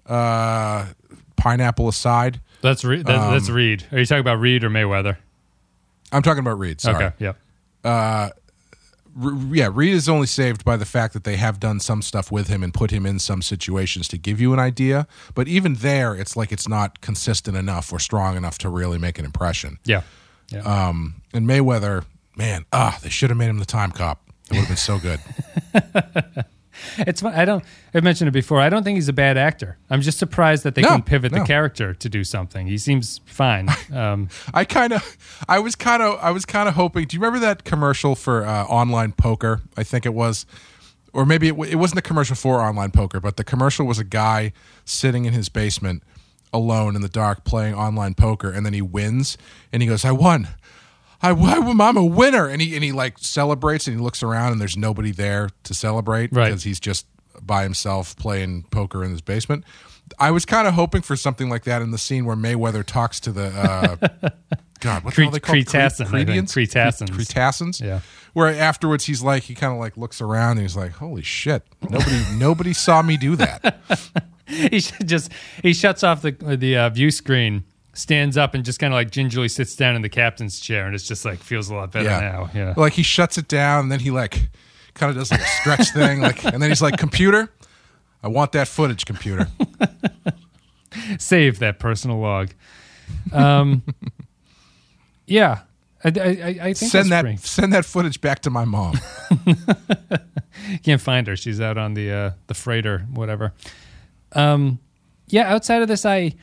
Uh, 0.07 0.87
pineapple 1.37 1.89
aside, 1.89 2.41
That's 2.63 2.85
Re- 2.85 3.03
that, 3.03 3.31
that's 3.31 3.49
Um, 3.49 3.55
Reed. 3.55 3.85
Are 3.93 3.99
you 3.99 4.07
talking 4.07 4.21
about 4.21 4.41
Reed 4.41 4.65
or 4.65 4.71
Mayweather? 4.71 5.17
I'm 6.13 6.23
talking 6.23 6.41
about 6.41 6.59
Reed. 6.59 6.81
Sorry. 6.81 7.07
Okay, 7.07 7.15
yeah. 7.19 7.33
R- 7.85 9.33
yeah, 9.51 9.69
Reed 9.71 9.93
is 9.95 10.09
only 10.09 10.27
saved 10.27 10.65
by 10.65 10.77
the 10.79 10.87
fact 10.87 11.13
that 11.13 11.25
they 11.25 11.37
have 11.37 11.61
done 11.61 11.81
some 11.81 12.01
stuff 12.01 12.33
with 12.33 12.49
him 12.49 12.63
and 12.63 12.73
put 12.73 12.91
him 12.91 13.05
in 13.05 13.19
some 13.19 13.43
situations 13.43 14.09
to 14.09 14.17
give 14.19 14.41
you 14.41 14.53
an 14.55 14.59
idea. 14.59 15.07
But 15.35 15.49
even 15.49 15.75
there, 15.75 16.15
it's 16.15 16.35
like 16.37 16.51
it's 16.51 16.67
not 16.69 17.01
consistent 17.03 17.57
enough 17.57 17.93
or 17.93 17.99
strong 17.99 18.37
enough 18.37 18.57
to 18.59 18.71
really 18.71 18.99
make 18.99 19.19
an 19.19 19.25
impression. 19.27 19.79
Yeah. 19.85 20.03
Yeah. 20.51 20.61
Um, 20.61 21.17
and 21.35 21.47
Mayweather, 21.47 22.05
man, 22.37 22.65
ah, 22.73 22.99
they 23.03 23.11
should 23.11 23.29
have 23.31 23.37
made 23.37 23.49
him 23.51 23.59
the 23.59 23.67
time 23.67 23.91
cop. 23.91 24.23
It 24.51 24.53
would 24.57 24.67
have 24.67 24.69
been 24.69 24.77
so 24.77 24.99
good. 24.99 25.21
it's 26.99 27.21
fun. 27.21 27.35
I 27.35 27.45
don't. 27.45 27.65
I've 27.95 28.03
mentioned 28.05 28.29
it 28.29 28.33
before. 28.33 28.61
I 28.61 28.69
don't 28.69 28.83
think 28.85 28.97
he's 28.97 29.09
a 29.09 29.13
bad 29.13 29.37
actor. 29.37 29.79
I'm 29.91 30.01
just 30.01 30.19
surprised 30.19 30.65
that 30.65 30.75
they 30.75 30.83
No, 30.83 30.89
can 30.89 31.03
pivot 31.03 31.33
no. 31.33 31.41
the 31.41 31.45
character 31.45 31.95
to 31.95 32.09
do 32.09 32.25
something. 32.25 32.67
He 32.67 32.79
seems 32.79 33.21
fine. 33.27 33.69
Um, 33.93 34.29
I 34.55 34.65
kind 34.65 34.93
of, 34.95 35.19
I 35.49 35.59
was 35.59 35.75
kind 35.77 36.03
of, 36.03 36.19
I 36.23 36.31
was 36.31 36.47
kind 36.47 36.67
of 36.67 36.75
hoping. 36.75 37.07
Do 37.07 37.15
you 37.17 37.21
remember 37.21 37.39
that 37.45 37.65
commercial 37.65 38.15
for 38.15 38.45
uh, 38.47 38.65
online 38.65 39.13
poker? 39.13 39.61
I 39.77 39.83
think 39.83 40.07
it 40.07 40.15
was, 40.15 40.47
or 41.13 41.27
maybe 41.27 41.49
it, 41.49 41.59
it 41.69 41.75
wasn't 41.77 41.99
a 41.99 42.03
commercial 42.03 42.35
for 42.35 42.61
online 42.63 42.91
poker, 42.91 43.21
but 43.21 43.37
the 43.37 43.45
commercial 43.45 43.85
was 43.87 43.99
a 43.99 44.05
guy 44.05 44.53
sitting 44.87 45.27
in 45.27 45.35
his 45.35 45.51
basement 45.51 46.03
alone 46.55 46.97
in 46.97 47.03
the 47.03 47.09
dark 47.09 47.45
playing 47.45 47.75
online 47.75 48.15
poker, 48.15 48.51
and 48.51 48.65
then 48.65 48.73
he 48.73 48.81
wins, 48.83 49.37
and 49.73 49.83
he 49.83 49.89
goes, 49.89 50.05
"I 50.07 50.13
won." 50.13 50.49
I, 51.23 51.31
I'm 51.31 51.97
a 51.97 52.05
winner, 52.05 52.49
and 52.49 52.61
he 52.61 52.75
and 52.75 52.83
he 52.85 52.93
like 52.93 53.19
celebrates, 53.19 53.87
and 53.87 53.97
he 53.97 54.03
looks 54.03 54.23
around, 54.23 54.53
and 54.53 54.61
there's 54.61 54.77
nobody 54.77 55.13
there 55.13 55.51
to 55.65 55.75
celebrate 55.75 56.33
Right. 56.33 56.47
because 56.49 56.65
he's 56.65 56.81
just 56.81 57.07
by 57.41 57.63
himself 57.63 58.17
playing 58.17 58.65
poker 58.71 59.05
in 59.05 59.11
his 59.13 59.21
basement. 59.21 59.65
I 60.19 60.31
was 60.31 60.45
kind 60.45 60.67
of 60.69 60.75
hoping 60.75 61.01
for 61.03 61.17
something 61.17 61.49
like 61.49 61.65
that 61.65 61.81
in 61.81 61.91
the 61.91 61.99
scene 61.99 62.25
where 62.25 62.37
Mayweather 62.37 62.85
talks 62.85 63.19
to 63.21 63.33
the 63.33 63.47
uh, 63.49 63.97
God, 64.81 65.05
what 65.05 65.15
the 65.15 65.27
Cre- 65.27 65.31
they 65.33 65.41
called? 65.41 65.59
Cretassin, 65.59 66.07
I 66.07 66.25
think. 66.25 66.29
Cretians? 66.29 66.53
Cretassins. 66.53 67.11
Cre- 67.13 67.21
Cretassins. 67.21 67.81
Yeah. 67.81 68.01
Where 68.33 68.49
afterwards 68.49 69.05
he's 69.05 69.23
like, 69.23 69.45
he 69.45 69.55
kind 69.55 69.73
of 69.73 69.79
like 69.79 69.97
looks 69.97 70.21
around 70.21 70.53
and 70.53 70.63
he's 70.63 70.77
like, 70.77 70.93
"Holy 70.93 71.23
shit! 71.23 71.63
Nobody, 71.89 72.25
nobody 72.37 72.73
saw 72.73 73.01
me 73.03 73.17
do 73.17 73.37
that." 73.37 73.79
he 74.47 74.81
just 74.81 75.31
he 75.63 75.73
shuts 75.73 76.03
off 76.03 76.23
the 76.23 76.33
the 76.33 76.77
uh, 76.77 76.89
view 76.91 77.11
screen, 77.11 77.65
stands 77.95 78.37
up, 78.37 78.55
and 78.55 78.65
just 78.65 78.79
kind 78.79 78.93
of 78.93 78.97
like 78.97 79.11
gingerly 79.11 79.49
sits 79.49 79.77
down 79.77 79.95
in 79.97 80.03
the 80.03 80.09
captain's 80.09 80.61
chair, 80.61 80.87
and 80.87 80.95
it's 80.95 81.07
just 81.07 81.25
like 81.25 81.39
feels 81.41 81.69
a 81.71 81.75
lot 81.75 81.93
better 81.93 82.09
Yeah. 82.09 82.21
now. 82.21 82.51
Yeah. 82.55 82.75
Like 82.77 82.93
he 82.95 83.03
shuts 83.03 83.39
it 83.39 83.49
down, 83.49 83.81
and 83.85 83.93
then 83.93 84.01
he 84.01 84.11
like 84.11 84.49
kind 84.95 85.11
of 85.11 85.17
does 85.17 85.31
like 85.31 85.41
a 85.41 85.47
stretch 85.47 85.91
thing, 85.95 86.21
like, 86.21 86.45
and 86.45 86.63
then 86.63 86.71
he's 86.71 86.83
like, 86.83 86.97
"Computer, 86.99 87.51
I 88.23 88.29
want 88.29 88.53
that 88.53 88.69
footage, 88.69 89.05
computer." 89.07 89.49
save 91.19 91.59
that 91.61 91.79
personal 91.79 92.19
log. 92.19 92.51
Um, 93.33 93.83
yeah, 95.27 95.61
I, 96.05 96.09
I, 96.09 96.59
I 96.69 96.73
send 96.73 97.11
that, 97.13 97.39
send 97.41 97.73
that 97.73 97.85
footage 97.85 98.21
back 98.21 98.41
to 98.41 98.51
my 98.51 98.65
mom. 98.65 98.99
Can't 100.83 101.01
find 101.01 101.27
her. 101.27 101.37
She's 101.37 101.61
out 101.61 101.79
on 101.79 101.95
the 101.95 102.11
uh, 102.13 102.31
the 102.47 102.55
freighter, 102.55 103.01
whatever. 103.13 103.53
Um, 104.33 104.79
yeah. 105.29 105.53
Outside 105.53 105.83
of 105.83 105.89
this, 105.89 106.05
I 106.07 106.35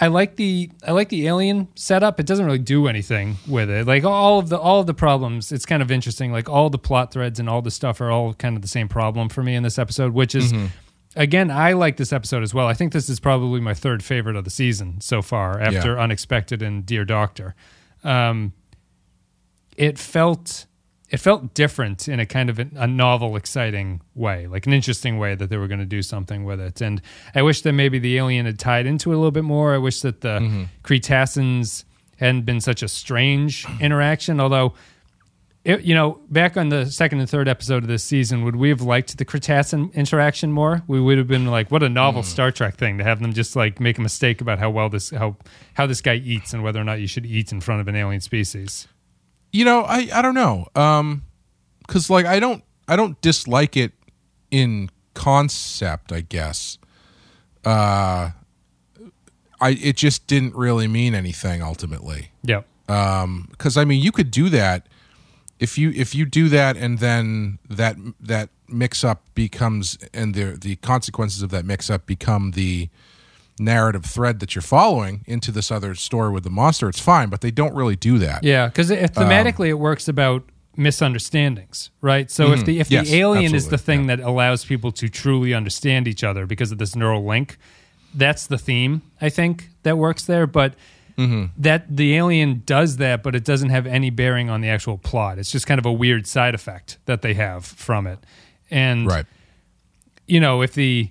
I 0.00 0.08
like 0.08 0.36
the 0.36 0.70
I 0.86 0.90
like 0.90 1.08
the 1.08 1.26
alien 1.28 1.68
setup. 1.76 2.18
It 2.18 2.26
doesn't 2.26 2.44
really 2.44 2.58
do 2.58 2.88
anything 2.88 3.36
with 3.46 3.70
it. 3.70 3.86
Like 3.86 4.02
all 4.04 4.40
of 4.40 4.48
the 4.48 4.58
all 4.58 4.80
of 4.80 4.86
the 4.86 4.94
problems, 4.94 5.52
it's 5.52 5.64
kind 5.64 5.82
of 5.82 5.90
interesting. 5.90 6.32
Like 6.32 6.48
all 6.48 6.68
the 6.68 6.78
plot 6.78 7.12
threads 7.12 7.38
and 7.38 7.48
all 7.48 7.62
the 7.62 7.70
stuff 7.70 8.00
are 8.00 8.10
all 8.10 8.34
kind 8.34 8.56
of 8.56 8.62
the 8.62 8.68
same 8.68 8.88
problem 8.88 9.28
for 9.28 9.42
me 9.42 9.54
in 9.54 9.62
this 9.62 9.78
episode, 9.78 10.12
which 10.12 10.34
is. 10.34 10.52
Again, 11.16 11.48
I 11.48 11.74
like 11.74 11.96
this 11.96 12.12
episode 12.12 12.42
as 12.42 12.52
well. 12.52 12.66
I 12.66 12.74
think 12.74 12.92
this 12.92 13.08
is 13.08 13.20
probably 13.20 13.60
my 13.60 13.72
third 13.72 14.02
favorite 14.02 14.34
of 14.34 14.42
the 14.42 14.50
season 14.50 15.00
so 15.00 15.22
far, 15.22 15.60
after 15.60 15.94
Yeah. 15.94 16.02
Unexpected 16.02 16.60
and 16.60 16.84
Dear 16.84 17.04
Doctor. 17.04 17.54
Um, 18.02 18.52
it 19.76 19.96
felt 19.96 20.66
it 21.10 21.18
felt 21.18 21.54
different 21.54 22.08
in 22.08 22.18
a 22.18 22.26
kind 22.26 22.48
of 22.48 22.58
a, 22.58 22.86
novel, 22.86 23.36
exciting 23.36 24.00
way, 24.14 24.46
like 24.46 24.66
an 24.66 24.72
interesting 24.72 25.18
way 25.18 25.34
that 25.34 25.50
they 25.50 25.56
were 25.56 25.68
going 25.68 25.80
to 25.80 25.86
do 25.86 26.02
something 26.02 26.44
with 26.44 26.60
it. 26.60 26.80
And 26.80 27.02
I 27.34 27.42
wish 27.42 27.60
that 27.62 27.72
maybe 27.72 27.98
the 27.98 28.16
alien 28.16 28.46
had 28.46 28.58
tied 28.58 28.86
into 28.86 29.12
it 29.12 29.14
a 29.14 29.18
little 29.18 29.30
bit 29.30 29.44
more. 29.44 29.74
I 29.74 29.78
wish 29.78 30.00
that 30.00 30.22
the 30.22 30.66
Cretassins 30.82 31.84
hadn't 32.18 32.42
been 32.42 32.60
such 32.60 32.82
a 32.82 32.88
strange 32.88 33.66
interaction. 33.80 34.40
Although 34.40 34.74
it, 35.64 35.82
you 35.82 35.94
know, 35.94 36.20
back 36.30 36.56
on 36.56 36.68
the 36.68 36.86
second 36.86 37.20
and 37.20 37.28
third 37.28 37.48
episode 37.48 37.82
of 37.82 37.88
this 37.88 38.04
season, 38.04 38.44
would 38.44 38.56
we 38.56 38.68
have 38.68 38.80
liked 38.82 39.16
the 39.16 39.24
Cretacean 39.24 39.90
interaction 39.94 40.52
more? 40.52 40.82
We 40.86 41.00
would 41.00 41.18
have 41.18 41.28
been 41.28 41.46
like, 41.46 41.70
what 41.70 41.82
a 41.82 41.88
novel 41.88 42.22
Hmm. 42.22 42.28
Star 42.28 42.50
Trek 42.50 42.76
thing 42.76 42.98
to 42.98 43.04
have 43.04 43.20
them 43.20 43.32
just 43.32 43.56
like 43.56 43.80
make 43.80 43.98
a 43.98 44.02
mistake 44.02 44.40
about 44.40 44.58
how 44.58 44.70
well 44.70 44.88
this 44.88 45.10
how 45.10 45.36
how 45.74 45.86
this 45.86 46.00
guy 46.00 46.14
eats 46.14 46.52
and 46.52 46.62
whether 46.62 46.80
or 46.80 46.84
not 46.84 47.00
you 47.00 47.06
should 47.06 47.26
eat 47.26 47.52
in 47.52 47.60
front 47.60 47.80
of 47.80 47.88
an 47.88 47.96
alien 47.96 48.20
species. 48.20 48.88
You 49.54 49.64
know, 49.64 49.82
I 49.82 50.08
I 50.12 50.20
don't 50.20 50.34
know. 50.34 50.66
Um 50.74 51.22
cuz 51.86 52.10
like 52.10 52.26
I 52.26 52.40
don't 52.40 52.64
I 52.88 52.96
don't 52.96 53.20
dislike 53.20 53.76
it 53.76 53.92
in 54.50 54.90
concept, 55.14 56.12
I 56.12 56.22
guess. 56.22 56.78
Uh 57.64 58.30
I 59.60 59.70
it 59.80 59.96
just 59.96 60.26
didn't 60.26 60.56
really 60.56 60.88
mean 60.88 61.14
anything 61.14 61.62
ultimately. 61.62 62.32
Yep. 62.42 62.66
because 62.86 63.76
I 63.76 63.84
mean, 63.84 64.02
you 64.02 64.12
could 64.12 64.30
do 64.30 64.48
that 64.50 64.88
if 65.58 65.78
you 65.78 65.90
if 65.94 66.14
you 66.14 66.26
do 66.26 66.48
that, 66.48 66.76
and 66.76 66.98
then 66.98 67.58
that 67.70 67.96
that 68.20 68.50
mix 68.68 69.04
up 69.04 69.22
becomes, 69.34 69.96
and 70.12 70.34
the 70.34 70.58
the 70.60 70.76
consequences 70.76 71.42
of 71.42 71.50
that 71.50 71.64
mix 71.64 71.88
up 71.88 72.06
become 72.06 72.50
the 72.52 72.88
narrative 73.58 74.04
thread 74.04 74.40
that 74.40 74.54
you're 74.54 74.62
following 74.62 75.22
into 75.26 75.50
this 75.52 75.70
other 75.70 75.94
story 75.94 76.30
with 76.30 76.44
the 76.44 76.50
monster. 76.50 76.88
It's 76.88 77.00
fine, 77.00 77.28
but 77.28 77.40
they 77.40 77.50
don't 77.50 77.74
really 77.74 77.96
do 77.96 78.18
that. 78.18 78.42
Yeah, 78.42 78.66
because 78.68 78.90
Um, 78.90 78.96
thematically 78.98 79.68
it 79.68 79.78
works 79.78 80.08
about 80.08 80.44
misunderstandings, 80.76 81.90
right? 82.00 82.30
So 82.30 82.52
if 82.52 82.64
the 82.64 82.80
if 82.80 82.88
the 82.88 82.96
Mm-hmm. 82.96 83.04
Yes, 83.04 83.12
alien 83.14 83.54
is 83.54 83.68
the 83.68 83.78
thing 83.78 84.06
that 84.06 84.20
allows 84.20 84.64
people 84.64 84.92
to 84.92 85.08
truly 85.08 85.52
understand 85.54 86.08
each 86.08 86.24
other 86.24 86.46
because 86.46 86.72
of 86.72 86.78
this 86.78 86.94
neural 86.96 87.24
link, 87.24 87.56
that's 88.14 88.46
the 88.46 88.58
theme 88.58 89.02
I 89.20 89.28
think 89.28 89.70
that 89.82 89.98
works 89.98 90.24
there. 90.24 90.46
But 90.46 90.74
Mm-hmm. 91.16 91.44
that 91.62 91.96
the 91.96 92.16
alien 92.16 92.64
does 92.66 92.96
that, 92.96 93.22
but 93.22 93.36
it 93.36 93.44
doesn't 93.44 93.70
have 93.70 93.86
any 93.86 94.10
bearing 94.10 94.50
on 94.50 94.62
the 94.62 94.68
actual 94.68 94.98
plot. 94.98 95.38
It's 95.38 95.52
just 95.52 95.64
kind 95.64 95.78
of 95.78 95.86
a 95.86 95.92
weird 95.92 96.26
side 96.26 96.56
effect 96.56 96.98
that 97.06 97.22
they 97.22 97.34
have 97.34 97.64
from 97.64 98.08
it. 98.08 98.18
And 98.68 99.06
Right. 99.06 99.24
you 100.26 100.40
know, 100.40 100.60
if 100.60 100.74
the 100.74 101.10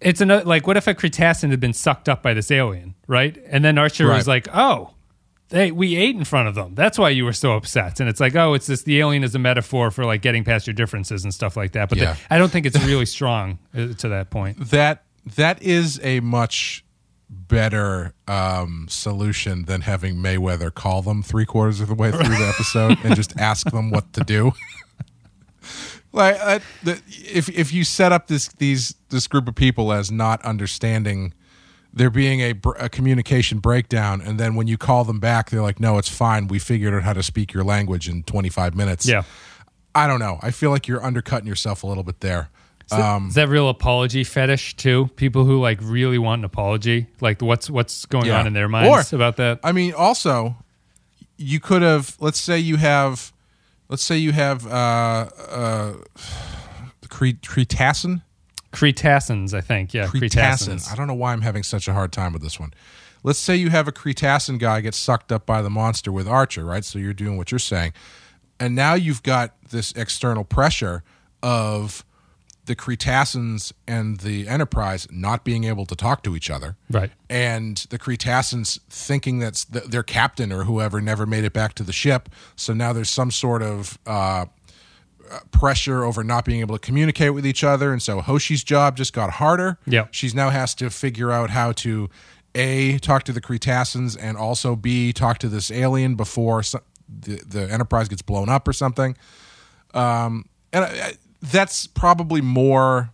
it's 0.00 0.20
another 0.20 0.44
like 0.44 0.66
what 0.66 0.76
if 0.76 0.86
a 0.86 0.94
Kreetassan 0.94 1.50
had 1.50 1.60
been 1.60 1.72
sucked 1.72 2.08
up 2.08 2.22
by 2.22 2.34
this 2.34 2.50
alien, 2.50 2.94
right? 3.06 3.36
And 3.48 3.64
then 3.64 3.78
Archer 3.78 4.06
was 4.08 4.26
like, 4.28 4.48
"Oh, 4.54 4.94
they 5.50 5.70
we 5.72 5.96
ate 5.96 6.16
in 6.16 6.24
front 6.24 6.48
of 6.48 6.54
them. 6.54 6.74
That's 6.74 6.98
why 6.98 7.10
you 7.10 7.24
were 7.24 7.32
so 7.32 7.52
upset." 7.52 8.00
And 8.00 8.08
it's 8.08 8.20
like, 8.20 8.34
"Oh, 8.34 8.54
it's 8.54 8.66
this 8.66 8.82
the 8.82 8.98
alien 9.00 9.24
is 9.24 9.34
a 9.34 9.38
metaphor 9.38 9.90
for 9.90 10.04
like 10.04 10.22
getting 10.22 10.44
past 10.44 10.66
your 10.66 10.74
differences 10.74 11.24
and 11.24 11.34
stuff 11.34 11.56
like 11.56 11.72
that." 11.72 11.88
But 11.88 11.98
Yeah. 11.98 12.14
the- 12.14 12.34
I 12.34 12.38
don't 12.38 12.50
think 12.50 12.66
it's 12.66 12.82
really 12.84 13.06
strong 13.06 13.58
uh, 13.76 13.88
to 13.98 14.08
that 14.08 14.30
point. 14.30 14.70
That 14.70 15.04
that 15.36 15.62
is 15.62 16.00
a 16.02 16.20
much 16.20 16.84
better 17.28 18.12
um, 18.26 18.86
solution 18.88 19.64
than 19.66 19.82
having 19.82 20.16
Mayweather 20.16 20.72
call 20.74 21.02
them 21.02 21.22
three 21.22 21.44
quarters 21.46 21.80
of 21.80 21.88
the 21.88 21.94
way 21.94 22.10
through 22.10 22.24
the 22.36 22.52
episode 22.54 22.98
and 23.04 23.14
just 23.14 23.38
ask 23.38 23.70
them 23.70 23.90
what 23.90 24.12
to 24.14 24.24
do. 24.24 24.52
like 26.12 26.36
uh, 26.40 26.58
the, 26.82 27.00
if 27.08 27.48
if 27.48 27.72
you 27.72 27.84
set 27.84 28.12
up 28.12 28.26
this 28.26 28.48
these 28.58 28.94
this 29.10 29.26
group 29.26 29.48
of 29.48 29.54
people 29.54 29.92
as 29.92 30.10
not 30.10 30.42
understanding 30.44 31.32
there 31.92 32.10
being 32.10 32.40
a, 32.40 32.54
a 32.78 32.88
communication 32.88 33.58
breakdown 33.58 34.20
and 34.20 34.38
then 34.38 34.54
when 34.54 34.66
you 34.68 34.78
call 34.78 35.04
them 35.04 35.18
back 35.18 35.50
they're 35.50 35.62
like 35.62 35.80
no 35.80 35.98
it's 35.98 36.08
fine 36.08 36.46
we 36.46 36.58
figured 36.58 36.94
out 36.94 37.02
how 37.02 37.12
to 37.12 37.22
speak 37.22 37.52
your 37.52 37.64
language 37.64 38.08
in 38.08 38.22
25 38.22 38.76
minutes 38.76 39.08
Yeah. 39.08 39.22
i 39.94 40.06
don't 40.06 40.20
know 40.20 40.38
i 40.40 40.52
feel 40.52 40.70
like 40.70 40.86
you're 40.86 41.04
undercutting 41.04 41.48
yourself 41.48 41.82
a 41.82 41.86
little 41.88 42.04
bit 42.04 42.20
there 42.20 42.48
Um, 42.92 43.28
Is 43.28 43.34
that 43.34 43.48
real 43.48 43.68
apology 43.68 44.24
fetish 44.24 44.74
too? 44.76 45.10
People 45.16 45.44
who 45.44 45.60
like 45.60 45.78
really 45.80 46.18
want 46.18 46.40
an 46.40 46.44
apology, 46.44 47.06
like 47.20 47.40
what's 47.40 47.70
what's 47.70 48.04
going 48.06 48.26
Yeah. 48.26 48.40
on 48.40 48.46
in 48.48 48.52
their 48.52 48.68
minds 48.68 49.12
Or- 49.12 49.16
about 49.16 49.36
that? 49.36 49.60
I 49.62 49.70
mean, 49.72 49.92
also, 49.94 50.56
you 51.36 51.60
could 51.60 51.82
have. 51.82 52.16
Let's 52.18 52.40
say 52.40 52.58
you 52.58 52.78
have. 52.78 53.32
Let's 53.90 54.04
say 54.04 54.16
you 54.16 54.30
have 54.30 54.66
uh, 54.68 55.28
uh, 55.50 55.92
Cre- 57.08 57.40
Kreetassan. 57.42 58.22
Kreetassans, 58.72 59.52
I 59.52 59.60
think. 59.60 59.92
Yeah. 59.92 60.06
Kreetassans. 60.06 60.92
I 60.92 60.94
don't 60.94 61.08
know 61.08 61.14
why 61.14 61.32
I'm 61.32 61.40
having 61.40 61.64
such 61.64 61.88
a 61.88 61.92
hard 61.92 62.12
time 62.12 62.32
with 62.32 62.40
this 62.40 62.60
one. 62.60 62.72
Let's 63.24 63.40
say 63.40 63.56
you 63.56 63.70
have 63.70 63.88
a 63.88 63.92
Kreetassan 63.92 64.60
guy 64.60 64.80
get 64.80 64.94
sucked 64.94 65.32
up 65.32 65.44
by 65.44 65.60
the 65.60 65.68
monster 65.68 66.12
with 66.12 66.28
Archer, 66.28 66.64
right? 66.64 66.84
So 66.84 67.00
you're 67.00 67.12
doing 67.12 67.36
what 67.36 67.50
you're 67.50 67.58
saying, 67.58 67.92
and 68.60 68.76
now 68.76 68.94
you've 68.94 69.24
got 69.24 69.54
this 69.70 69.90
external 69.92 70.44
pressure 70.44 71.02
of 71.42 72.04
the 72.70 72.76
Kreetassans 72.76 73.72
and 73.88 74.20
the 74.20 74.46
Enterprise 74.46 75.06
not 75.10 75.44
being 75.44 75.64
able 75.64 75.84
to 75.86 75.96
talk 75.96 76.22
to 76.22 76.36
each 76.36 76.48
other, 76.48 76.76
Right. 76.88 77.10
and 77.28 77.76
the 77.90 77.98
Kreetassans 77.98 78.78
thinking 78.88 79.40
that 79.40 79.64
th- 79.72 79.86
their 79.86 80.04
captain 80.04 80.52
or 80.52 80.62
whoever 80.64 81.00
never 81.00 81.26
made 81.26 81.42
it 81.44 81.52
back 81.52 81.74
to 81.74 81.82
the 81.82 81.92
ship. 81.92 82.28
So 82.54 82.72
now 82.72 82.92
there's 82.92 83.10
some 83.10 83.30
sort 83.32 83.62
of 83.62 83.98
uh, 84.06 84.46
pressure 85.50 86.04
over 86.04 86.22
not 86.24 86.44
being 86.44 86.60
able 86.60 86.76
to 86.76 86.80
communicate 86.86 87.34
with 87.34 87.46
each 87.46 87.62
other, 87.64 87.92
and 87.92 88.00
so 88.02 88.20
Hoshi's 88.20 88.62
job 88.64 88.96
just 88.96 89.12
got 89.12 89.30
harder. 89.34 89.78
Yeah. 89.86 90.06
she's 90.10 90.34
now 90.34 90.50
has 90.50 90.74
to 90.76 90.90
figure 90.90 91.30
out 91.32 91.50
how 91.50 91.72
to 91.72 92.08
a 92.54 92.98
talk 92.98 93.22
to 93.24 93.32
the 93.32 93.40
Kreetassans 93.40 94.16
and 94.20 94.36
also 94.36 94.74
b 94.76 95.12
talk 95.12 95.38
to 95.38 95.48
this 95.48 95.70
alien 95.70 96.14
before 96.14 96.62
so- 96.62 96.82
the 97.08 97.42
the 97.46 97.70
Enterprise 97.72 98.08
gets 98.08 98.22
blown 98.22 98.48
up 98.48 98.66
or 98.68 98.72
something. 98.72 99.16
Um, 99.94 100.44
and 100.72 100.84
I, 100.84 100.88
I, 100.88 101.12
that's 101.40 101.86
probably 101.86 102.40
more. 102.40 103.10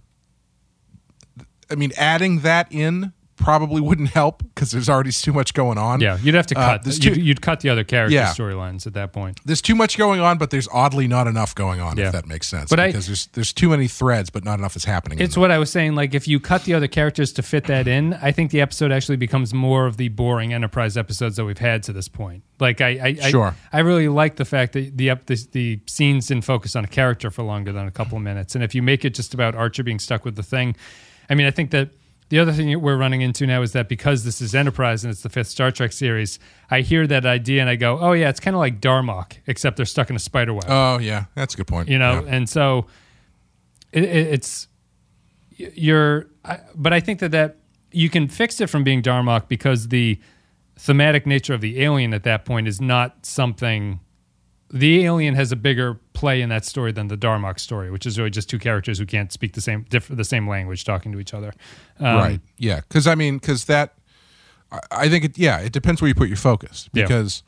I 1.70 1.74
mean, 1.74 1.92
adding 1.96 2.40
that 2.40 2.68
in 2.70 3.12
probably 3.36 3.80
wouldn't 3.80 4.10
help 4.10 4.42
because 4.54 4.70
there's 4.70 4.88
already 4.88 5.12
too 5.12 5.32
much 5.32 5.52
going 5.54 5.78
on. 5.78 6.00
Yeah, 6.00 6.18
you'd 6.22 6.34
have 6.34 6.46
to 6.48 6.58
Uh, 6.58 6.66
cut. 6.72 6.82
there's 6.84 7.04
you'd, 7.04 7.16
you'd 7.18 7.42
cut 7.42 7.60
the 7.60 7.68
other 7.68 7.84
character 7.84 8.14
Yeah. 8.14 8.32
storylines 8.32 8.86
at 8.86 8.94
that 8.94 9.12
point. 9.12 9.38
there's 9.44 9.60
too 9.62 9.74
much 9.74 9.98
going 9.98 10.20
on, 10.20 10.38
but 10.38 10.50
there's 10.50 10.68
oddly 10.72 11.06
not 11.06 11.26
enough 11.26 11.54
going 11.54 11.80
on. 11.80 11.96
Yeah. 11.96 12.06
If 12.06 12.12
that 12.12 12.26
makes 12.26 12.48
sense, 12.48 12.70
But 12.70 12.80
I- 12.80 12.86
because 12.88 13.06
there's 13.06 13.26
there's 13.34 13.52
too 13.52 13.68
many 13.70 13.88
threads, 13.88 14.30
but 14.30 14.44
not 14.44 14.58
enough 14.58 14.74
is 14.76 14.84
happening. 14.84 15.18
It's 15.20 15.36
what 15.36 15.50
I 15.50 15.58
was 15.58 15.70
saying. 15.70 15.94
Like, 15.94 16.14
if 16.14 16.26
you 16.26 16.40
cut 16.40 16.64
the 16.64 16.74
other 16.74 16.88
characters 16.88 17.32
to 17.34 17.42
fit 17.42 17.64
that 17.64 17.86
in, 17.86 18.14
I 18.22 18.32
think 18.32 18.50
the 18.50 18.60
episode 18.60 18.90
actually 18.92 19.16
becomes 19.16 19.52
more 19.54 19.86
of 19.86 19.96
the 19.96 20.08
boring 20.08 20.52
Enterprise 20.54 20.96
episodes 20.96 21.36
that 21.36 21.44
we've 21.44 21.58
had 21.58 21.82
to 21.84 21.92
this 21.92 22.08
point. 22.08 22.42
Like, 22.58 22.80
I, 22.80 22.88
I, 22.88 23.16
I- 23.22 23.30
Sure. 23.30 23.54
I, 23.72 23.80
really 23.80 24.08
like 24.08 24.36
the 24.36 24.44
fact 24.46 24.72
that 24.72 24.96
the, 24.96 25.10
the 25.26 25.46
the 25.52 25.80
scenes 25.86 26.26
didn't 26.28 26.44
focus 26.44 26.74
on 26.74 26.84
a 26.84 26.88
character 26.88 27.30
for 27.30 27.42
longer 27.42 27.72
than 27.72 27.86
a 27.86 27.90
couple 27.90 28.16
of 28.16 28.24
minutes. 28.24 28.54
And 28.54 28.64
if 28.64 28.74
you 28.74 28.82
make 28.82 29.04
it 29.04 29.14
just 29.14 29.34
about 29.34 29.54
Archer 29.54 29.82
being 29.82 29.98
stuck 29.98 30.24
with 30.24 30.36
the 30.36 30.42
thing, 30.42 30.74
I 31.28 31.34
mean, 31.34 31.46
I 31.46 31.50
think 31.50 31.70
that 31.72 31.90
the 32.28 32.38
other 32.40 32.52
thing 32.52 32.80
we're 32.80 32.96
running 32.96 33.20
into 33.20 33.46
now 33.46 33.62
is 33.62 33.72
that 33.72 33.88
because 33.88 34.24
this 34.24 34.40
is 34.40 34.54
Enterprise 34.54 35.04
and 35.04 35.12
it's 35.12 35.22
the 35.22 35.28
fifth 35.28 35.48
Star 35.48 35.70
Trek 35.70 35.92
series, 35.92 36.38
I 36.70 36.80
hear 36.80 37.06
that 37.06 37.24
idea 37.24 37.60
and 37.60 37.70
I 37.70 37.76
go, 37.76 37.98
oh 38.00 38.12
yeah, 38.12 38.28
it's 38.28 38.40
kind 38.40 38.54
of 38.56 38.60
like 38.60 38.80
Darmok, 38.80 39.38
except 39.46 39.76
they're 39.76 39.86
stuck 39.86 40.10
in 40.10 40.16
a 40.16 40.18
spider 40.18 40.52
web 40.52 40.64
Oh 40.68 40.98
yeah, 40.98 41.26
that's 41.34 41.54
a 41.54 41.56
good 41.58 41.66
point. 41.68 41.88
you 41.88 41.98
know 41.98 42.24
Yeah. 42.24 42.34
and 42.34 42.48
so 42.48 42.86
it, 43.92 44.02
it, 44.04 44.26
it's 44.34 44.68
you're 45.58 46.26
I, 46.44 46.58
but 46.74 46.92
i 46.92 47.00
think 47.00 47.20
that 47.20 47.30
that 47.30 47.56
you 47.92 48.10
can 48.10 48.28
fix 48.28 48.60
it 48.60 48.68
from 48.68 48.84
being 48.84 49.00
darmok 49.02 49.48
because 49.48 49.88
the 49.88 50.20
thematic 50.78 51.26
nature 51.26 51.54
of 51.54 51.60
the 51.62 51.80
alien 51.82 52.12
at 52.12 52.24
that 52.24 52.44
point 52.44 52.68
is 52.68 52.78
not 52.80 53.24
something 53.24 54.00
the 54.70 55.04
alien 55.04 55.34
has 55.34 55.52
a 55.52 55.56
bigger 55.56 55.98
play 56.16 56.40
in 56.40 56.48
that 56.48 56.64
story 56.64 56.92
than 56.92 57.08
the 57.08 57.16
darmok 57.16 57.60
story 57.60 57.90
which 57.90 58.06
is 58.06 58.18
really 58.18 58.30
just 58.30 58.48
two 58.48 58.58
characters 58.58 58.98
who 58.98 59.06
can't 59.06 59.32
speak 59.32 59.52
the 59.52 59.60
same 59.60 59.84
diff, 59.90 60.08
the 60.08 60.24
same 60.24 60.48
language 60.48 60.84
talking 60.84 61.12
to 61.12 61.20
each 61.20 61.34
other 61.34 61.52
um, 62.00 62.16
right. 62.16 62.40
Yeah, 62.58 62.80
because 62.80 63.06
I 63.06 63.14
mean, 63.14 63.38
because 63.38 63.64
that, 63.66 63.94
I, 64.90 65.08
think 65.08 65.24
it. 65.24 65.38
Yeah, 65.38 65.58
it 65.60 65.72
depends 65.72 66.00
where 66.00 66.08
you 66.08 66.14
put 66.14 66.28
your 66.28 66.36
focus. 66.36 66.88
Yeah. 66.92 67.04
Because 67.04 67.42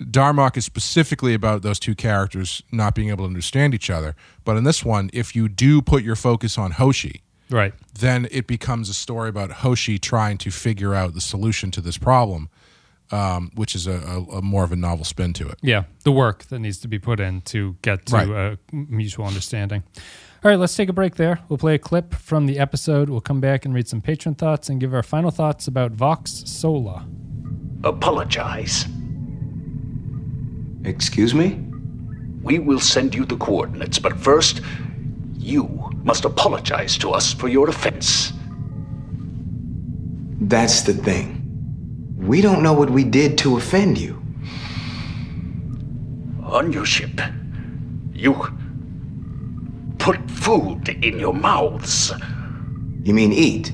Darmok 0.00 0.56
is 0.56 0.64
specifically 0.64 1.34
about 1.34 1.62
those 1.62 1.78
two 1.78 1.94
characters 1.94 2.62
not 2.72 2.94
being 2.94 3.08
able 3.08 3.24
to 3.24 3.28
understand 3.28 3.74
each 3.74 3.90
other. 3.90 4.14
But 4.44 4.56
in 4.56 4.64
this 4.64 4.84
one, 4.84 5.10
if 5.12 5.34
you 5.34 5.48
do 5.48 5.80
put 5.80 6.02
your 6.02 6.16
focus 6.16 6.58
on 6.58 6.72
Hoshi, 6.72 7.22
right 7.50 7.74
then 7.98 8.26
it 8.30 8.46
becomes 8.46 8.88
a 8.88 8.94
story 8.94 9.28
about 9.28 9.50
Hoshi 9.50 9.98
trying 9.98 10.38
to 10.38 10.50
figure 10.50 10.94
out 10.94 11.14
the 11.14 11.20
solution 11.20 11.70
to 11.72 11.80
this 11.80 11.98
problem, 11.98 12.48
um, 13.10 13.50
which 13.54 13.74
is 13.74 13.86
a, 13.86 13.92
a, 13.92 14.38
a 14.38 14.42
more 14.42 14.64
of 14.64 14.72
a 14.72 14.76
novel 14.76 15.04
spin 15.04 15.32
to 15.34 15.48
it. 15.48 15.58
Yeah, 15.62 15.84
the 16.04 16.12
work 16.12 16.44
that 16.44 16.58
needs 16.58 16.78
to 16.78 16.88
be 16.88 16.98
put 16.98 17.20
in 17.20 17.40
to 17.42 17.76
get 17.82 18.06
to 18.06 18.14
Right. 18.16 18.28
a 18.28 18.58
mutual 18.72 19.26
understanding. 19.26 19.82
All 20.42 20.50
right, 20.50 20.58
let's 20.58 20.76
take 20.76 20.88
a 20.90 20.92
break 20.92 21.14
there. 21.14 21.40
We'll 21.48 21.56
play 21.58 21.74
a 21.74 21.78
clip 21.78 22.14
from 22.14 22.46
the 22.46 22.58
episode. 22.58 23.08
We'll 23.08 23.22
come 23.22 23.40
back 23.40 23.64
and 23.64 23.74
read 23.74 23.88
some 23.88 24.00
patron 24.02 24.34
thoughts 24.34 24.68
and 24.68 24.78
give 24.78 24.92
our 24.92 25.02
final 25.02 25.30
thoughts 25.30 25.66
about 25.66 25.92
Vox 25.92 26.42
Sola. 26.46 27.06
Apologize. 27.82 28.84
Excuse 30.84 31.34
me? 31.34 31.60
We 32.42 32.58
will 32.58 32.80
send 32.80 33.14
you 33.14 33.24
the 33.24 33.36
coordinates, 33.38 33.98
but 33.98 34.18
first, 34.18 34.60
you 35.38 35.90
must 36.04 36.26
apologize 36.26 36.98
to 36.98 37.10
us 37.12 37.32
for 37.32 37.48
your 37.48 37.70
offense. 37.70 38.34
That's 40.40 40.82
the 40.82 40.92
thing. 40.92 41.40
We 42.24 42.40
don't 42.40 42.62
know 42.62 42.72
what 42.72 42.88
we 42.88 43.04
did 43.04 43.36
to 43.38 43.58
offend 43.58 43.98
you. 43.98 44.22
On 46.42 46.72
your 46.72 46.86
ship, 46.86 47.20
you 48.14 48.32
put 49.98 50.30
food 50.30 50.88
in 50.88 51.18
your 51.18 51.34
mouths. 51.34 52.12
You 53.02 53.12
mean 53.12 53.30
eat? 53.30 53.72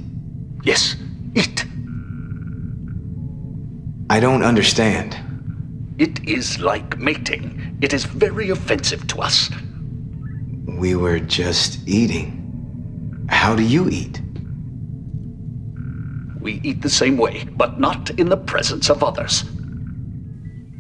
Yes, 0.64 0.96
eat. 1.36 1.64
I 4.11 4.18
don't 4.18 4.42
understand. 4.42 5.16
It 5.98 6.28
is 6.28 6.59
like 6.59 6.98
mating. 6.98 7.78
It 7.80 7.94
is 7.94 8.05
very 8.05 8.51
offensive 8.51 9.07
to 9.09 9.20
us. 9.20 9.48
We 10.66 10.96
were 10.96 11.20
just 11.20 11.86
eating. 11.86 13.26
How 13.28 13.55
do 13.55 13.62
you 13.62 13.88
eat? 13.88 14.20
We 16.41 16.61
eat 16.64 16.82
the 16.82 16.91
same 16.91 17.16
way, 17.16 17.45
but 17.45 17.78
not 17.78 18.11
in 18.11 18.28
the 18.28 18.36
presence 18.36 18.91
of 18.91 19.03
others. 19.03 19.45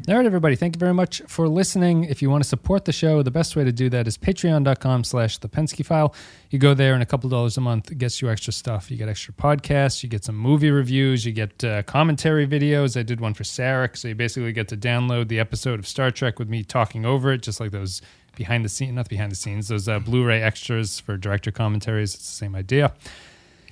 All 0.08 0.16
right, 0.16 0.26
everybody. 0.26 0.56
Thank 0.56 0.74
you 0.74 0.80
very 0.80 0.94
much 0.94 1.22
for 1.28 1.46
listening. 1.46 2.04
If 2.04 2.20
you 2.20 2.30
want 2.30 2.42
to 2.42 2.48
support 2.48 2.84
the 2.84 2.92
show, 2.92 3.22
the 3.22 3.30
best 3.30 3.54
way 3.54 3.62
to 3.62 3.70
do 3.70 3.88
that 3.90 4.08
is 4.08 4.18
patreon.com 4.18 5.04
slash 5.04 5.38
the 5.38 5.48
Pensky 5.48 5.86
file. 5.86 6.14
You 6.48 6.58
go 6.58 6.74
there 6.74 6.94
and 6.94 7.02
a 7.02 7.06
couple 7.06 7.30
dollars 7.30 7.56
a 7.56 7.60
month 7.60 7.96
gets 7.96 8.20
you 8.20 8.28
extra 8.28 8.52
stuff. 8.52 8.90
You 8.90 8.96
get 8.96 9.08
extra 9.08 9.32
podcasts, 9.32 10.02
you 10.02 10.08
get 10.08 10.24
some 10.24 10.34
movie 10.34 10.72
reviews, 10.72 11.24
you 11.24 11.32
get 11.32 11.62
uh, 11.62 11.84
commentary 11.84 12.44
videos. 12.44 12.98
I 12.98 13.04
did 13.04 13.20
one 13.20 13.34
for 13.34 13.44
Sarek, 13.44 13.96
so 13.96 14.08
you 14.08 14.16
basically 14.16 14.52
get 14.52 14.66
to 14.68 14.76
download 14.76 15.28
the 15.28 15.38
episode 15.38 15.78
of 15.78 15.86
Star 15.86 16.10
Trek 16.10 16.40
with 16.40 16.48
me 16.48 16.64
talking 16.64 17.06
over 17.06 17.30
it, 17.32 17.42
just 17.42 17.60
like 17.60 17.70
those 17.70 18.02
behind 18.34 18.64
the 18.64 18.68
scenes, 18.68 18.94
not 18.94 19.08
behind 19.08 19.30
the 19.30 19.36
scenes, 19.36 19.68
those 19.68 19.86
uh, 19.86 20.00
Blu-ray 20.00 20.42
extras 20.42 20.98
for 20.98 21.16
director 21.16 21.52
commentaries. 21.52 22.14
It's 22.14 22.26
the 22.26 22.34
same 22.34 22.56
idea. 22.56 22.94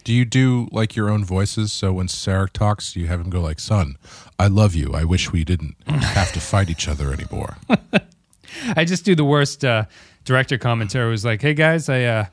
Do 0.04 0.12
you 0.12 0.24
do 0.24 0.68
like 0.72 0.96
your 0.96 1.10
own 1.10 1.24
voices? 1.24 1.72
So 1.72 1.92
when 1.92 2.06
Sarek 2.06 2.50
talks, 2.52 2.96
you 2.96 3.06
have 3.06 3.20
him 3.20 3.30
go 3.30 3.40
like, 3.40 3.60
"Son, 3.60 3.96
I 4.38 4.46
love 4.46 4.74
you. 4.74 4.94
I 4.94 5.04
wish 5.04 5.32
we 5.32 5.44
didn't 5.44 5.76
have 5.86 6.32
to 6.32 6.40
fight 6.40 6.70
each 6.70 6.88
other 6.88 7.12
anymore." 7.12 7.58
I 8.76 8.84
just 8.84 9.04
do 9.04 9.14
the 9.14 9.24
worst 9.24 9.64
uh, 9.64 9.84
director 10.24 10.58
commentary. 10.58 11.08
It 11.08 11.10
was 11.10 11.24
like, 11.24 11.42
"Hey 11.42 11.54
guys, 11.54 11.88
I 11.88 12.04
uh, 12.04 12.26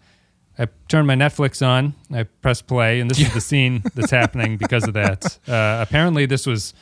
I 0.58 0.68
turned 0.88 1.08
my 1.08 1.16
Netflix 1.16 1.66
on. 1.66 1.94
I 2.14 2.24
press 2.24 2.62
play, 2.62 3.00
and 3.00 3.10
this 3.10 3.20
is 3.20 3.34
the 3.34 3.42
scene 3.52 3.84
that's 3.94 4.12
happening 4.12 4.58
because 4.58 4.88
of 4.88 4.94
that. 4.94 5.38
Uh, 5.48 5.84
apparently, 5.88 6.26
this 6.26 6.46
was 6.46 6.74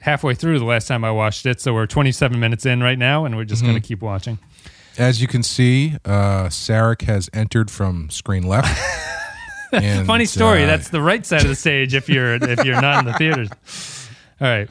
halfway 0.00 0.34
through 0.34 0.58
the 0.58 0.64
last 0.64 0.88
time 0.88 1.04
I 1.04 1.10
watched 1.10 1.46
it, 1.46 1.60
so 1.60 1.74
we're 1.74 1.86
27 1.86 2.38
minutes 2.38 2.66
in 2.66 2.82
right 2.82 2.98
now, 2.98 3.24
and 3.24 3.36
we're 3.36 3.44
just 3.44 3.62
going 3.62 3.74
to 3.74 3.80
keep 3.80 4.02
watching. 4.02 4.38
As 4.98 5.22
you 5.22 5.28
can 5.28 5.42
see, 5.42 5.96
uh, 6.04 6.48
Sarek 6.48 7.02
has 7.02 7.30
entered 7.32 7.70
from 7.70 8.10
screen 8.10 8.42
left. 8.42 8.78
And, 9.72 10.06
Funny 10.06 10.24
story. 10.26 10.64
uh, 10.64 10.66
That's 10.66 10.88
the 10.90 11.00
right 11.00 11.24
side 11.24 11.42
of 11.42 11.48
the 11.48 11.54
stage 11.54 11.94
if 11.94 12.08
you're 12.08 12.34
if 12.34 12.64
you're 12.64 12.80
not 12.80 13.00
in 13.00 13.12
the 13.12 13.14
theaters. 13.18 13.48
All 14.40 14.48
right. 14.48 14.68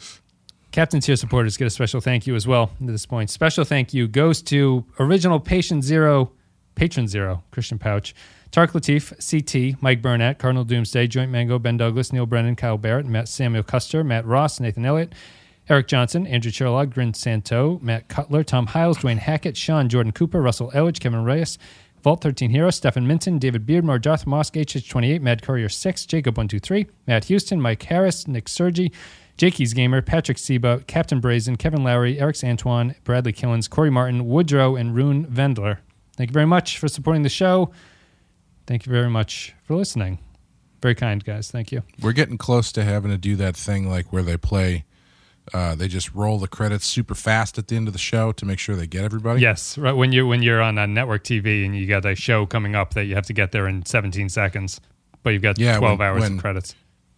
Captain 0.72 1.02
tier 1.02 1.16
supporters 1.18 1.58
get 1.58 1.68
a 1.68 1.70
special 1.70 1.99
thank 1.99 2.26
you 2.28 2.36
as 2.36 2.47
well 2.47 2.72
at 2.80 2.88
this 2.88 3.06
point. 3.06 3.30
Special 3.30 3.66
thank 3.66 3.93
you 3.93 4.08
goes 4.08 4.41
to 4.43 4.86
original 4.99 5.39
patient 5.39 5.84
zero, 5.84 6.32
patron 6.76 7.08
zero, 7.10 7.43
Christian 7.52 7.78
Pouch, 7.78 8.14
Tark 8.52 8.72
Latif, 8.72 9.12
CT, 9.20 9.82
Mike 9.82 10.02
Burnett, 10.02 10.39
Cardinal 10.39 10.64
Doomsday, 10.64 11.08
Joint 11.08 11.30
Mango, 11.32 11.60
Ben 11.60 11.76
Douglas, 11.78 12.14
Neil 12.14 12.26
Brennan, 12.26 12.56
Kyle 12.56 12.78
Barrett, 12.78 13.06
Matt 13.06 13.28
Samuel 13.28 13.64
Custer, 13.64 14.04
Matt 14.04 14.26
Ross, 14.26 14.60
Nathan 14.62 14.86
Elliott, 14.86 15.14
Eric 15.70 15.88
Johnson, 15.88 16.26
Andrew 16.28 16.52
Sherlock, 16.52 16.89
Grin 16.89 17.14
Santo, 17.14 17.80
Matt 17.82 18.08
Cutler, 18.08 18.43
Tom 18.43 18.68
Hiles, 18.68 18.97
Dwayne 18.99 19.18
Hackett, 19.20 19.56
Sean 19.58 19.89
Jordan 19.89 20.12
Cooper, 20.14 20.41
Russell 20.41 20.72
Elledge, 20.72 20.99
Kevin 20.99 21.24
Reyes, 21.24 21.58
Vault 22.04 22.22
13 22.22 22.49
Hero, 22.49 22.72
Stephen 22.72 23.06
Minton, 23.06 23.38
David 23.38 23.66
Beardmore, 23.66 24.02
Darth 24.02 24.26
Mosk, 24.26 24.60
HH28, 24.60 25.22
Mad 25.22 25.43
Courier 25.43 25.70
6, 25.70 26.06
Jacob123, 26.08 26.89
Matt 27.06 27.26
Houston, 27.26 27.62
Mike 27.62 27.84
Harris, 27.84 28.28
Nick 28.28 28.49
Sergi, 28.49 28.91
Jakey's 29.38 29.74
Gamer, 29.74 30.02
Patrick 30.02 30.39
Seba, 30.39 30.84
Captain 30.88 31.20
Brazen, 31.20 31.58
Kevin 31.58 31.84
Lowry, 31.84 32.20
Eric 32.20 32.38
Antoine, 32.43 32.95
Bradley 33.04 33.34
Killens, 33.34 33.70
Corey 33.70 33.91
Martin, 33.91 34.28
Woodrow, 34.28 34.76
and 34.76 34.95
Rune 34.95 35.26
Vendler. 35.28 35.78
Thank 36.18 36.32
you 36.32 36.34
very 36.34 36.47
much 36.47 36.80
for 36.80 36.88
supporting 36.88 37.22
the 37.22 37.30
show. 37.30 37.72
Thank 38.66 38.86
you 38.86 38.91
very 38.91 39.10
much 39.10 39.54
for 39.64 39.76
listening. 39.76 40.20
Very 40.82 40.95
kind, 40.95 41.24
guys. 41.24 41.52
Thank 41.52 41.72
you. 41.72 41.84
We're 42.02 42.14
getting 42.14 42.38
close 42.38 42.72
to 42.72 42.84
having 42.84 43.12
to 43.12 43.18
do 43.18 43.36
that 43.36 43.56
thing 43.56 43.88
like 43.88 44.12
where 44.12 44.24
they 44.24 44.38
play. 44.38 44.86
Uh, 45.54 45.76
they 45.76 45.88
just 45.88 46.14
roll 46.14 46.38
the 46.39 46.47
credits 46.47 46.86
super 46.86 47.14
fast 47.16 47.58
at 47.58 47.68
the 47.68 47.76
end 47.76 47.88
of 47.88 47.93
the 47.93 47.99
show 47.99 48.32
to 48.32 48.45
make 48.45 48.58
sure 48.60 48.76
they 48.76 48.88
get 48.88 49.04
everybody. 49.04 49.41
Yes, 49.41 49.78
right. 49.78 49.91
When 49.93 50.12
you 50.14 50.26
when 50.28 50.41
you're 50.43 50.62
on 50.62 50.78
a 50.78 50.88
network 50.88 51.24
TV 51.24 51.66
and 51.66 51.76
you 51.76 51.88
got 51.88 52.06
a 52.06 52.16
show 52.16 52.45
coming 52.45 52.76
up 52.76 52.93
that 52.93 53.06
you 53.06 53.16
have 53.16 53.26
to 53.26 53.34
get 53.34 53.52
there 53.52 53.68
in 53.68 53.86
17 53.86 54.30
seconds, 54.30 54.80
but 55.24 55.32
you've 55.32 55.41
got 55.41 55.60
Yeah, 55.60 55.78
12 55.78 55.99
when- 55.99 56.08
hours 56.08 56.22
when- 56.22 56.34
of 56.34 56.39
credits. 56.39 56.76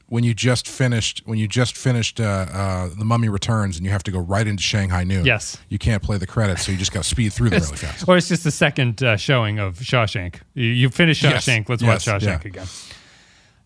When 0.08 0.24
you 0.24 0.36
just 0.36 0.68
finished, 0.68 1.24
when 1.26 1.40
you 1.40 1.48
just 1.48 1.76
finished 1.76 2.20
uh, 2.20 2.46
uh, 2.52 2.90
the 2.96 3.06
Mummy 3.06 3.30
Returns, 3.30 3.78
and 3.78 3.86
you 3.86 3.92
have 3.92 4.04
to 4.04 4.12
go 4.12 4.20
right 4.20 4.46
into 4.46 4.62
Shanghai 4.62 5.04
Noon. 5.04 5.26
Yes. 5.26 5.58
you 5.70 5.80
can't 5.80 6.04
play 6.04 6.18
the 6.18 6.28
credits, 6.28 6.66
so 6.66 6.72
you 6.72 6.78
just 6.78 6.92
got 6.92 7.02
to 7.04 7.10
speed 7.10 7.34
through 7.34 7.50
them 7.50 7.62
really 7.62 7.78
fast. 7.78 8.08
Or 8.08 8.18
it's 8.18 8.28
just 8.28 8.44
the 8.44 8.52
second 8.52 9.02
uh, 9.02 9.16
showing 9.18 9.58
of 9.58 9.80
Shawshank. 9.80 10.36
You, 10.54 10.66
you 10.68 10.90
finished 10.90 11.24
Yes, 11.24 11.46
Shawshank. 11.46 11.68
Let's 11.70 11.82
yes, 11.82 12.06
watch 12.06 12.22
Shawshank 12.22 12.44
yeah. 12.44 12.48
again. 12.48 12.68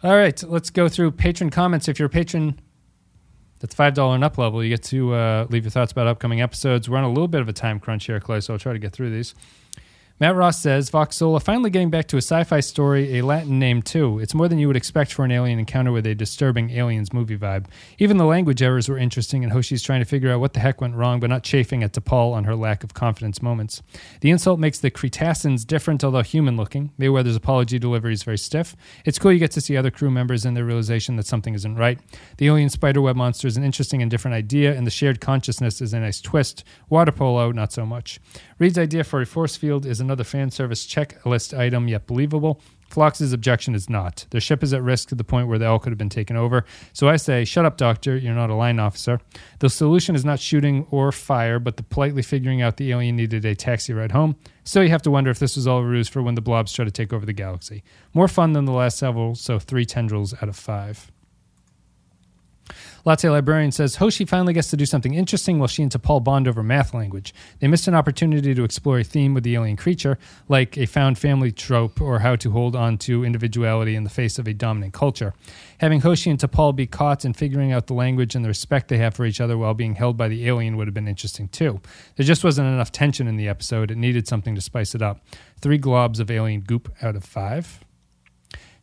All 0.04 0.16
right, 0.16 0.42
let's 0.44 0.70
go 0.70 0.88
through 0.88 1.12
patron 1.12 1.50
comments. 1.50 1.88
If 1.90 2.00
you're 2.00 2.06
a 2.06 2.10
patron 2.10 2.62
that's 3.60 3.76
five 3.76 3.94
dollar 3.94 4.16
and 4.16 4.24
up 4.24 4.38
level, 4.38 4.64
you 4.64 4.70
get 4.70 4.84
to 4.84 5.14
uh, 5.14 5.48
leave 5.50 5.64
your 5.64 5.72
thoughts 5.72 5.92
about 5.92 6.08
upcoming 6.08 6.42
episodes. 6.42 6.90
We're 6.90 6.98
on 6.98 7.04
a 7.04 7.10
little 7.10 7.28
bit 7.28 7.42
of 7.42 7.50
a 7.50 7.54
time 7.54 7.80
crunch 7.80 8.06
here, 8.06 8.20
Clay, 8.20 8.40
so 8.42 8.54
I'll 8.54 8.60
try 8.60 8.74
to 8.74 8.80
get 8.80 8.94
through 8.94 9.12
these. 9.12 9.36
Matt 10.20 10.36
Ross 10.36 10.60
says, 10.60 10.90
Vox 10.90 11.16
Sola 11.16 11.40
finally 11.40 11.70
getting 11.70 11.92
back 11.92 12.08
to 12.08 12.18
a 12.18 12.24
sci 12.24 12.44
fi 12.44 12.60
story, 12.60 13.20
a 13.20 13.22
Latin 13.24 13.60
name 13.60 13.84
too. 13.84 14.18
It's 14.18 14.34
more 14.34 14.48
than 14.48 14.58
you 14.58 14.66
would 14.66 14.76
expect 14.76 15.14
for 15.14 15.24
an 15.24 15.30
alien 15.30 15.60
encounter 15.60 15.92
with 15.92 16.08
a 16.08 16.16
disturbing 16.16 16.72
aliens 16.72 17.14
movie 17.14 17.38
vibe. 17.38 17.68
Even 18.00 18.18
the 18.18 18.26
language 18.26 18.64
errors 18.64 18.90
were 18.90 18.98
interesting, 18.98 19.44
and 19.44 19.54
Hoshi's 19.54 19.84
trying 19.84 20.02
to 20.02 20.06
figure 20.06 20.32
out 20.32 20.40
what 20.40 20.54
the 20.54 20.60
heck 20.60 20.82
went 20.82 20.96
wrong, 20.96 21.20
but 21.20 21.30
not 21.30 21.44
chafing 21.44 21.84
at 21.84 21.94
T'Pol 21.94 22.34
on 22.34 22.46
her 22.46 22.56
lack 22.56 22.84
of 22.84 22.96
confidence 22.96 23.44
moments. 23.44 23.84
The 24.22 24.32
insult 24.32 24.60
makes 24.60 24.80
the 24.80 24.90
Kreetassans 24.90 25.68
different, 25.68 26.04
although 26.04 26.24
human 26.24 26.58
looking. 26.58 26.94
Mayweather's 27.00 27.36
apology 27.36 27.78
delivery 27.78 28.14
is 28.14 28.24
very 28.24 28.40
stiff. 28.40 28.76
It's 29.06 29.20
cool 29.20 29.32
you 29.32 29.38
get 29.38 29.52
to 29.52 29.62
see 29.62 29.78
other 29.78 29.92
crew 29.92 30.10
members 30.10 30.46
and 30.46 30.58
their 30.58 30.66
realization 30.66 31.18
that 31.18 31.28
something 31.28 31.54
isn't 31.54 31.76
right. 31.76 32.00
The 32.38 32.48
alien 32.48 32.70
spiderweb 32.70 33.16
monster 33.16 33.48
is 33.48 33.56
an 33.56 33.64
interesting 33.64 34.02
and 34.02 34.10
different 34.10 34.34
idea, 34.34 34.76
and 34.76 34.88
the 34.88 34.92
shared 34.92 35.22
consciousness 35.22 35.80
is 35.80 35.94
a 35.94 36.00
nice 36.00 36.22
twist. 36.22 36.64
Water 36.90 37.12
polo, 37.12 37.52
not 37.52 37.72
so 37.72 37.86
much. 37.86 38.20
Reed's 38.60 38.80
idea 38.80 39.04
for 39.04 39.22
a 39.22 39.26
force 39.26 39.56
field 39.56 39.86
is 39.86 40.00
another 40.00 40.24
fan 40.24 40.50
service 40.50 40.86
checklist 40.88 41.56
item, 41.58 41.88
yet 41.88 42.08
believable. 42.08 42.60
Phlox's 42.90 43.34
objection 43.34 43.76
is 43.76 43.90
not. 43.90 44.26
Their 44.32 44.42
ship 44.42 44.64
is 44.64 44.74
at 44.74 44.82
risk 44.82 45.10
to 45.10 45.16
the 45.16 45.24
point 45.24 45.48
where 45.48 45.60
they 45.60 45.66
all 45.66 45.78
could 45.78 45.92
have 45.92 45.98
been 45.98 46.10
taken 46.10 46.36
over. 46.36 46.66
So 46.94 47.08
I 47.10 47.18
say, 47.18 47.46
shut 47.46 47.66
up, 47.66 47.78
Doctor. 47.78 48.18
You're 48.18 48.34
not 48.34 48.50
a 48.50 48.56
line 48.56 48.80
officer. 48.80 49.20
The 49.60 49.70
solution 49.70 50.16
is 50.16 50.26
not 50.26 50.40
shooting 50.40 50.88
or 50.90 51.12
fire, 51.12 51.60
but 51.60 51.78
the 51.78 51.84
politely 51.84 52.24
figuring 52.24 52.62
out 52.62 52.78
the 52.78 52.92
alien 52.92 53.18
needed 53.18 53.46
a 53.46 53.56
taxi 53.56 53.94
ride 53.94 54.14
home. 54.14 54.38
Still, 54.64 54.84
you 54.84 54.90
have 54.90 55.02
to 55.04 55.12
wonder 55.12 55.30
if 55.30 55.38
this 55.38 55.56
was 55.56 55.68
all 55.68 55.80
a 55.80 55.86
ruse 55.86 56.08
for 56.08 56.24
when 56.24 56.36
the 56.36 56.42
blobs 56.42 56.74
try 56.74 56.86
to 56.86 56.92
take 56.92 57.14
over 57.14 57.26
the 57.26 57.34
galaxy. 57.34 57.84
More 58.14 58.28
fun 58.28 58.54
than 58.54 58.66
the 58.66 58.72
last 58.72 58.98
several, 58.98 59.36
so 59.36 59.60
three 59.60 59.86
tendrils 59.86 60.34
out 60.42 60.50
of 60.50 60.56
five. 60.56 61.12
Latte 63.08 63.30
Librarian 63.30 63.72
says 63.72 63.96
Hoshi 63.96 64.26
finally 64.26 64.52
gets 64.52 64.70
to 64.70 64.76
do 64.76 64.86
something 64.86 65.14
interesting 65.14 65.60
while 65.60 65.70
she 65.70 65.82
and 65.82 65.90
T'Pol 65.90 66.22
bond 66.22 66.46
over 66.46 66.62
math 66.62 66.94
language. 66.94 67.34
They 67.60 67.70
missed 67.70 67.88
an 67.88 67.96
opportunity 67.96 68.54
to 68.54 68.66
explore 68.66 69.00
a 69.00 69.04
theme 69.06 69.34
with 69.34 69.46
the 69.46 69.56
alien 69.56 69.78
creature, 69.78 70.20
like 70.50 70.78
a 70.78 70.88
found 70.88 71.18
family 71.18 71.54
trope 71.54 72.02
or 72.02 72.20
how 72.20 72.36
to 72.36 72.52
hold 72.52 72.76
on 72.76 72.98
to 72.98 73.24
individuality 73.24 73.96
in 73.96 74.04
the 74.04 74.10
face 74.10 74.38
of 74.38 74.46
a 74.46 74.54
dominant 74.54 74.92
culture. 74.92 75.34
Having 75.78 76.02
Hoshi 76.02 76.30
and 76.32 76.38
T'Pol 76.38 76.76
be 76.76 76.86
caught 76.86 77.24
and 77.24 77.34
figuring 77.34 77.72
out 77.72 77.88
the 77.88 77.94
language 77.94 78.36
and 78.36 78.44
the 78.44 78.50
respect 78.50 78.90
they 78.90 78.98
have 78.98 79.14
for 79.14 79.26
each 79.26 79.40
other 79.40 79.58
while 79.58 79.74
being 79.74 79.96
held 79.96 80.18
by 80.18 80.28
the 80.28 80.46
alien 80.46 80.76
would 80.76 80.88
have 80.88 80.94
been 80.94 81.08
interesting 81.08 81.48
too. 81.48 81.80
There 82.18 82.26
just 82.26 82.44
wasn't 82.44 82.68
enough 82.68 82.92
tension 82.92 83.26
in 83.26 83.38
the 83.38 83.48
episode. 83.48 83.90
It 83.90 83.98
needed 83.98 84.28
something 84.28 84.54
to 84.54 84.60
spice 84.60 84.94
it 84.94 85.02
up. 85.02 85.22
Three 85.62 85.80
globs 85.80 86.20
of 86.20 86.30
alien 86.30 86.60
goop 86.60 86.94
out 87.02 87.16
of 87.16 87.24
five. 87.24 87.80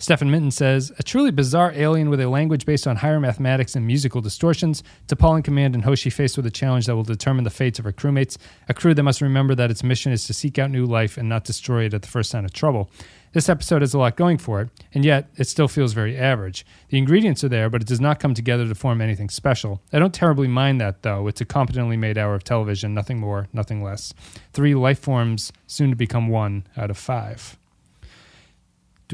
Stephen 0.04 0.30
Minton 0.30 0.50
says, 0.50 0.92
a 0.98 1.02
truly 1.02 1.30
bizarre 1.30 1.72
alien 1.74 2.10
with 2.10 2.20
a 2.20 2.28
language 2.28 2.66
based 2.66 2.86
on 2.86 2.96
higher 2.96 3.18
mathematics 3.18 3.74
and 3.74 3.86
musical 3.86 4.20
distortions. 4.20 4.82
T'Pol 5.08 5.38
in 5.38 5.42
command 5.42 5.74
and 5.74 5.82
Hoshi 5.82 6.10
faced 6.10 6.36
with 6.36 6.44
a 6.44 6.50
challenge 6.50 6.84
that 6.84 6.94
will 6.94 7.04
determine 7.04 7.44
the 7.44 7.48
fates 7.48 7.78
of 7.78 7.86
her 7.86 7.92
crewmates, 7.92 8.36
a 8.68 8.74
crew 8.74 8.92
that 8.92 9.02
must 9.02 9.22
remember 9.22 9.54
that 9.54 9.70
its 9.70 9.82
mission 9.82 10.12
is 10.12 10.24
to 10.24 10.34
seek 10.34 10.58
out 10.58 10.70
new 10.70 10.84
life 10.84 11.16
and 11.16 11.26
not 11.26 11.44
destroy 11.44 11.86
it 11.86 11.94
at 11.94 12.02
the 12.02 12.08
first 12.08 12.28
sign 12.28 12.44
of 12.44 12.52
trouble. 12.52 12.90
This 13.32 13.48
episode 13.48 13.80
has 13.80 13.94
a 13.94 13.98
lot 13.98 14.14
going 14.14 14.36
for 14.36 14.60
it, 14.60 14.68
and 14.92 15.06
yet 15.06 15.30
it 15.36 15.48
still 15.48 15.68
feels 15.68 15.94
very 15.94 16.18
average. 16.18 16.66
The 16.90 16.98
ingredients 16.98 17.42
are 17.42 17.48
there, 17.48 17.70
but 17.70 17.80
it 17.80 17.88
does 17.88 17.98
not 17.98 18.20
come 18.20 18.34
together 18.34 18.68
to 18.68 18.74
form 18.74 19.00
anything 19.00 19.30
special. 19.30 19.80
I 19.90 20.00
don't 20.00 20.12
terribly 20.12 20.48
mind 20.48 20.82
that, 20.82 21.00
though. 21.00 21.28
It's 21.28 21.40
a 21.40 21.46
competently 21.46 21.96
made 21.96 22.18
hour 22.18 22.34
of 22.34 22.44
television, 22.44 22.92
nothing 22.92 23.20
more, 23.20 23.48
nothing 23.54 23.82
less. 23.82 24.12
Three 24.52 24.74
life 24.74 24.98
forms, 24.98 25.50
soon 25.66 25.88
to 25.88 25.96
become 25.96 26.28
one 26.28 26.66
out 26.76 26.90
of 26.90 26.98
five. 26.98 27.56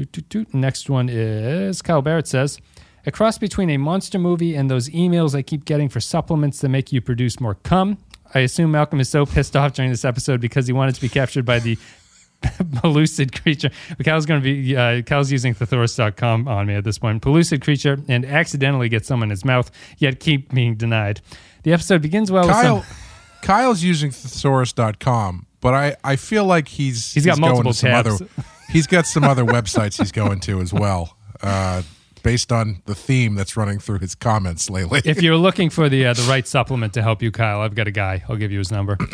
Doot, 0.01 0.11
doot, 0.13 0.29
doot. 0.29 0.53
Next 0.55 0.89
one 0.89 1.09
is 1.09 1.83
Kyle 1.83 2.01
Barrett 2.01 2.25
says, 2.25 2.57
a 3.05 3.11
cross 3.11 3.37
between 3.37 3.69
a 3.69 3.77
monster 3.77 4.17
movie 4.17 4.55
and 4.55 4.67
those 4.67 4.89
emails 4.89 5.35
I 5.35 5.43
keep 5.43 5.63
getting 5.63 5.89
for 5.89 5.99
supplements 5.99 6.59
that 6.61 6.69
make 6.69 6.91
you 6.91 7.01
produce 7.01 7.39
more 7.39 7.53
cum. 7.53 7.99
I 8.33 8.39
assume 8.39 8.71
Malcolm 8.71 8.99
is 8.99 9.09
so 9.09 9.27
pissed 9.27 9.55
off 9.55 9.73
during 9.73 9.91
this 9.91 10.03
episode 10.03 10.41
because 10.41 10.65
he 10.65 10.73
wanted 10.73 10.95
to 10.95 11.01
be 11.01 11.07
captured 11.09 11.45
by 11.45 11.59
the 11.59 11.77
pellucid 12.81 13.39
creature. 13.43 13.69
Kyle's 14.03 14.25
going 14.25 14.41
to 14.41 14.43
be, 14.43 14.75
uh, 14.75 15.03
Cal's 15.03 15.31
using 15.31 15.53
thesaurus.com 15.53 16.47
on 16.47 16.65
me 16.65 16.73
at 16.73 16.83
this 16.83 16.97
point. 16.97 17.21
Pellucid 17.21 17.61
creature 17.61 17.99
and 18.07 18.25
accidentally 18.25 18.89
get 18.89 19.05
some 19.05 19.21
in 19.21 19.29
his 19.29 19.45
mouth, 19.45 19.69
yet 19.99 20.19
keep 20.19 20.51
being 20.51 20.73
denied. 20.73 21.21
The 21.61 21.73
episode 21.73 22.01
begins 22.01 22.31
well 22.31 22.47
Kyle, 22.49 22.77
with 22.77 22.85
some. 22.87 22.95
Kyle's 23.43 23.83
using 23.83 24.09
thesaurus.com, 24.09 25.45
but 25.59 25.75
I, 25.75 25.95
I 26.03 26.15
feel 26.15 26.45
like 26.45 26.69
he's 26.69 27.13
He's 27.13 27.23
got 27.23 27.39
going 27.39 27.51
multiple 27.51 27.73
tabs. 27.73 28.19
other 28.19 28.27
he's 28.71 28.87
got 28.87 29.05
some 29.05 29.23
other 29.23 29.43
websites 29.43 29.97
he's 29.97 30.11
going 30.11 30.39
to 30.41 30.61
as 30.61 30.73
well. 30.73 31.17
Uh, 31.41 31.81
based 32.23 32.51
on 32.51 32.81
the 32.85 32.95
theme 32.95 33.35
that's 33.35 33.57
running 33.57 33.79
through 33.79 33.99
his 33.99 34.15
comments 34.15 34.69
lately. 34.69 35.01
if 35.05 35.21
you're 35.21 35.37
looking 35.47 35.69
for 35.69 35.89
the 35.89 36.05
uh, 36.05 36.13
the 36.13 36.23
right 36.23 36.47
supplement 36.47 36.93
to 36.93 37.01
help 37.01 37.21
you, 37.21 37.31
Kyle, 37.31 37.61
I've 37.61 37.75
got 37.75 37.87
a 37.87 37.91
guy. 37.91 38.23
I'll 38.29 38.35
give 38.37 38.51
you 38.51 38.59
his 38.59 38.71
number. 38.71 38.97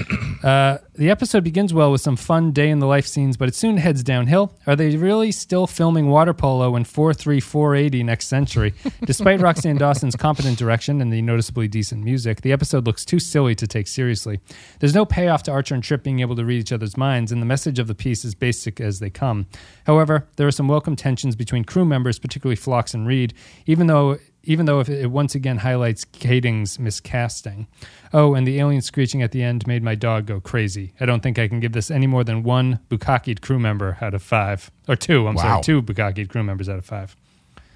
Uh, 0.43 0.77
the 0.93 1.09
episode 1.09 1.43
begins 1.43 1.73
well 1.73 1.91
with 1.91 1.99
some 1.99 2.15
fun 2.15 2.51
day 2.51 2.69
in 2.69 2.77
the 2.77 2.85
life 2.85 3.07
scenes, 3.07 3.37
but 3.37 3.49
it 3.49 3.55
soon 3.55 3.77
heads 3.77 4.03
downhill. 4.03 4.53
Are 4.67 4.75
they 4.75 4.95
really 4.95 5.31
still 5.31 5.65
filming 5.65 6.09
water 6.09 6.33
polo 6.33 6.75
in 6.75 6.83
43480 6.83 8.03
next 8.03 8.27
century? 8.27 8.73
Despite 9.05 9.39
Roxann 9.39 9.79
Dawson's 9.79 10.15
competent 10.15 10.59
direction 10.59 11.01
and 11.01 11.11
the 11.11 11.23
noticeably 11.23 11.67
decent 11.67 12.03
music, 12.03 12.41
the 12.41 12.51
episode 12.51 12.85
looks 12.85 13.03
too 13.03 13.19
silly 13.19 13.55
to 13.55 13.65
take 13.65 13.87
seriously. 13.87 14.39
There's 14.79 14.93
no 14.93 15.05
payoff 15.05 15.43
to 15.43 15.51
Archer 15.51 15.73
and 15.73 15.83
Trip 15.83 16.03
being 16.03 16.19
able 16.19 16.35
to 16.35 16.45
read 16.45 16.59
each 16.59 16.71
other's 16.71 16.95
minds, 16.95 17.31
and 17.31 17.41
the 17.41 17.45
message 17.47 17.79
of 17.79 17.87
the 17.87 17.95
piece 17.95 18.23
is 18.23 18.35
basic 18.35 18.79
as 18.79 18.99
they 18.99 19.09
come. 19.09 19.47
However, 19.87 20.27
there 20.35 20.45
are 20.45 20.51
some 20.51 20.67
welcome 20.67 20.95
tensions 20.97 21.35
between 21.37 21.63
crew 21.63 21.85
members, 21.85 22.19
particularly 22.19 22.57
Phlox 22.57 22.93
and 22.93 23.07
Reed, 23.07 23.33
even 23.65 23.87
though 23.87 24.17
even 24.43 24.65
though 24.65 24.79
if 24.81 24.87
it 24.89 25.07
once 25.07 25.33
again 25.35 25.57
highlights 25.57 26.05
Keating's 26.05 26.77
miscasting. 26.77 27.67
Oh, 28.13 28.33
and 28.33 28.45
the 28.47 28.59
alien 28.59 28.81
screeching 28.81 29.21
at 29.21 29.31
the 29.33 29.41
end 29.43 29.65
made 29.67 29.83
my 29.83 29.95
dog 29.95 30.25
go 30.25 30.39
crazy. 30.39 30.93
I 31.01 31.05
don't 31.05 31.21
think 31.21 31.37
I 31.39 31.47
can 31.49 31.59
give 31.59 31.71
this 31.73 31.89
any 31.91 32.07
more 32.07 32.23
than 32.23 32.43
one 32.43 32.79
Bukakied 32.89 33.41
crew 33.41 33.59
member 33.59 33.97
out 34.01 34.13
of 34.13 34.21
five. 34.23 34.69
Or 34.87 34.95
two, 34.95 35.27
I'm 35.27 35.35
Wow. 35.35 35.41
sorry, 35.41 35.63
two 35.63 35.81
Bukakied 35.81 36.29
crew 36.29 36.43
members 36.43 36.69
out 36.69 36.77
of 36.77 36.85
five. 36.85 37.15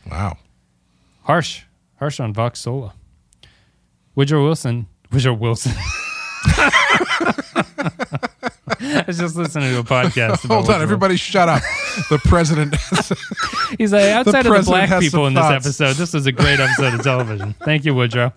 wow. 0.09 0.37
Harsh. 1.23 1.63
Harsh 1.99 2.19
on 2.19 2.33
Vox 2.33 2.59
Sola. 2.59 2.93
Woodrow 4.15 4.43
Wilson. 4.43 4.87
Woodrow 5.11 5.33
Wilson. 5.33 5.73
I 8.79 9.03
was 9.07 9.17
just 9.17 9.35
listening 9.35 9.73
to 9.73 9.79
a 9.79 9.83
podcast. 9.83 10.43
About 10.45 10.65
Hold 10.65 10.69
on, 10.69 10.81
everybody 10.81 11.15
shut 11.17 11.49
up. 11.49 11.61
The 12.09 12.19
president 12.19 12.75
He's 13.77 13.91
like, 13.93 14.05
outside 14.05 14.45
of 14.45 14.53
the 14.53 14.61
black 14.63 14.99
people 14.99 15.27
in 15.27 15.33
this 15.33 15.41
thoughts. 15.41 15.65
episode, 15.65 15.95
this 15.95 16.13
is 16.13 16.25
a 16.25 16.31
great 16.31 16.59
episode 16.59 16.93
of 16.93 17.03
television. 17.03 17.53
Thank 17.63 17.85
you, 17.85 17.93
Woodrow. 17.93 18.33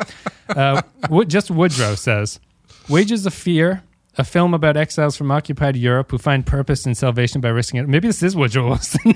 Uh, 0.49 0.82
just 1.26 1.51
Woodrow 1.51 1.95
says 1.95 2.41
Wages 2.89 3.26
of 3.26 3.35
Fear, 3.35 3.82
a 4.16 4.24
film 4.24 4.55
about 4.55 4.76
exiles 4.76 5.16
from 5.16 5.30
occupied 5.30 5.76
Europe 5.76 6.11
who 6.11 6.18
find 6.18 6.45
purpose 6.45 6.87
and 6.87 6.97
salvation 6.97 7.41
by 7.41 7.49
risking 7.49 7.80
it. 7.80 7.89
Maybe 7.89 8.09
this 8.09 8.22
is 8.22 8.37
Woodrow 8.37 8.68
Wilson. 8.68 9.14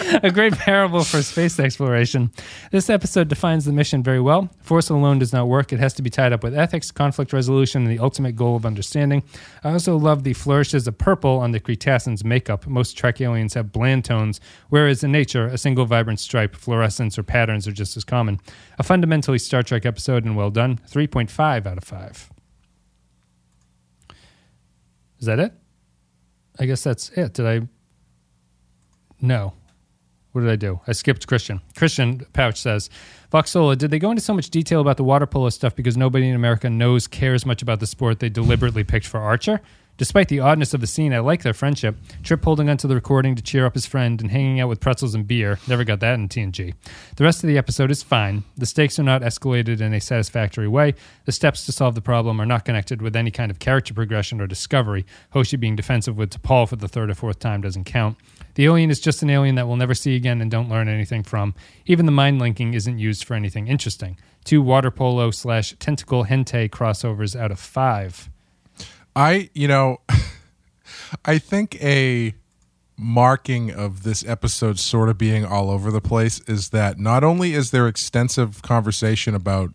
a, 0.22 0.30
great 0.30 0.54
parable 0.54 1.04
for 1.04 1.22
space 1.22 1.58
exploration. 1.60 2.30
This 2.70 2.88
episode 2.88 3.28
defines 3.28 3.64
the 3.64 3.72
mission 3.72 4.02
very 4.02 4.20
well. 4.20 4.48
Force 4.62 4.88
alone 4.88 5.18
does 5.18 5.32
not 5.32 5.48
work. 5.48 5.72
It 5.72 5.80
has 5.80 5.92
to 5.94 6.02
be 6.02 6.08
tied 6.08 6.32
up 6.32 6.42
with 6.42 6.56
ethics, 6.56 6.90
conflict 6.90 7.32
resolution, 7.32 7.82
and 7.82 7.90
the 7.90 7.98
ultimate 7.98 8.34
goal 8.34 8.56
of 8.56 8.64
understanding. 8.64 9.22
I 9.62 9.72
also 9.72 9.96
love 9.96 10.24
the 10.24 10.32
flourishes 10.32 10.86
of 10.86 10.96
purple 10.96 11.38
on 11.38 11.52
the 11.52 11.60
Kreetassans' 11.60 12.24
makeup. 12.24 12.66
Most 12.66 12.96
Trek 12.96 13.20
aliens 13.20 13.54
have 13.54 13.72
bland 13.72 14.04
tones, 14.04 14.40
whereas 14.70 15.04
in 15.04 15.12
nature, 15.12 15.46
a 15.46 15.58
single 15.58 15.84
vibrant 15.84 16.20
stripe, 16.20 16.56
fluorescence, 16.56 17.18
or 17.18 17.22
patterns 17.22 17.68
are 17.68 17.72
just 17.72 17.96
as 17.96 18.04
common. 18.04 18.40
A 18.78 18.82
fundamentally 18.82 19.38
Star 19.38 19.62
Trek 19.62 19.84
episode 19.84 20.24
and 20.24 20.36
well 20.36 20.50
done. 20.50 20.80
3.5 20.90 21.66
out 21.66 21.78
of 21.78 21.84
5. 21.84 22.30
Is 25.18 25.26
that 25.26 25.38
it? 25.38 25.52
I 26.58 26.66
guess 26.66 26.82
that's 26.82 27.10
it. 27.10 27.34
Did 27.34 27.46
I? 27.46 27.68
No. 29.20 29.54
What 30.32 30.42
did 30.42 30.50
I 30.50 30.56
do? 30.56 30.80
I 30.86 30.92
skipped 30.92 31.26
Christian. 31.26 31.60
Christian 31.76 32.24
Pouch 32.32 32.58
says, 32.58 32.88
Vox 33.30 33.50
Sola, 33.50 33.76
did 33.76 33.90
they 33.90 33.98
go 33.98 34.10
into 34.10 34.22
so 34.22 34.34
much 34.34 34.48
detail 34.50 34.80
about 34.80 34.96
the 34.96 35.04
water 35.04 35.26
polo 35.26 35.50
stuff 35.50 35.76
because 35.76 35.96
nobody 35.96 36.28
in 36.28 36.34
America 36.34 36.70
knows, 36.70 37.06
cares 37.06 37.44
much 37.44 37.62
about 37.62 37.80
the 37.80 37.86
sport 37.86 38.18
they 38.18 38.30
deliberately 38.30 38.82
picked 38.82 39.06
for 39.06 39.20
Archer? 39.20 39.60
Despite 39.98 40.28
the 40.28 40.40
oddness 40.40 40.72
of 40.72 40.80
the 40.80 40.86
scene, 40.86 41.12
I 41.12 41.18
like 41.18 41.42
their 41.42 41.52
friendship. 41.52 41.96
Trip 42.22 42.42
holding 42.42 42.70
onto 42.70 42.88
the 42.88 42.94
recording 42.94 43.34
to 43.34 43.42
cheer 43.42 43.66
up 43.66 43.74
his 43.74 43.84
friend 43.84 44.20
and 44.22 44.30
hanging 44.30 44.58
out 44.58 44.68
with 44.68 44.80
pretzels 44.80 45.14
and 45.14 45.28
beer. 45.28 45.58
Never 45.68 45.84
got 45.84 46.00
that 46.00 46.14
in 46.14 46.28
TNG. 46.28 46.74
The 47.16 47.24
rest 47.24 47.44
of 47.44 47.48
the 47.48 47.58
episode 47.58 47.90
is 47.90 48.02
fine. 48.02 48.42
The 48.56 48.64
stakes 48.64 48.98
are 48.98 49.04
not 49.04 49.20
escalated 49.20 49.82
in 49.82 49.92
a 49.92 50.00
satisfactory 50.00 50.66
way. 50.66 50.94
The 51.26 51.32
steps 51.32 51.66
to 51.66 51.72
solve 51.72 51.94
the 51.94 52.00
problem 52.00 52.40
are 52.40 52.46
not 52.46 52.64
connected 52.64 53.02
with 53.02 53.14
any 53.14 53.30
kind 53.30 53.50
of 53.50 53.58
character 53.58 53.92
progression 53.92 54.40
or 54.40 54.46
discovery. 54.46 55.04
Hoshi 55.30 55.58
being 55.58 55.76
defensive 55.76 56.16
with 56.16 56.30
T'Pol 56.30 56.68
for 56.68 56.76
the 56.76 56.88
third 56.88 57.10
or 57.10 57.14
fourth 57.14 57.38
time 57.38 57.60
doesn't 57.60 57.84
count. 57.84 58.16
The 58.54 58.66
alien 58.66 58.90
is 58.90 59.00
just 59.00 59.22
an 59.22 59.30
alien 59.30 59.54
that 59.54 59.66
we'll 59.66 59.76
never 59.76 59.94
see 59.94 60.16
again 60.16 60.40
and 60.40 60.50
don't 60.50 60.68
learn 60.68 60.88
anything 60.88 61.22
from. 61.22 61.54
Even 61.86 62.06
the 62.06 62.12
mind 62.12 62.38
linking 62.38 62.74
isn't 62.74 62.98
used 62.98 63.24
for 63.24 63.34
anything 63.34 63.68
interesting. 63.68 64.18
Two 64.44 64.60
water 64.60 64.90
polo 64.90 65.30
slash 65.30 65.74
tentacle 65.78 66.24
hentai 66.24 66.68
crossovers 66.68 67.38
out 67.38 67.50
of 67.50 67.58
five. 67.58 68.28
I, 69.14 69.50
you 69.54 69.68
know, 69.68 70.00
I 71.24 71.38
think 71.38 71.82
a 71.82 72.34
marking 72.96 73.70
of 73.70 74.02
this 74.02 74.24
episode 74.26 74.78
sort 74.78 75.08
of 75.08 75.18
being 75.18 75.44
all 75.44 75.70
over 75.70 75.90
the 75.90 76.00
place 76.00 76.40
is 76.40 76.68
that 76.70 76.98
not 76.98 77.24
only 77.24 77.54
is 77.54 77.70
there 77.70 77.88
extensive 77.88 78.62
conversation 78.62 79.34
about 79.34 79.70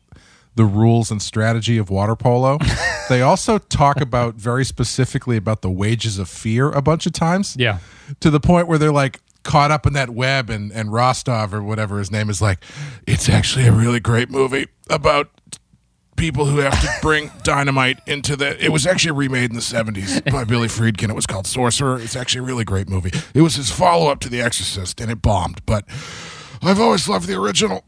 the 0.57 0.65
rules 0.65 1.09
and 1.09 1.21
strategy 1.21 1.77
of 1.77 1.89
water 1.89 2.15
polo, 2.15 2.57
they 3.09 3.21
also 3.21 3.57
talk 3.57 4.01
about 4.01 4.35
very 4.35 4.65
specifically 4.65 5.37
about 5.37 5.61
the 5.61 5.69
wages 5.69 6.19
of 6.19 6.27
fear 6.27 6.69
a 6.71 6.81
bunch 6.81 7.05
of 7.05 7.13
times. 7.13 7.55
Yeah. 7.57 7.79
To 8.19 8.29
the 8.29 8.39
point 8.39 8.67
where 8.67 8.77
they're 8.77 8.91
like 8.91 9.21
caught 9.43 9.71
up 9.71 9.85
in 9.85 9.93
that 9.93 10.09
web 10.09 10.49
and, 10.49 10.71
and 10.73 10.91
Rostov 10.91 11.53
or 11.53 11.63
whatever 11.63 11.99
his 11.99 12.11
name 12.11 12.29
is 12.29 12.41
like, 12.41 12.59
it's 13.05 13.29
actually 13.29 13.65
a 13.67 13.71
really 13.71 14.01
great 14.01 14.29
movie 14.29 14.67
about 14.89 15.29
people 16.17 16.45
who 16.45 16.57
have 16.57 16.79
to 16.81 16.89
bring 17.01 17.31
dynamite 17.43 17.99
into 18.07 18.35
the. 18.35 18.61
It 18.63 18.69
was 18.69 18.85
actually 18.85 19.11
remade 19.11 19.51
in 19.51 19.55
the 19.55 19.61
seventies 19.61 20.19
by 20.21 20.43
Billy 20.45 20.67
Friedkin. 20.67 21.09
It 21.09 21.15
was 21.15 21.25
called 21.25 21.47
Sorcerer. 21.47 21.99
It's 22.01 22.15
actually 22.15 22.39
a 22.39 22.43
really 22.43 22.65
great 22.65 22.89
movie. 22.89 23.11
It 23.33 23.41
was 23.41 23.55
his 23.55 23.71
follow 23.71 24.11
up 24.11 24.19
to 24.21 24.29
The 24.29 24.41
Exorcist, 24.41 24.99
and 24.99 25.09
it 25.09 25.21
bombed. 25.21 25.61
But 25.65 25.85
I've 26.61 26.79
always 26.79 27.07
loved 27.07 27.27
the 27.27 27.35
original. 27.35 27.85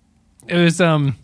It 0.47 0.57
was 0.57 0.80
um 0.80 1.17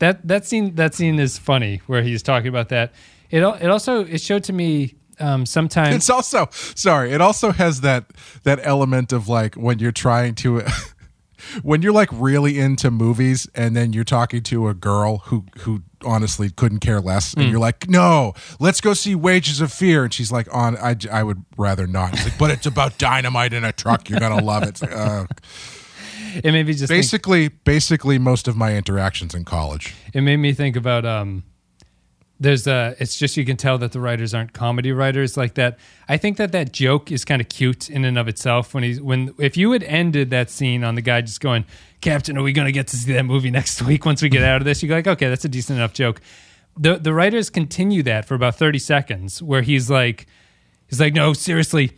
that 0.00 0.26
that 0.26 0.44
scene 0.44 0.74
that 0.74 0.94
scene 0.94 1.18
is 1.18 1.38
funny 1.38 1.80
where 1.86 2.02
he's 2.02 2.22
talking 2.22 2.48
about 2.48 2.68
that. 2.70 2.92
It 3.30 3.42
it 3.42 3.70
also 3.70 4.04
it 4.04 4.20
showed 4.20 4.44
to 4.44 4.52
me 4.52 4.96
um 5.20 5.46
sometimes 5.46 5.94
It's 5.94 6.10
also 6.10 6.48
sorry. 6.50 7.12
It 7.12 7.20
also 7.20 7.52
has 7.52 7.82
that 7.82 8.06
that 8.42 8.58
element 8.62 9.12
of 9.12 9.28
like 9.28 9.54
when 9.54 9.78
you're 9.78 9.92
trying 9.92 10.34
to. 10.36 10.62
When 11.62 11.80
you're 11.80 11.94
like 11.94 12.10
really 12.12 12.58
into 12.58 12.90
movies 12.90 13.48
and 13.54 13.74
then 13.74 13.94
you're 13.94 14.04
talking 14.04 14.42
to 14.42 14.68
a 14.68 14.74
girl 14.74 15.18
who 15.24 15.46
who 15.60 15.82
honestly 16.04 16.50
couldn't 16.50 16.80
care 16.80 17.00
less 17.00 17.32
and 17.32 17.48
you're 17.50 17.58
like, 17.58 17.88
"No, 17.88 18.34
let's 18.60 18.82
go 18.82 18.92
see 18.92 19.14
Wages 19.14 19.62
of 19.62 19.72
Fear." 19.72 20.04
And 20.04 20.12
she's 20.12 20.30
like, 20.30 20.54
"On 20.54 20.76
I, 20.76 20.96
I 21.10 21.22
would 21.22 21.42
rather 21.56 21.86
not." 21.86 22.12
It's 22.12 22.24
like, 22.24 22.38
"But 22.38 22.50
it's 22.50 22.66
about 22.66 22.98
dynamite 22.98 23.54
in 23.54 23.64
a 23.64 23.72
truck. 23.72 24.10
You're 24.10 24.20
going 24.20 24.38
to 24.38 24.44
love 24.44 24.64
it." 24.64 24.68
It's 24.68 24.82
like, 24.82 24.92
uh, 24.94 25.24
it 26.44 26.52
made 26.52 26.66
me 26.66 26.72
just 26.72 26.88
think, 26.88 26.98
basically 26.98 27.48
basically 27.48 28.18
most 28.18 28.48
of 28.48 28.56
my 28.56 28.76
interactions 28.76 29.34
in 29.34 29.44
college. 29.44 29.94
It 30.14 30.22
made 30.22 30.38
me 30.38 30.52
think 30.52 30.76
about 30.76 31.04
um 31.04 31.44
there's 32.40 32.66
a 32.66 32.96
it's 32.98 33.16
just 33.16 33.36
you 33.36 33.44
can 33.44 33.58
tell 33.58 33.76
that 33.78 33.92
the 33.92 34.00
writers 34.00 34.32
aren't 34.32 34.54
comedy 34.54 34.92
writers 34.92 35.36
like 35.36 35.54
that. 35.54 35.78
I 36.08 36.16
think 36.16 36.38
that 36.38 36.52
that 36.52 36.72
joke 36.72 37.12
is 37.12 37.24
kind 37.24 37.40
of 37.40 37.50
cute 37.50 37.90
in 37.90 38.04
and 38.06 38.18
of 38.18 38.28
itself 38.28 38.72
when 38.72 38.82
he's 38.82 39.00
when 39.00 39.34
if 39.38 39.58
you 39.58 39.72
had 39.72 39.82
ended 39.84 40.30
that 40.30 40.48
scene 40.48 40.82
on 40.82 40.94
the 40.94 41.02
guy 41.02 41.20
just 41.20 41.40
going 41.40 41.66
captain 42.00 42.38
are 42.38 42.42
we 42.42 42.52
going 42.52 42.66
to 42.66 42.72
get 42.72 42.86
to 42.88 42.96
see 42.96 43.12
that 43.12 43.24
movie 43.24 43.50
next 43.50 43.82
week 43.86 44.06
once 44.06 44.22
we 44.22 44.30
get 44.30 44.42
out 44.42 44.60
of 44.60 44.64
this? 44.64 44.82
You 44.82 44.88
go 44.88 44.94
like 44.94 45.06
okay 45.06 45.28
that's 45.28 45.44
a 45.44 45.48
decent 45.48 45.78
enough 45.78 45.92
joke. 45.92 46.20
The 46.78 46.96
the 46.96 47.12
writers 47.12 47.50
continue 47.50 48.02
that 48.04 48.24
for 48.24 48.34
about 48.34 48.56
30 48.56 48.78
seconds 48.78 49.42
where 49.42 49.60
he's 49.62 49.90
like 49.90 50.26
he's 50.88 50.98
like 50.98 51.12
no 51.12 51.34
seriously 51.34 51.92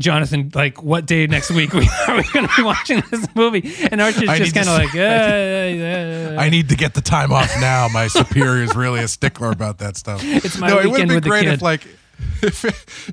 Jonathan, 0.00 0.50
like, 0.54 0.82
what 0.82 1.06
day 1.06 1.26
next 1.26 1.50
week 1.50 1.72
we, 1.74 1.88
are 2.08 2.16
we 2.16 2.24
going 2.32 2.48
to 2.48 2.56
be 2.56 2.62
watching 2.62 3.02
this 3.10 3.26
movie? 3.34 3.72
And 3.90 4.00
Archer's 4.00 4.28
I 4.28 4.38
just 4.38 4.54
kind 4.54 4.68
of 4.68 4.74
like, 4.74 4.94
uh, 4.96 6.40
i 6.40 6.48
need 6.48 6.70
to 6.70 6.76
get 6.76 6.94
the 6.94 7.00
time 7.00 7.32
off 7.32 7.54
now. 7.60 7.86
My 7.88 8.08
superior 8.08 8.64
is 8.64 8.74
really 8.74 9.00
a 9.00 9.08
stickler 9.08 9.50
about 9.50 9.78
that 9.78 9.96
stuff. 9.96 10.22
It's 10.42 10.56
my 10.58 10.68
no 10.68 10.78
it 10.78 10.84
would 10.84 10.92
weekend 10.92 11.10
have 11.10 11.22
been 11.22 11.30
great 11.30 11.48
if 11.48 11.60
like 11.60 11.86
if 12.42 12.64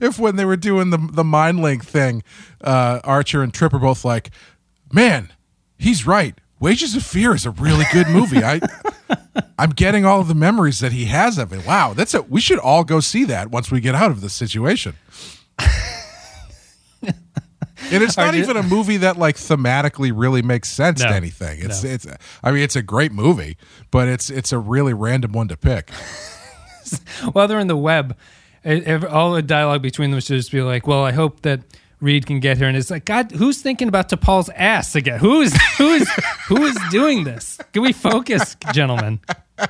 if 0.01 0.17
when 0.17 0.38
they 0.38 0.45
were 0.45 0.55
doing 0.55 0.91
the 0.91 0.97
the 0.97 1.23
mind 1.23 1.61
link 1.61 1.83
thing 1.83 2.23
uh 2.61 2.99
archer 3.03 3.41
and 3.41 3.53
trip 3.53 3.73
are 3.73 3.79
both 3.79 4.05
like 4.05 4.29
man 4.91 5.31
he's 5.77 6.07
right. 6.07 6.39
Wages 6.59 6.95
of 6.95 7.03
fear 7.03 7.35
is 7.35 7.45
a 7.45 7.51
really 7.51 7.85
good 7.91 8.07
movie. 8.07 8.43
I 8.43 8.61
i'm 9.59 9.71
getting 9.71 10.05
all 10.05 10.21
of 10.21 10.27
the 10.27 10.35
memories 10.35 10.79
that 10.79 10.93
he 10.93 11.05
has 11.05 11.38
of 11.38 11.51
it. 11.51 11.65
Wow 11.65 11.93
that's 11.93 12.13
a 12.13 12.21
we 12.21 12.39
should 12.39 12.59
all 12.59 12.83
go 12.83 12.99
see 13.01 13.25
that 13.25 13.51
once 13.51 13.69
we 13.71 13.81
get 13.81 13.95
out 13.95 14.11
of 14.11 14.21
this 14.21 14.33
situation 14.33 14.95
And 17.91 18.03
it's 18.03 18.17
not 18.17 18.35
even 18.35 18.57
a 18.57 18.63
movie 18.63 18.97
that 18.97 19.17
like 19.17 19.35
thematically 19.38 20.11
really 20.13 20.41
makes 20.41 20.69
sense 20.69 21.01
No. 21.01 21.09
to 21.09 21.15
anything. 21.15 21.59
It's 21.61 21.83
No. 21.83 21.89
it's 21.91 22.07
I 22.43 22.51
mean 22.51 22.63
it's 22.63 22.75
a 22.75 22.81
great 22.81 23.11
movie, 23.11 23.57
but 23.91 24.07
it's 24.07 24.29
it's 24.29 24.51
a 24.51 24.59
really 24.59 24.93
random 24.93 25.31
one 25.31 25.47
to 25.49 25.57
pick. 25.57 25.89
while 27.33 27.47
they're 27.47 27.59
in 27.59 27.67
the 27.67 27.77
web, 27.77 28.15
it, 28.63 28.83
ev- 28.85 29.05
all 29.05 29.33
the 29.33 29.41
dialogue 29.41 29.81
between 29.81 30.11
them 30.11 30.19
should 30.19 30.38
just 30.38 30.51
be 30.51 30.61
like, 30.61 30.88
"Well, 30.88 31.03
I 31.03 31.11
hope 31.11 31.41
that 31.41 31.61
Reed 32.01 32.25
can 32.25 32.39
get 32.39 32.57
here." 32.57 32.67
And 32.67 32.75
it's 32.77 32.91
like, 32.91 33.05
God, 33.05 33.31
who's 33.31 33.61
thinking 33.61 33.88
about 33.88 34.09
T'Pol's 34.09 34.49
ass 34.55 34.95
again? 34.95 35.19
Who 35.19 35.41
is 35.41 35.55
who 35.77 35.89
is 35.93 36.09
who 36.47 36.65
is 36.65 36.77
doing 36.91 37.23
this? 37.23 37.57
Can 37.73 37.81
we 37.83 37.93
focus, 37.93 38.55
gentlemen? 38.73 39.19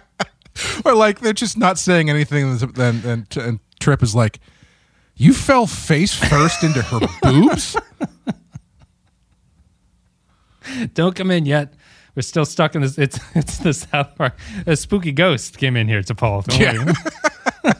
Or 0.85 0.95
like 0.95 1.19
they're 1.19 1.33
just 1.33 1.55
not 1.55 1.77
saying 1.77 2.09
anything 2.09 2.43
and 2.43 2.79
and, 2.79 3.05
and, 3.05 3.37
and 3.37 3.59
Trip 3.79 4.01
is 4.01 4.15
like 4.15 4.39
you 5.17 5.33
fell 5.33 5.67
face 5.67 6.13
first 6.13 6.63
into 6.63 6.81
her 6.81 6.99
boobs? 7.21 7.75
Don't 10.93 11.15
come 11.15 11.31
in 11.31 11.45
yet. 11.45 11.73
We're 12.15 12.21
still 12.23 12.45
stuck 12.45 12.75
in 12.75 12.81
this. 12.81 12.97
It's 12.97 13.19
it's 13.35 13.57
the 13.59 13.73
South 13.73 14.15
Park. 14.15 14.37
A 14.65 14.75
spooky 14.75 15.11
ghost 15.11 15.57
came 15.57 15.75
in 15.75 15.87
here 15.87 16.01
to 16.03 16.15
Paul. 16.15 16.41
Don't 16.41 16.59
worry. 16.59 16.93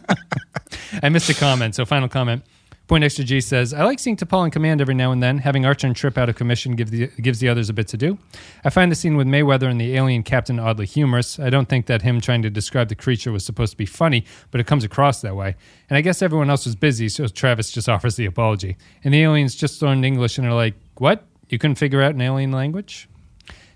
I 1.03 1.09
missed 1.09 1.29
a 1.29 1.33
comment. 1.33 1.75
So 1.75 1.85
final 1.85 2.07
comment. 2.07 2.43
Point 2.87 3.03
Extra 3.03 3.25
G 3.25 3.41
says, 3.41 3.73
I 3.73 3.83
like 3.83 3.99
seeing 3.99 4.15
T'Pol 4.15 4.45
in 4.45 4.51
command 4.51 4.79
every 4.79 4.95
now 4.95 5.11
and 5.11 5.21
then. 5.21 5.39
Having 5.39 5.65
Archer 5.65 5.87
and 5.87 5.95
Trip 5.95 6.17
out 6.17 6.29
of 6.29 6.37
commission 6.37 6.75
give 6.75 6.89
the, 6.89 7.07
gives 7.21 7.39
the 7.39 7.49
others 7.49 7.69
a 7.69 7.73
bit 7.73 7.89
to 7.89 7.97
do. 7.97 8.17
I 8.63 8.69
find 8.69 8.89
the 8.89 8.95
scene 8.95 9.17
with 9.17 9.27
Mayweather 9.27 9.69
and 9.69 9.79
the 9.79 9.97
alien 9.97 10.23
captain 10.23 10.57
oddly 10.57 10.85
humorous. 10.85 11.37
I 11.37 11.49
don't 11.49 11.67
think 11.67 11.87
that 11.87 12.01
him 12.01 12.21
trying 12.21 12.43
to 12.43 12.49
describe 12.49 12.87
the 12.87 12.95
creature 12.95 13.33
was 13.33 13.45
supposed 13.45 13.71
to 13.71 13.77
be 13.77 13.85
funny, 13.85 14.23
but 14.51 14.61
it 14.61 14.67
comes 14.67 14.85
across 14.85 15.19
that 15.19 15.35
way. 15.35 15.57
And 15.89 15.97
I 15.97 16.01
guess 16.01 16.21
everyone 16.21 16.49
else 16.49 16.65
was 16.65 16.77
busy, 16.77 17.09
so 17.09 17.27
Travis 17.27 17.71
just 17.71 17.89
offers 17.89 18.15
the 18.15 18.25
apology. 18.25 18.77
And 19.03 19.13
the 19.13 19.21
aliens 19.21 19.53
just 19.53 19.81
learned 19.81 20.05
English 20.05 20.37
and 20.37 20.47
are 20.47 20.55
like, 20.55 20.75
What? 20.97 21.25
You 21.49 21.57
couldn't 21.59 21.75
figure 21.75 22.01
out 22.01 22.15
an 22.15 22.21
alien 22.21 22.51
language? 22.51 23.09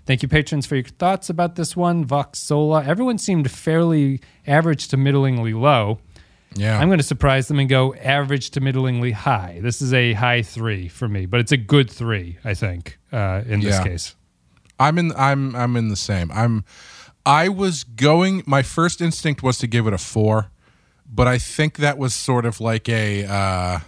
Thank 0.04 0.22
you, 0.22 0.28
patrons, 0.28 0.66
for 0.66 0.74
your 0.74 0.84
thoughts 0.84 1.30
about 1.30 1.56
this 1.56 1.76
one. 1.76 2.04
Vox 2.04 2.38
Sola. 2.38 2.82
Everyone 2.82 3.18
seemed 3.18 3.50
fairly 3.50 4.20
average 4.46 4.88
to 4.88 4.96
middlingly 4.96 5.52
low. 5.52 6.00
Yeah. 6.54 6.78
I'm 6.78 6.88
going 6.88 6.98
to 6.98 7.04
surprise 7.04 7.48
them 7.48 7.58
and 7.58 7.68
go 7.68 7.94
average 7.94 8.50
to 8.50 8.60
middlingly 8.60 9.12
high. 9.12 9.58
This 9.62 9.80
is 9.82 9.92
a 9.94 10.12
high 10.12 10.42
three 10.42 10.88
for 10.88 11.08
me, 11.08 11.26
but 11.26 11.40
it's 11.40 11.52
a 11.52 11.56
good 11.56 11.90
three, 11.90 12.38
I 12.44 12.54
think, 12.54 12.98
uh, 13.12 13.42
in 13.46 13.60
this 13.60 13.76
Yeah. 13.76 13.84
case. 13.84 14.14
I'm 14.80 14.98
in 14.98 15.12
I'm 15.16 15.54
I'm 15.54 15.76
in 15.76 15.88
the 15.88 15.96
same. 15.96 16.30
I'm 16.32 16.64
I 17.24 17.48
was 17.48 17.84
going 17.84 18.42
my 18.46 18.62
first 18.62 19.00
instinct 19.00 19.42
was 19.42 19.58
to 19.58 19.66
give 19.66 19.86
it 19.86 19.92
a 19.92 19.98
4, 19.98 20.50
but 21.06 21.28
I 21.28 21.38
think 21.38 21.76
that 21.76 21.98
was 21.98 22.14
sort 22.14 22.44
of 22.44 22.60
like 22.60 22.88
a 22.88 23.24
uh 23.24 23.78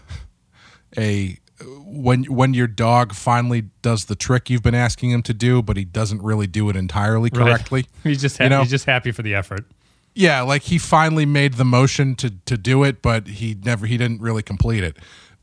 a 0.96 1.38
when 1.86 2.24
when 2.24 2.54
your 2.54 2.66
dog 2.66 3.14
finally 3.14 3.62
does 3.82 4.04
the 4.04 4.14
trick 4.14 4.50
you've 4.50 4.62
been 4.62 4.74
asking 4.74 5.10
him 5.10 5.22
to 5.22 5.34
do, 5.34 5.62
but 5.62 5.76
he 5.76 5.84
doesn't 5.84 6.22
really 6.22 6.46
do 6.46 6.68
it 6.68 6.76
entirely 6.76 7.30
Right. 7.32 7.44
correctly. 7.44 7.86
He's 8.04 8.20
just 8.20 8.38
ha- 8.38 8.44
You 8.44 8.50
know? 8.50 8.60
he's 8.62 8.70
just 8.70 8.84
happy 8.86 9.10
for 9.10 9.22
the 9.22 9.34
effort. 9.34 9.64
Yeah, 10.14 10.42
like 10.42 10.62
he 10.62 10.78
finally 10.78 11.26
made 11.26 11.54
the 11.54 11.64
motion 11.64 12.14
to 12.16 12.30
to 12.46 12.56
do 12.56 12.84
it, 12.84 13.02
but 13.02 13.26
he 13.26 13.56
never 13.64 13.86
he 13.86 13.96
didn't 13.96 14.20
really 14.20 14.42
complete 14.42 14.84
it. 14.84 14.96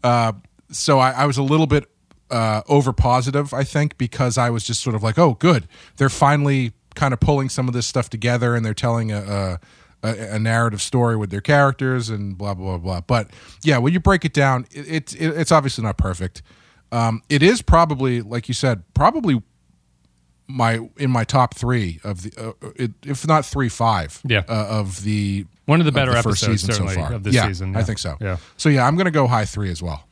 Uh, 0.04 0.34
so 0.72 1.00
I, 1.00 1.12
I 1.12 1.26
was 1.26 1.38
a 1.38 1.44
little 1.44 1.68
bit 1.68 1.90
uh, 2.30 2.62
over 2.70 2.94
positive, 2.94 3.54
I 3.54 3.66
think, 3.66 3.98
because 3.98 4.38
I 4.38 4.50
was 4.50 4.64
just 4.64 4.82
sort 4.82 4.96
of 4.96 5.04
like, 5.04 5.20
oh, 5.20 5.34
good, 5.34 5.68
they're 5.98 6.10
finally 6.10 6.72
kind 6.96 7.14
of 7.14 7.20
pulling 7.20 7.50
some 7.50 7.68
of 7.68 7.74
this 7.74 7.86
stuff 7.86 8.10
together, 8.10 8.56
and 8.56 8.66
they're 8.66 8.74
telling 8.74 9.12
a. 9.12 9.20
a, 9.20 9.60
a, 10.04 10.40
narrative 10.40 10.82
story 10.82 11.16
with 11.16 11.30
their 11.30 11.42
characters 11.42 12.10
and 12.10 12.36
blah 12.36 12.56
blah 12.56 12.80
blah 12.80 13.02
blah. 13.02 13.02
But 13.02 13.30
yeah, 13.62 13.78
when 13.78 13.94
you 13.94 14.00
break 14.00 14.26
it 14.26 14.34
down, 14.34 14.66
it, 14.72 15.14
it 15.14 15.22
it's 15.22 15.52
obviously 15.52 15.84
not 15.84 16.00
perfect. 16.00 16.42
Um, 16.92 17.22
it 17.30 17.44
is 17.44 17.62
probably, 17.62 18.22
like 18.22 18.48
you 18.48 18.56
said, 18.56 18.84
probably 18.96 19.44
my 20.52 20.90
in 20.98 21.12
my 21.12 21.24
top 21.24 21.56
three 21.56 22.00
of 22.04 22.24
the, 22.24 22.56
uh, 22.78 22.88
if 23.04 23.28
not 23.28 23.46
three, 23.46 23.70
five. 23.70 24.20
Yeah. 24.26 24.44
uh, 24.48 24.68
of 24.80 25.04
the 25.04 25.46
One 25.66 25.80
of 25.80 25.86
the 25.86 25.90
of 25.90 25.96
better 25.96 26.12
first 26.14 26.44
episodes, 26.44 26.62
season 26.62 26.88
certainly, 26.88 27.16
of 27.16 27.24
this 27.24 27.36
yeah, 27.36 27.48
season, 27.48 27.76
I 27.76 27.84
think 27.84 28.00
so. 28.00 28.18
Yeah. 28.22 28.38
So 28.58 28.70
yeah, 28.70 28.86
I'm 28.86 28.96
going 28.96 29.06
to 29.06 29.12
go 29.12 29.28
high 29.28 29.46
three 29.46 29.72
as 29.72 29.82
well. 29.82 30.04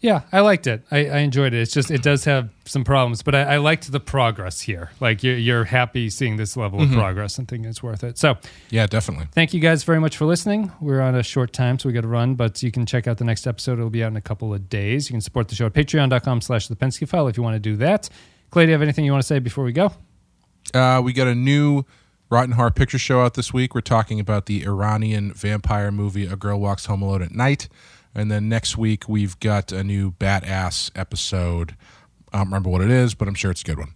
Yeah, 0.00 0.20
I 0.32 0.40
liked 0.40 0.66
it. 0.66 0.82
I, 0.90 1.06
I 1.06 1.18
enjoyed 1.20 1.54
it. 1.54 1.62
It's 1.62 1.72
just 1.72 1.90
it 1.90 2.02
does 2.02 2.24
have 2.26 2.50
some 2.66 2.84
problems, 2.84 3.22
but 3.22 3.34
I, 3.34 3.54
I 3.54 3.56
liked 3.56 3.90
the 3.90 4.00
progress 4.00 4.60
here. 4.60 4.90
Like 5.00 5.22
you're, 5.22 5.38
you're 5.38 5.64
happy 5.64 6.10
seeing 6.10 6.36
this 6.36 6.58
level 6.58 6.80
Mm-hmm. 6.80 6.92
of 6.92 6.98
progress 6.98 7.38
and 7.38 7.48
think 7.48 7.64
it's 7.64 7.82
worth 7.82 8.04
it. 8.04 8.18
So 8.18 8.36
Yeah, 8.68 8.86
definitely. 8.86 9.28
Thank 9.32 9.54
you 9.54 9.60
guys 9.60 9.82
very 9.82 10.00
much 10.00 10.18
for 10.18 10.26
listening. 10.26 10.70
We're 10.78 11.00
on 11.00 11.14
a 11.14 11.22
short 11.22 11.54
time, 11.54 11.78
so 11.78 11.88
we 11.88 11.94
got 11.94 12.02
to 12.02 12.08
run, 12.08 12.34
but 12.34 12.62
you 12.62 12.70
can 12.70 12.84
check 12.84 13.06
out 13.06 13.16
the 13.16 13.24
next 13.24 13.46
episode. 13.46 13.78
It'll 13.78 13.88
be 13.88 14.04
out 14.04 14.08
in 14.08 14.16
a 14.18 14.20
couple 14.20 14.52
of 14.52 14.68
days. 14.68 15.08
You 15.08 15.14
can 15.14 15.22
support 15.22 15.48
the 15.48 15.54
show 15.54 15.64
at 15.66 15.72
patreon.com 15.72 16.42
slash 16.42 16.68
the 16.68 16.76
Pensky 16.76 17.08
file 17.08 17.26
if 17.26 17.38
you 17.38 17.42
want 17.42 17.54
to 17.54 17.58
do 17.60 17.76
that. 17.76 18.10
Clay, 18.50 18.64
do 18.66 18.70
you 18.70 18.72
have 18.74 18.82
anything 18.82 19.04
you 19.04 19.12
want 19.12 19.22
to 19.22 19.26
say 19.26 19.38
before 19.38 19.64
we 19.64 19.72
go? 19.72 19.92
Uh, 20.72 21.00
we 21.04 21.12
got 21.12 21.26
a 21.26 21.34
new 21.34 21.84
Rotten 22.30 22.52
Heart 22.52 22.74
picture 22.76 22.98
show 22.98 23.20
out 23.22 23.34
this 23.34 23.52
week. 23.52 23.74
We're 23.74 23.80
talking 23.80 24.20
about 24.20 24.46
the 24.46 24.64
Iranian 24.64 25.32
vampire 25.32 25.90
movie 25.90 26.26
A 26.26 26.36
Girl 26.36 26.58
Walks 26.60 26.86
Home 26.86 27.02
Alone 27.02 27.22
at 27.22 27.32
Night. 27.32 27.68
And 28.14 28.30
then 28.30 28.48
next 28.48 28.78
week, 28.78 29.08
we've 29.08 29.38
got 29.40 29.72
a 29.72 29.82
new 29.82 30.12
Badass 30.12 30.90
episode. 30.94 31.76
I 32.32 32.38
don't 32.38 32.46
remember 32.46 32.70
what 32.70 32.80
it 32.80 32.90
is, 32.90 33.14
but 33.14 33.26
I'm 33.28 33.34
sure 33.34 33.50
it's 33.50 33.62
a 33.62 33.64
good 33.64 33.78
one. 33.78 33.94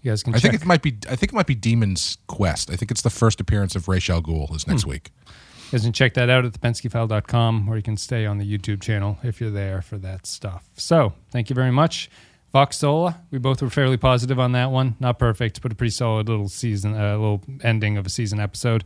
You 0.00 0.10
guys 0.10 0.22
can 0.22 0.34
I 0.34 0.38
check. 0.38 0.50
think 0.52 0.62
it 0.62 0.66
might 0.66 0.82
be. 0.82 0.96
I 1.08 1.14
think 1.16 1.32
it 1.32 1.34
might 1.34 1.46
be 1.46 1.54
Demon's 1.54 2.18
Quest. 2.26 2.70
I 2.70 2.76
think 2.76 2.90
it's 2.90 3.02
the 3.02 3.10
first 3.10 3.40
appearance 3.40 3.76
of 3.76 3.86
Ra's 3.88 4.08
al 4.10 4.22
Ghul 4.22 4.54
is 4.54 4.64
Hmm. 4.64 4.72
next 4.72 4.86
week. 4.86 5.10
You 5.26 5.78
guys 5.78 5.82
can 5.84 5.92
check 5.92 6.14
that 6.14 6.28
out 6.28 6.44
at 6.44 6.52
thepenskyfile.com 6.52 7.68
or 7.68 7.76
you 7.76 7.82
can 7.82 7.96
stay 7.96 8.26
on 8.26 8.38
the 8.38 8.58
YouTube 8.58 8.80
channel 8.82 9.18
if 9.22 9.40
you're 9.40 9.50
there 9.50 9.80
for 9.80 9.96
that 9.98 10.26
stuff. 10.26 10.64
So 10.76 11.12
thank 11.30 11.50
you 11.50 11.54
very 11.54 11.70
much. 11.70 12.10
Vox 12.52 12.76
Sola, 12.76 13.18
we 13.30 13.38
both 13.38 13.62
were 13.62 13.70
fairly 13.70 13.96
positive 13.96 14.38
on 14.38 14.52
that 14.52 14.70
one. 14.70 14.94
Not 15.00 15.18
perfect, 15.18 15.62
but 15.62 15.72
a 15.72 15.74
pretty 15.74 15.90
solid 15.92 16.28
little 16.28 16.48
season, 16.50 16.94
a 16.94 17.14
uh, 17.14 17.16
little 17.16 17.42
ending 17.62 17.96
of 17.96 18.04
a 18.06 18.10
season 18.10 18.38
episode, 18.40 18.84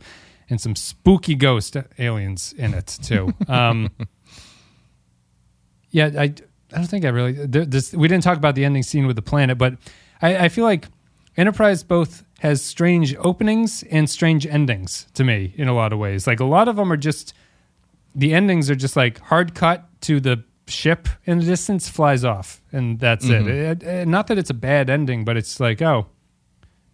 and 0.49 0.59
some 0.61 0.75
spooky 0.75 1.35
ghost 1.35 1.75
aliens 1.99 2.53
in 2.57 2.73
it 2.73 2.97
too. 3.03 3.33
Um, 3.49 3.89
yeah, 5.91 6.09
I, 6.17 6.23
I 6.23 6.31
don't 6.75 6.85
think 6.87 7.05
I 7.05 7.09
really. 7.09 7.31
there- 7.33 7.65
This, 7.65 7.93
we 7.93 8.07
didn't 8.07 8.23
talk 8.23 8.37
about 8.37 8.55
the 8.55 8.65
ending 8.65 8.83
scene 8.83 9.07
with 9.07 9.15
the 9.15 9.21
planet, 9.21 9.57
but 9.57 9.75
I, 10.21 10.45
I 10.45 10.49
feel 10.49 10.65
like 10.65 10.87
Enterprise 11.37 11.83
both 11.83 12.23
has 12.39 12.61
strange 12.61 13.15
openings 13.17 13.83
and 13.91 14.09
strange 14.09 14.45
endings 14.45 15.07
to 15.13 15.23
me 15.23 15.53
in 15.57 15.67
a 15.67 15.73
lot 15.73 15.93
of 15.93 15.99
ways. 15.99 16.27
Like 16.27 16.39
a 16.39 16.45
lot 16.45 16.67
of 16.67 16.75
them 16.75 16.91
are 16.91 16.97
just 16.97 17.33
the 18.15 18.33
endings 18.33 18.69
are 18.69 18.75
just 18.75 18.95
like 18.95 19.19
hard 19.19 19.53
cut 19.55 19.85
to 20.01 20.19
the 20.19 20.43
ship 20.67 21.07
in 21.25 21.39
the 21.39 21.45
distance 21.45 21.89
flies 21.89 22.23
off 22.25 22.61
and 22.71 22.99
that's 22.99 23.25
it. 23.25 23.47
It- 23.47 23.83
it- 23.83 24.07
Not 24.07 24.27
that 24.27 24.37
it's 24.37 24.49
a 24.49 24.53
bad 24.53 24.89
ending, 24.89 25.25
but 25.25 25.37
it's 25.37 25.59
like 25.59 25.81
oh, 25.81 26.07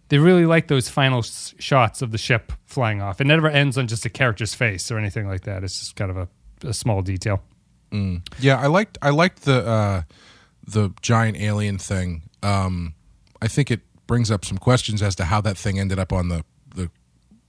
they 0.08 0.18
really 0.18 0.46
like 0.46 0.68
those 0.68 0.88
final 0.88 1.18
s- 1.20 1.54
shots 1.58 2.02
of 2.02 2.10
the 2.12 2.18
ship 2.18 2.52
flying 2.66 3.00
off. 3.02 3.20
It 3.20 3.26
never 3.26 3.48
ends 3.48 3.76
on 3.78 3.86
just 3.88 4.04
a 4.04 4.10
character's 4.10 4.54
face 4.54 4.90
or 4.90 4.98
anything 4.98 5.26
like 5.26 5.42
that. 5.42 5.64
It's 5.64 5.78
just 5.78 5.96
kind 5.96 6.10
of 6.10 6.16
a, 6.16 6.28
a 6.68 6.72
small 6.74 7.02
detail. 7.02 7.42
Yeah, 8.40 8.58
I 8.60 8.66
liked 8.66 8.98
I 9.02 9.10
liked 9.10 9.42
the 9.44 9.64
uh, 9.66 10.02
the 10.66 10.90
giant 11.00 11.36
alien 11.36 11.78
thing. 11.78 12.22
Um, 12.42 12.94
I 13.40 13.46
think 13.48 13.70
it 13.70 13.80
brings 14.08 14.30
up 14.32 14.44
some 14.44 14.58
questions 14.58 15.00
as 15.00 15.14
to 15.16 15.24
how 15.26 15.40
that 15.42 15.56
thing 15.56 15.78
ended 15.78 15.98
up 16.00 16.12
on 16.12 16.28
the 16.28 16.44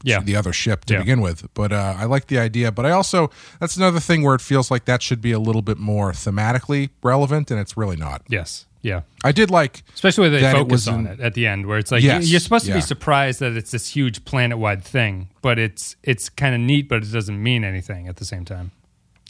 Yeah. 0.05 0.21
the 0.21 0.35
other 0.35 0.53
ship 0.53 0.85
to 0.85 0.93
Yeah. 0.93 0.99
begin 0.99 1.21
with. 1.21 1.47
But 1.53 1.71
uh, 1.71 1.95
I 1.97 2.05
like 2.05 2.27
the 2.27 2.37
idea. 2.39 2.71
But 2.71 2.85
I 2.85 2.91
also 2.91 3.29
that's 3.59 3.75
another 3.77 3.99
thing 3.99 4.23
where 4.23 4.35
it 4.35 4.41
feels 4.41 4.69
like 4.71 4.85
that 4.85 5.01
should 5.01 5.21
be 5.21 5.31
a 5.31 5.39
little 5.39 5.61
bit 5.61 5.77
more 5.77 6.11
thematically 6.13 6.89
relevant, 7.03 7.51
and 7.51 7.59
it's 7.59 7.75
really 7.75 7.95
not. 7.97 8.21
Yes. 8.29 8.65
Yeah. 8.81 9.01
I 9.23 9.31
did 9.31 9.49
like 9.49 9.81
Especially 9.95 10.29
when 10.29 10.33
they 10.39 10.51
focus 10.51 10.87
on 10.87 11.07
in- 11.07 11.13
it 11.13 11.19
at 11.19 11.33
the 11.33 11.47
end, 11.47 11.65
where 11.65 11.79
it's 11.79 11.91
like 11.91 12.03
Yes, 12.03 12.25
you- 12.25 12.31
you're 12.33 12.39
supposed 12.39 12.65
to 12.65 12.71
yeah. 12.71 12.77
be 12.77 12.81
surprised 12.81 13.39
that 13.39 13.53
it's 13.57 13.71
this 13.71 13.87
huge 13.95 14.23
planet-wide 14.25 14.83
thing, 14.83 15.29
but 15.41 15.57
it's 15.57 15.95
it's 16.03 16.29
kind 16.29 16.53
of 16.53 16.61
neat, 16.61 16.87
but 16.87 17.03
it 17.03 17.11
doesn't 17.11 17.41
mean 17.41 17.63
anything 17.63 18.07
at 18.07 18.17
the 18.17 18.25
same 18.25 18.45
time. 18.45 18.69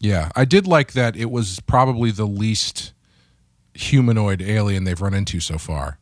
Yeah, 0.01 0.29
I 0.35 0.43
did 0.43 0.67
like 0.67 0.91
that. 0.91 1.15
It 1.15 1.31
was 1.31 1.61
probably 1.61 2.11
the 2.11 2.27
least 2.27 2.91
humanoid 3.73 4.41
alien 4.41 4.83
they've 4.83 4.99
run 5.01 5.13
into 5.13 5.39
so 5.39 5.57
far. 5.57 5.97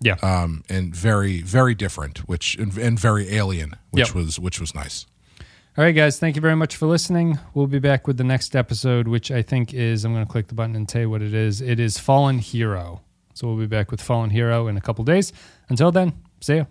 Yeah. 0.00 0.14
um, 0.22 0.62
and 0.68 0.94
very 0.94 1.40
very 1.42 1.74
different, 1.74 2.18
which 2.28 2.56
and, 2.56 2.76
and 2.78 2.98
very 3.00 3.34
alien, 3.34 3.76
which 3.90 4.08
Yep. 4.08 4.14
was 4.14 4.38
which 4.38 4.60
was 4.60 4.74
nice. 4.74 5.06
All 5.78 5.84
right, 5.84 5.92
guys. 5.94 6.18
Thank 6.18 6.36
you 6.36 6.42
very 6.42 6.56
much 6.56 6.74
for 6.76 6.86
listening. 6.86 7.38
We'll 7.52 7.66
be 7.66 7.78
back 7.78 8.06
with 8.06 8.16
the 8.16 8.24
next 8.24 8.56
episode, 8.56 9.08
which 9.08 9.30
I 9.30 9.42
think 9.42 9.74
is 9.74 10.04
I'm 10.06 10.14
going 10.14 10.24
to 10.24 10.30
click 10.30 10.48
the 10.48 10.54
button 10.54 10.74
and 10.74 10.88
tell 10.88 11.02
you 11.02 11.10
what 11.10 11.20
it 11.20 11.34
is. 11.34 11.60
It 11.60 11.78
is 11.78 11.98
Fallen 11.98 12.38
Hero. 12.38 13.02
So 13.34 13.46
we'll 13.46 13.58
be 13.58 13.66
back 13.66 13.90
with 13.90 14.00
Fallen 14.00 14.30
Hero 14.30 14.68
in 14.68 14.78
a 14.78 14.80
couple 14.80 15.04
days. 15.04 15.34
Until 15.68 15.92
then, 15.92 16.14
see 16.40 16.56
ya. 16.56 16.64